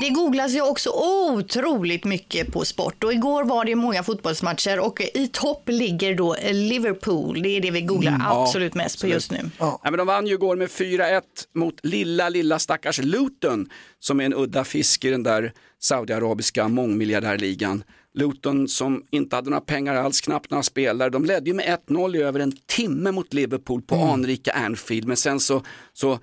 Det 0.00 0.10
googlas 0.10 0.54
ju 0.54 0.62
också 0.62 0.90
otroligt 0.90 2.04
mycket 2.04 2.52
på 2.52 2.64
sport 2.64 3.04
och 3.04 3.12
igår 3.12 3.44
var 3.44 3.64
det 3.64 3.74
många 3.74 4.02
fotbollsmatcher 4.02 4.80
och 4.80 5.00
i 5.14 5.28
topp 5.32 5.62
ligger 5.66 6.14
då 6.14 6.36
Liverpool. 6.52 7.42
Det 7.42 7.48
är 7.48 7.60
det 7.60 7.70
vi 7.70 7.80
googlar 7.80 8.12
Mm, 8.12 8.26
ja, 8.26 8.42
absolut 8.42 8.74
mest 8.74 9.00
på 9.00 9.06
just 9.06 9.30
nu. 9.30 9.38
Nej, 9.60 9.78
men 9.82 9.98
de 9.98 10.06
vann 10.06 10.26
ju 10.26 10.34
igår 10.34 10.56
med 10.56 10.68
4-1 10.68 11.22
mot 11.54 11.74
lilla, 11.82 12.28
lilla 12.28 12.58
stackars 12.58 12.98
Luton 12.98 13.68
som 13.98 14.20
är 14.20 14.24
en 14.24 14.34
udda 14.34 14.64
fisk 14.64 15.04
i 15.04 15.10
den 15.10 15.22
där 15.22 15.52
saudiarabiska 15.80 16.68
mångmiljardärligan. 16.68 17.84
Luton 18.14 18.68
som 18.68 19.02
inte 19.10 19.36
hade 19.36 19.50
några 19.50 19.60
pengar 19.60 19.94
alls, 19.94 20.20
knappt 20.20 20.50
några 20.50 20.62
spelare. 20.62 21.10
De 21.10 21.24
ledde 21.24 21.50
ju 21.50 21.54
med 21.54 21.78
1-0 21.88 22.16
i 22.16 22.22
över 22.22 22.40
en 22.40 22.52
timme 22.66 23.12
mot 23.12 23.34
Liverpool 23.34 23.82
på 23.82 23.94
anrika 23.96 24.52
Anfield. 24.52 25.08
Men 25.08 25.16
sen 25.16 25.40
så, 25.40 25.62
så, 25.92 26.18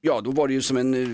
ja 0.00 0.20
då 0.20 0.30
var 0.30 0.48
det 0.48 0.54
ju 0.54 0.62
som 0.62 0.76
en 0.76 0.94
eh, 0.94 1.08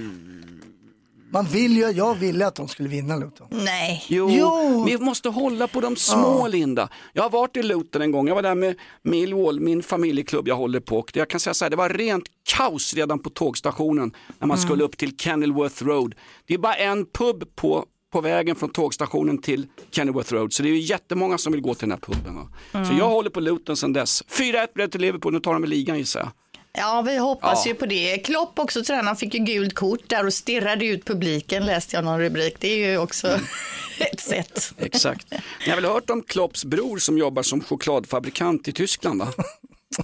Man 1.32 1.44
vill 1.44 1.76
ju, 1.76 1.82
jag 1.90 2.14
ville 2.14 2.46
att 2.46 2.54
de 2.54 2.68
skulle 2.68 2.88
vinna 2.88 3.16
Luton. 3.16 3.46
Nej. 3.50 4.04
Jo, 4.08 4.84
vi 4.84 4.98
måste 4.98 5.28
hålla 5.28 5.66
på 5.68 5.80
de 5.80 5.96
små 5.96 6.48
Linda. 6.48 6.88
Jag 7.12 7.22
har 7.22 7.30
varit 7.30 7.56
i 7.56 7.62
Luton 7.62 8.02
en 8.02 8.12
gång, 8.12 8.28
jag 8.28 8.34
var 8.34 8.42
där 8.42 8.54
med 8.54 8.76
Millwall, 9.02 9.60
min 9.60 9.82
familjeklubb 9.82 10.48
jag 10.48 10.56
håller 10.56 10.80
på. 10.80 10.98
Och 10.98 11.10
jag 11.14 11.28
kan 11.30 11.40
säga 11.40 11.54
så 11.54 11.64
här, 11.64 11.70
det 11.70 11.76
var 11.76 11.88
rent 11.88 12.24
kaos 12.56 12.94
redan 12.94 13.18
på 13.18 13.30
tågstationen 13.30 14.12
när 14.38 14.46
man 14.46 14.58
skulle 14.58 14.84
upp 14.84 14.96
till 14.96 15.16
Kenilworth 15.16 15.84
Road. 15.84 16.14
Det 16.46 16.54
är 16.54 16.58
bara 16.58 16.74
en 16.74 17.06
pub 17.06 17.56
på, 17.56 17.84
på 18.12 18.20
vägen 18.20 18.56
från 18.56 18.70
tågstationen 18.70 19.38
till 19.42 19.66
Kenilworth 19.90 20.32
Road, 20.32 20.52
så 20.52 20.62
det 20.62 20.68
är 20.68 20.72
ju 20.72 20.78
jättemånga 20.80 21.38
som 21.38 21.52
vill 21.52 21.62
gå 21.62 21.74
till 21.74 21.88
den 21.88 21.98
här 22.06 22.14
puben. 22.14 22.36
Va? 22.36 22.48
Så 22.72 22.78
Mm. 22.78 22.96
jag 22.98 23.08
håller 23.08 23.30
på 23.30 23.40
Luton 23.40 23.76
sedan 23.76 23.92
dess. 23.92 24.22
4-1 24.28 24.66
blev 24.74 24.88
det 24.88 24.92
till 24.92 25.00
Liverpool, 25.00 25.32
nu 25.32 25.40
tar 25.40 25.52
de 25.52 25.60
med 25.60 25.70
ligan 25.70 25.98
gissar 25.98 26.20
jag. 26.20 26.28
Ja, 26.72 27.02
vi 27.02 27.16
hoppas 27.18 27.66
Ja. 27.66 27.68
ju 27.72 27.74
på 27.74 27.86
det. 27.86 28.18
Klopp 28.18 28.58
också, 28.58 28.82
tränaren, 28.84 29.16
fick 29.16 29.34
ju 29.34 29.40
gult 29.40 29.74
kort 29.74 30.00
där 30.08 30.26
och 30.26 30.32
stirrade 30.34 30.84
ut 30.86 31.04
publiken, 31.04 31.66
läste 31.66 31.96
jag 31.96 32.04
någon 32.04 32.20
rubrik. 32.20 32.56
Det 32.60 32.68
är 32.68 32.90
ju 32.90 32.98
också 32.98 33.28
ett 33.98 34.20
sätt. 34.20 34.72
Exakt. 34.78 35.26
Ni 35.66 35.68
har 35.70 35.74
väl 35.80 35.84
hört 35.90 36.10
om 36.10 36.22
Klopps 36.22 36.64
bror 36.64 36.98
som 36.98 37.18
jobbar 37.18 37.42
som 37.42 37.60
chokladfabrikant 37.64 38.68
i 38.68 38.72
Tyskland 38.72 39.18
va? 39.20 39.28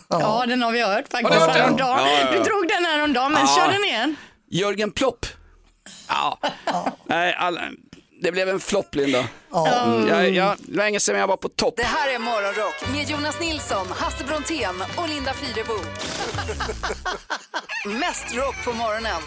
Ja, 0.09 0.45
den 0.49 0.63
har 0.63 0.73
vi 0.73 0.83
hört 0.83 1.09
faktiskt 1.11 1.35
hört 1.41 1.53
den? 1.53 1.63
häromdagen. 1.63 1.99
Ja, 2.07 2.11
ja, 2.11 2.21
ja. 2.21 2.33
Du 2.33 2.39
drog 2.39 2.69
den 2.69 2.85
häromdagen, 2.85 3.33
men 3.33 3.41
Ja. 3.41 3.57
kör 3.59 3.73
den 3.73 3.85
igen. 3.85 4.17
Jörgen 4.51 4.91
Plopp. 4.91 5.27
Ja, 6.09 6.39
nej, 7.07 7.35
alla, 7.39 7.61
det 8.25 8.33
blev 8.33 8.49
en 8.49 8.61
flopp 8.61 8.95
Linda. 8.95 9.29
Mm, 9.55 10.09
jag, 10.09 10.31
jag, 10.31 10.57
det 10.59 10.77
var 10.77 10.85
länge 10.85 11.01
sedan 11.01 11.21
jag 11.21 11.27
var 11.27 11.37
på 11.37 11.49
topp. 11.49 11.75
Det 11.77 11.83
här 11.83 12.15
är 12.15 12.19
Morgonrock 12.19 12.75
med 12.93 13.11
Jonas 13.11 13.41
Nilsson, 13.41 13.87
Hasse 13.91 14.25
Brontén 14.25 14.83
och 14.97 15.09
Linda 15.09 15.33
Fyrebo. 15.35 15.75
Mest 17.87 18.35
rock 18.35 18.65
på 18.65 18.73
morgonen 18.73 19.23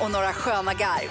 och 0.00 0.10
några 0.10 0.32
sköna 0.32 0.74
garv. 0.74 1.10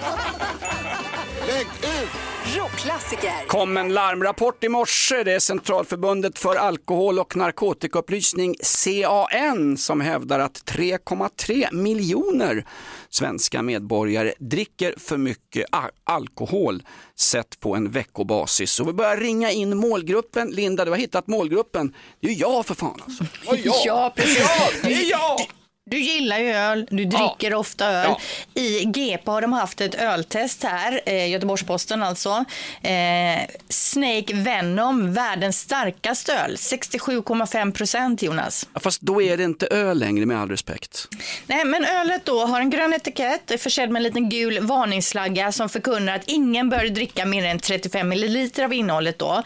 Rockklassiker. 2.56 3.46
kom 3.46 3.76
en 3.76 3.94
larmrapport 3.94 4.64
i 4.64 4.68
morse. 4.68 5.24
Det 5.24 5.32
är 5.32 5.38
Centralförbundet 5.38 6.38
för 6.38 6.56
alkohol 6.56 7.18
och 7.18 7.36
narkotikaupplysning, 7.36 8.54
CAN, 8.62 9.76
som 9.76 10.00
hävdar 10.00 10.38
att 10.38 10.64
3,3 10.64 11.72
miljoner 11.72 12.64
svenska 13.08 13.62
medborgare 13.62 14.34
dricker 14.38 14.94
för 14.98 15.16
mycket 15.16 15.66
alkohol 16.04 16.82
sett 17.16 17.60
på 17.60 17.76
en 17.76 17.90
veckobasis. 17.90 18.80
Och 18.80 18.88
vi 18.88 18.92
börjar 18.92 19.16
ringa 19.16 19.50
in 19.50 19.76
målgruppen. 19.76 20.50
Linda, 20.50 20.84
du 20.84 20.90
har 20.90 20.98
hittat 20.98 21.26
målgruppen. 21.26 21.94
Det 22.20 22.26
är 22.26 22.32
ju 22.32 22.38
jag 22.38 22.66
för 22.66 22.74
fan 22.74 23.00
alltså. 23.04 23.24
Det 23.24 23.46
var 23.46 23.58
jag. 23.64 23.74
Ja, 23.84 24.12
precis. 24.16 24.38
Ja, 24.38 24.88
det 24.88 24.94
är 24.94 25.10
jag. 25.10 25.38
Du 25.90 25.98
gillar 26.00 26.38
ju 26.38 26.52
öl, 26.52 26.86
du 26.90 27.04
dricker 27.04 27.54
ofta 27.54 27.86
öl. 27.86 28.14
I 28.54 28.84
GP 28.84 29.30
har 29.30 29.42
de 29.42 29.52
haft 29.52 29.80
ett 29.80 29.94
öltest 29.94 30.62
här, 30.64 31.00
eh, 31.06 31.30
Göteborgs-Posten 31.30 32.02
alltså. 32.02 32.44
Eh, 32.82 33.40
Snake 33.68 34.34
Venom, 34.34 35.12
världens 35.14 35.58
starkaste 35.60 36.34
öl, 36.34 36.56
67,5 36.56 37.72
procent 37.72 38.22
Jonas. 38.22 38.68
Ja, 38.74 38.80
Fast 38.80 39.00
då 39.00 39.22
är 39.22 39.36
det 39.36 39.44
inte 39.44 39.66
öl 39.66 39.98
längre 39.98 40.26
med 40.26 40.40
all 40.40 40.48
respekt. 40.48 41.08
Nej, 41.46 41.64
men 41.64 41.84
ölet 41.84 42.24
då 42.24 42.46
har 42.46 42.60
en 42.60 42.70
grön 42.70 42.92
etikett, 42.94 43.50
är 43.50 43.58
försedd 43.58 43.90
med 43.90 44.00
en 44.00 44.04
liten 44.04 44.28
gul 44.28 44.60
varningsflagga 44.60 45.52
som 45.52 45.68
förkunnar 45.68 46.14
att 46.16 46.22
ingen 46.26 46.68
bör 46.68 46.84
dricka 46.84 47.26
mer 47.26 47.44
än 47.44 47.58
35 47.58 48.08
milliliter 48.08 48.64
av 48.64 48.72
innehållet 48.72 49.18
då. 49.18 49.42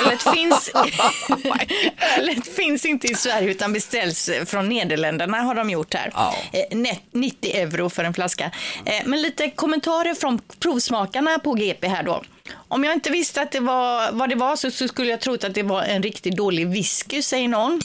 Ölet 0.00 0.22
finns, 0.34 0.70
ölet 2.18 2.46
finns 2.56 2.84
inte 2.84 3.06
i 3.06 3.14
Sverige 3.14 3.50
utan 3.50 3.72
beställs 3.72 4.30
från 4.46 4.68
Nederländerna 4.68 5.36
har 5.42 5.54
de 5.54 5.70
gjort 5.70 5.81
här. 5.94 6.12
Eh, 6.52 6.76
net- 6.76 7.00
90 7.12 7.50
euro 7.56 7.90
för 7.90 8.04
en 8.04 8.14
flaska. 8.14 8.50
Eh, 8.84 8.92
men 9.04 9.22
lite 9.22 9.50
kommentarer 9.50 10.14
från 10.14 10.40
provsmakarna 10.60 11.38
på 11.38 11.52
GP 11.54 11.88
här 11.88 12.02
då. 12.02 12.22
Om 12.68 12.84
jag 12.84 12.92
inte 12.94 13.10
visste 13.10 13.42
att 13.42 13.52
det 13.52 13.60
var, 13.60 14.12
vad 14.12 14.28
det 14.28 14.34
var 14.34 14.56
så, 14.56 14.70
så 14.70 14.88
skulle 14.88 15.10
jag 15.10 15.20
trott 15.20 15.44
att 15.44 15.54
det 15.54 15.62
var 15.62 15.82
en 15.82 16.02
riktigt 16.02 16.36
dålig 16.36 16.68
whisky, 16.68 17.22
säger 17.22 17.48
någon. 17.48 17.80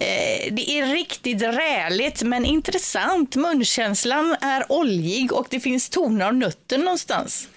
Eh, 0.00 0.52
det 0.52 0.70
är 0.70 0.86
riktigt 0.92 1.42
räligt 1.42 2.22
men 2.22 2.44
intressant. 2.44 3.36
Munkänslan 3.36 4.36
är 4.40 4.72
oljig 4.72 5.32
och 5.32 5.46
det 5.50 5.60
finns 5.60 5.88
toner 5.88 6.26
av 6.26 6.34
nötter 6.34 6.78
någonstans. 6.78 7.48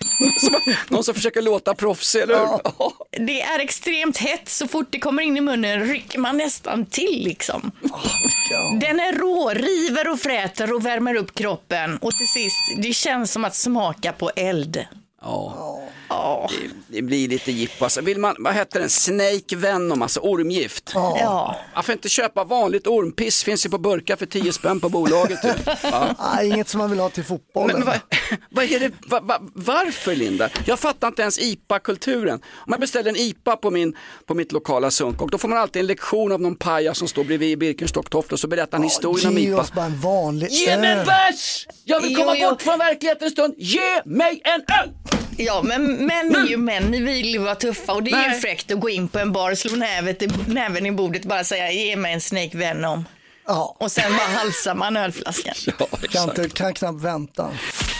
Någon 0.89 1.03
som 1.03 1.13
försöker 1.13 1.41
låta 1.41 1.75
proffsig, 1.75 2.21
eller 2.21 2.37
hur? 2.37 3.25
Det 3.25 3.41
är 3.41 3.59
extremt 3.59 4.17
hett. 4.17 4.49
Så 4.49 4.67
fort 4.67 4.87
det 4.89 4.99
kommer 4.99 5.23
in 5.23 5.37
i 5.37 5.41
munnen 5.41 5.85
rycker 5.85 6.19
man 6.19 6.37
nästan 6.37 6.85
till 6.85 7.23
liksom. 7.23 7.71
Den 8.81 8.99
är 8.99 9.13
rå, 9.19 9.49
river 9.49 10.11
och 10.11 10.19
fräter 10.19 10.73
och 10.73 10.85
värmer 10.85 11.15
upp 11.15 11.35
kroppen. 11.35 11.97
Och 11.97 12.11
till 12.11 12.27
sist, 12.27 12.83
det 12.83 12.93
känns 12.93 13.31
som 13.31 13.45
att 13.45 13.55
smaka 13.55 14.11
på 14.11 14.31
eld. 14.35 14.85
Ja. 15.21 15.79
Det, 16.49 16.95
det 16.95 17.01
blir 17.01 17.27
lite 17.27 17.51
jippo. 17.51 17.83
Alltså, 17.83 18.01
vill 18.01 18.19
man, 18.19 18.35
vad 18.39 18.53
heter 18.53 18.79
den? 18.79 18.89
Snake 18.89 19.55
Venom, 19.55 20.01
alltså 20.01 20.19
ormgift. 20.19 20.91
Ja. 20.93 21.55
Varför 21.75 21.93
inte 21.93 22.09
köpa 22.09 22.43
vanligt 22.43 22.87
ormpiss? 22.87 23.43
Finns 23.43 23.65
ju 23.65 23.69
på 23.69 23.77
burkar 23.77 24.15
för 24.15 24.25
10 24.25 24.53
spänn 24.53 24.79
på 24.79 24.89
bolaget. 24.89 25.41
Typ. 25.41 25.69
Ja. 25.83 26.41
Inget 26.43 26.69
som 26.69 26.77
man 26.77 26.89
vill 26.89 26.99
ha 26.99 27.09
till 27.09 27.23
fotbollen. 27.23 27.79
Men, 27.79 27.85
men 27.87 27.99
vad, 28.19 28.39
vad 28.49 28.65
är 28.71 28.79
det, 28.79 28.91
va, 29.07 29.19
va, 29.23 29.39
varför 29.53 30.15
Linda? 30.15 30.49
Jag 30.65 30.79
fattar 30.79 31.07
inte 31.07 31.21
ens 31.21 31.39
IPA-kulturen. 31.39 32.39
Om 32.53 32.67
jag 32.71 32.79
beställer 32.79 33.09
en 33.09 33.15
IPA 33.15 33.55
på, 33.55 33.71
min, 33.71 33.95
på 34.25 34.33
mitt 34.33 34.51
lokala 34.51 34.91
sunkok, 34.91 35.31
då 35.31 35.37
får 35.37 35.47
man 35.47 35.57
alltid 35.57 35.79
en 35.79 35.87
lektion 35.87 36.31
av 36.31 36.41
någon 36.41 36.55
paja 36.55 36.93
som 36.93 37.07
står 37.07 37.23
bredvid 37.23 37.49
i 37.49 37.55
Birkenstock-toft 37.57 38.31
och 38.31 38.39
så 38.39 38.47
berättar 38.47 38.77
han 38.77 38.83
historien 38.83 39.27
om 39.29 39.37
Ge 39.37 39.49
IPA. 39.51 39.61
oss 39.61 39.73
bara 39.73 39.85
en 39.85 39.99
vanlig 40.01 40.49
Ge 40.51 40.77
mig 40.77 40.91
en 40.91 40.99
öl. 40.99 41.05
bärs! 41.05 41.67
Jag 41.85 42.01
vill 42.01 42.11
Jo, 42.11 42.19
komma 42.19 42.37
jo. 42.37 42.49
bort 42.49 42.61
från 42.61 42.79
verkligheten 42.79 43.25
en 43.25 43.31
stund. 43.31 43.53
Ge 43.57 44.01
mig 44.05 44.41
en 44.43 44.61
öl! 44.83 44.89
Ja, 45.37 45.61
men 45.63 46.05
män 46.05 46.35
är 46.35 46.47
ju 46.47 46.57
män. 46.57 46.83
Ni 46.83 47.01
vill 47.01 47.25
ju 47.25 47.37
vara 47.39 47.55
tuffa 47.55 47.93
och 47.93 48.03
det 48.03 48.11
är 48.11 48.23
ju 48.23 48.29
Nej. 48.29 48.39
fräckt 48.41 48.71
att 48.71 48.79
gå 48.79 48.89
in 48.89 49.07
på 49.07 49.19
en 49.19 49.31
bar, 49.31 49.55
slå 49.55 49.75
nävet 49.75 50.21
i, 50.23 50.29
näven 50.47 50.85
i 50.85 50.91
bordet 50.91 51.21
och 51.21 51.29
bara 51.29 51.43
säga 51.43 51.71
ge 51.71 51.95
mig 51.95 52.13
en 52.13 52.21
Snake 52.21 52.57
Venom. 52.57 53.05
Ja. 53.47 53.75
Och 53.79 53.91
sen 53.91 54.11
bara 54.11 54.37
halsar 54.37 54.75
man 54.75 54.97
ölflaskan. 54.97 55.53
Kan, 56.09 56.29
inte, 56.29 56.49
kan 56.49 56.73
knappt 56.73 57.01
vänta. 57.01 57.49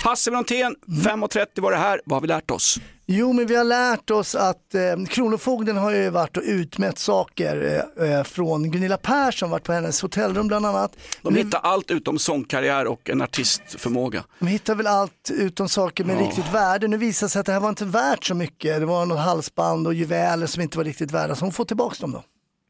Hasse 0.03 0.31
Brontén, 0.31 0.75
5.30 0.87 1.61
var 1.61 1.71
det 1.71 1.77
här. 1.77 2.01
Vad 2.05 2.15
har 2.15 2.21
vi 2.21 2.27
lärt 2.27 2.51
oss? 2.51 2.79
Jo, 3.07 3.33
men 3.33 3.47
vi 3.47 3.55
har 3.55 3.63
lärt 3.63 4.09
oss 4.09 4.35
att 4.35 4.75
eh, 4.75 5.05
Kronofogden 5.09 5.77
har 5.77 5.91
ju 5.91 6.09
varit 6.09 6.37
och 6.37 6.43
utmätt 6.45 6.97
saker 6.97 7.83
eh, 7.99 8.09
eh, 8.11 8.23
från 8.23 8.71
Gunilla 8.71 8.97
Persson, 8.97 9.49
varit 9.49 9.63
på 9.63 9.73
hennes 9.73 10.01
hotellrum 10.01 10.47
bland 10.47 10.65
annat. 10.65 10.91
De 11.21 11.33
Men 11.33 11.45
hittar 11.45 11.59
allt 11.59 11.91
utom 11.91 12.19
sångkarriär 12.19 12.87
och 12.87 13.09
en 13.09 13.21
artistförmåga. 13.21 14.23
De 14.39 14.47
hittar 14.47 14.75
väl 14.75 14.87
allt 14.87 15.31
utom 15.33 15.69
saker 15.69 16.03
med 16.03 16.15
Ja. 16.15 16.27
riktigt 16.27 16.53
värde. 16.53 16.87
Nu 16.87 16.97
visar 16.97 17.27
det 17.27 17.31
sig 17.31 17.39
att 17.39 17.45
det 17.45 17.51
här 17.53 17.59
var 17.59 17.69
inte 17.69 17.85
värt 17.85 18.23
så 18.25 18.35
mycket. 18.35 18.79
Det 18.79 18.85
var 18.85 19.05
något 19.05 19.19
halsband 19.19 19.87
och 19.87 19.93
juveler 19.93 20.47
som 20.47 20.61
inte 20.61 20.77
var 20.77 20.85
riktigt 20.85 21.11
värda, 21.11 21.35
så 21.35 21.45
hon 21.45 21.51
får 21.53 21.65
tillbaka 21.65 21.95
dem 21.99 22.11
då. 22.11 22.23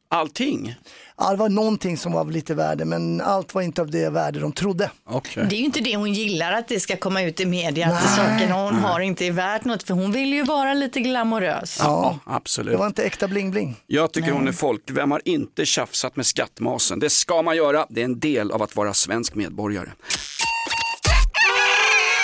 Allting? 0.09 0.75
Ja, 1.17 1.31
det 1.31 1.37
var 1.37 1.49
någonting 1.49 1.97
som 1.97 2.11
var 2.11 2.19
av 2.19 2.31
lite 2.31 2.53
värde, 2.53 2.85
men 2.85 3.21
allt 3.21 3.53
var 3.53 3.61
inte 3.61 3.81
av 3.81 3.91
det 3.91 4.09
värde 4.09 4.39
de 4.39 4.51
trodde. 4.51 4.91
Okay. 5.09 5.43
Det 5.43 5.55
är 5.55 5.57
ju 5.57 5.65
inte 5.65 5.79
det 5.79 5.95
hon 5.95 6.13
gillar 6.13 6.53
att 6.53 6.67
det 6.67 6.79
ska 6.79 6.97
komma 6.97 7.21
ut 7.21 7.39
i 7.39 7.45
media, 7.45 7.87
att 7.87 8.15
sakerna 8.15 8.53
hon 8.53 8.75
har 8.75 8.99
inte 8.99 9.25
är 9.25 9.31
värt 9.31 9.65
något, 9.65 9.83
för 9.83 9.93
hon 9.93 10.11
vill 10.11 10.33
ju 10.33 10.43
vara 10.43 10.73
lite 10.73 10.99
glamorös. 10.99 11.77
Ja, 11.79 12.19
absolut. 12.25 12.71
Det 12.71 12.77
var 12.77 12.87
inte 12.87 13.03
äkta 13.03 13.27
bling-bling. 13.27 13.75
Jag 13.87 14.11
tycker 14.11 14.31
hon 14.31 14.47
är 14.47 14.51
folk. 14.51 14.81
Vem 14.91 15.11
har 15.11 15.21
inte 15.25 15.65
tjafsat 15.65 16.15
med 16.15 16.25
skattmasen? 16.25 16.99
Det 16.99 17.09
ska 17.09 17.41
man 17.41 17.55
göra. 17.55 17.85
Det 17.89 18.01
är 18.01 18.05
en 18.05 18.19
del 18.19 18.51
av 18.51 18.61
att 18.61 18.75
vara 18.75 18.93
svensk 18.93 19.35
medborgare. 19.35 19.89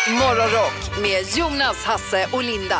Morgonrock 0.10 1.02
med 1.02 1.38
Jonas, 1.38 1.84
Hasse 1.84 2.28
och 2.32 2.44
Linda. 2.44 2.80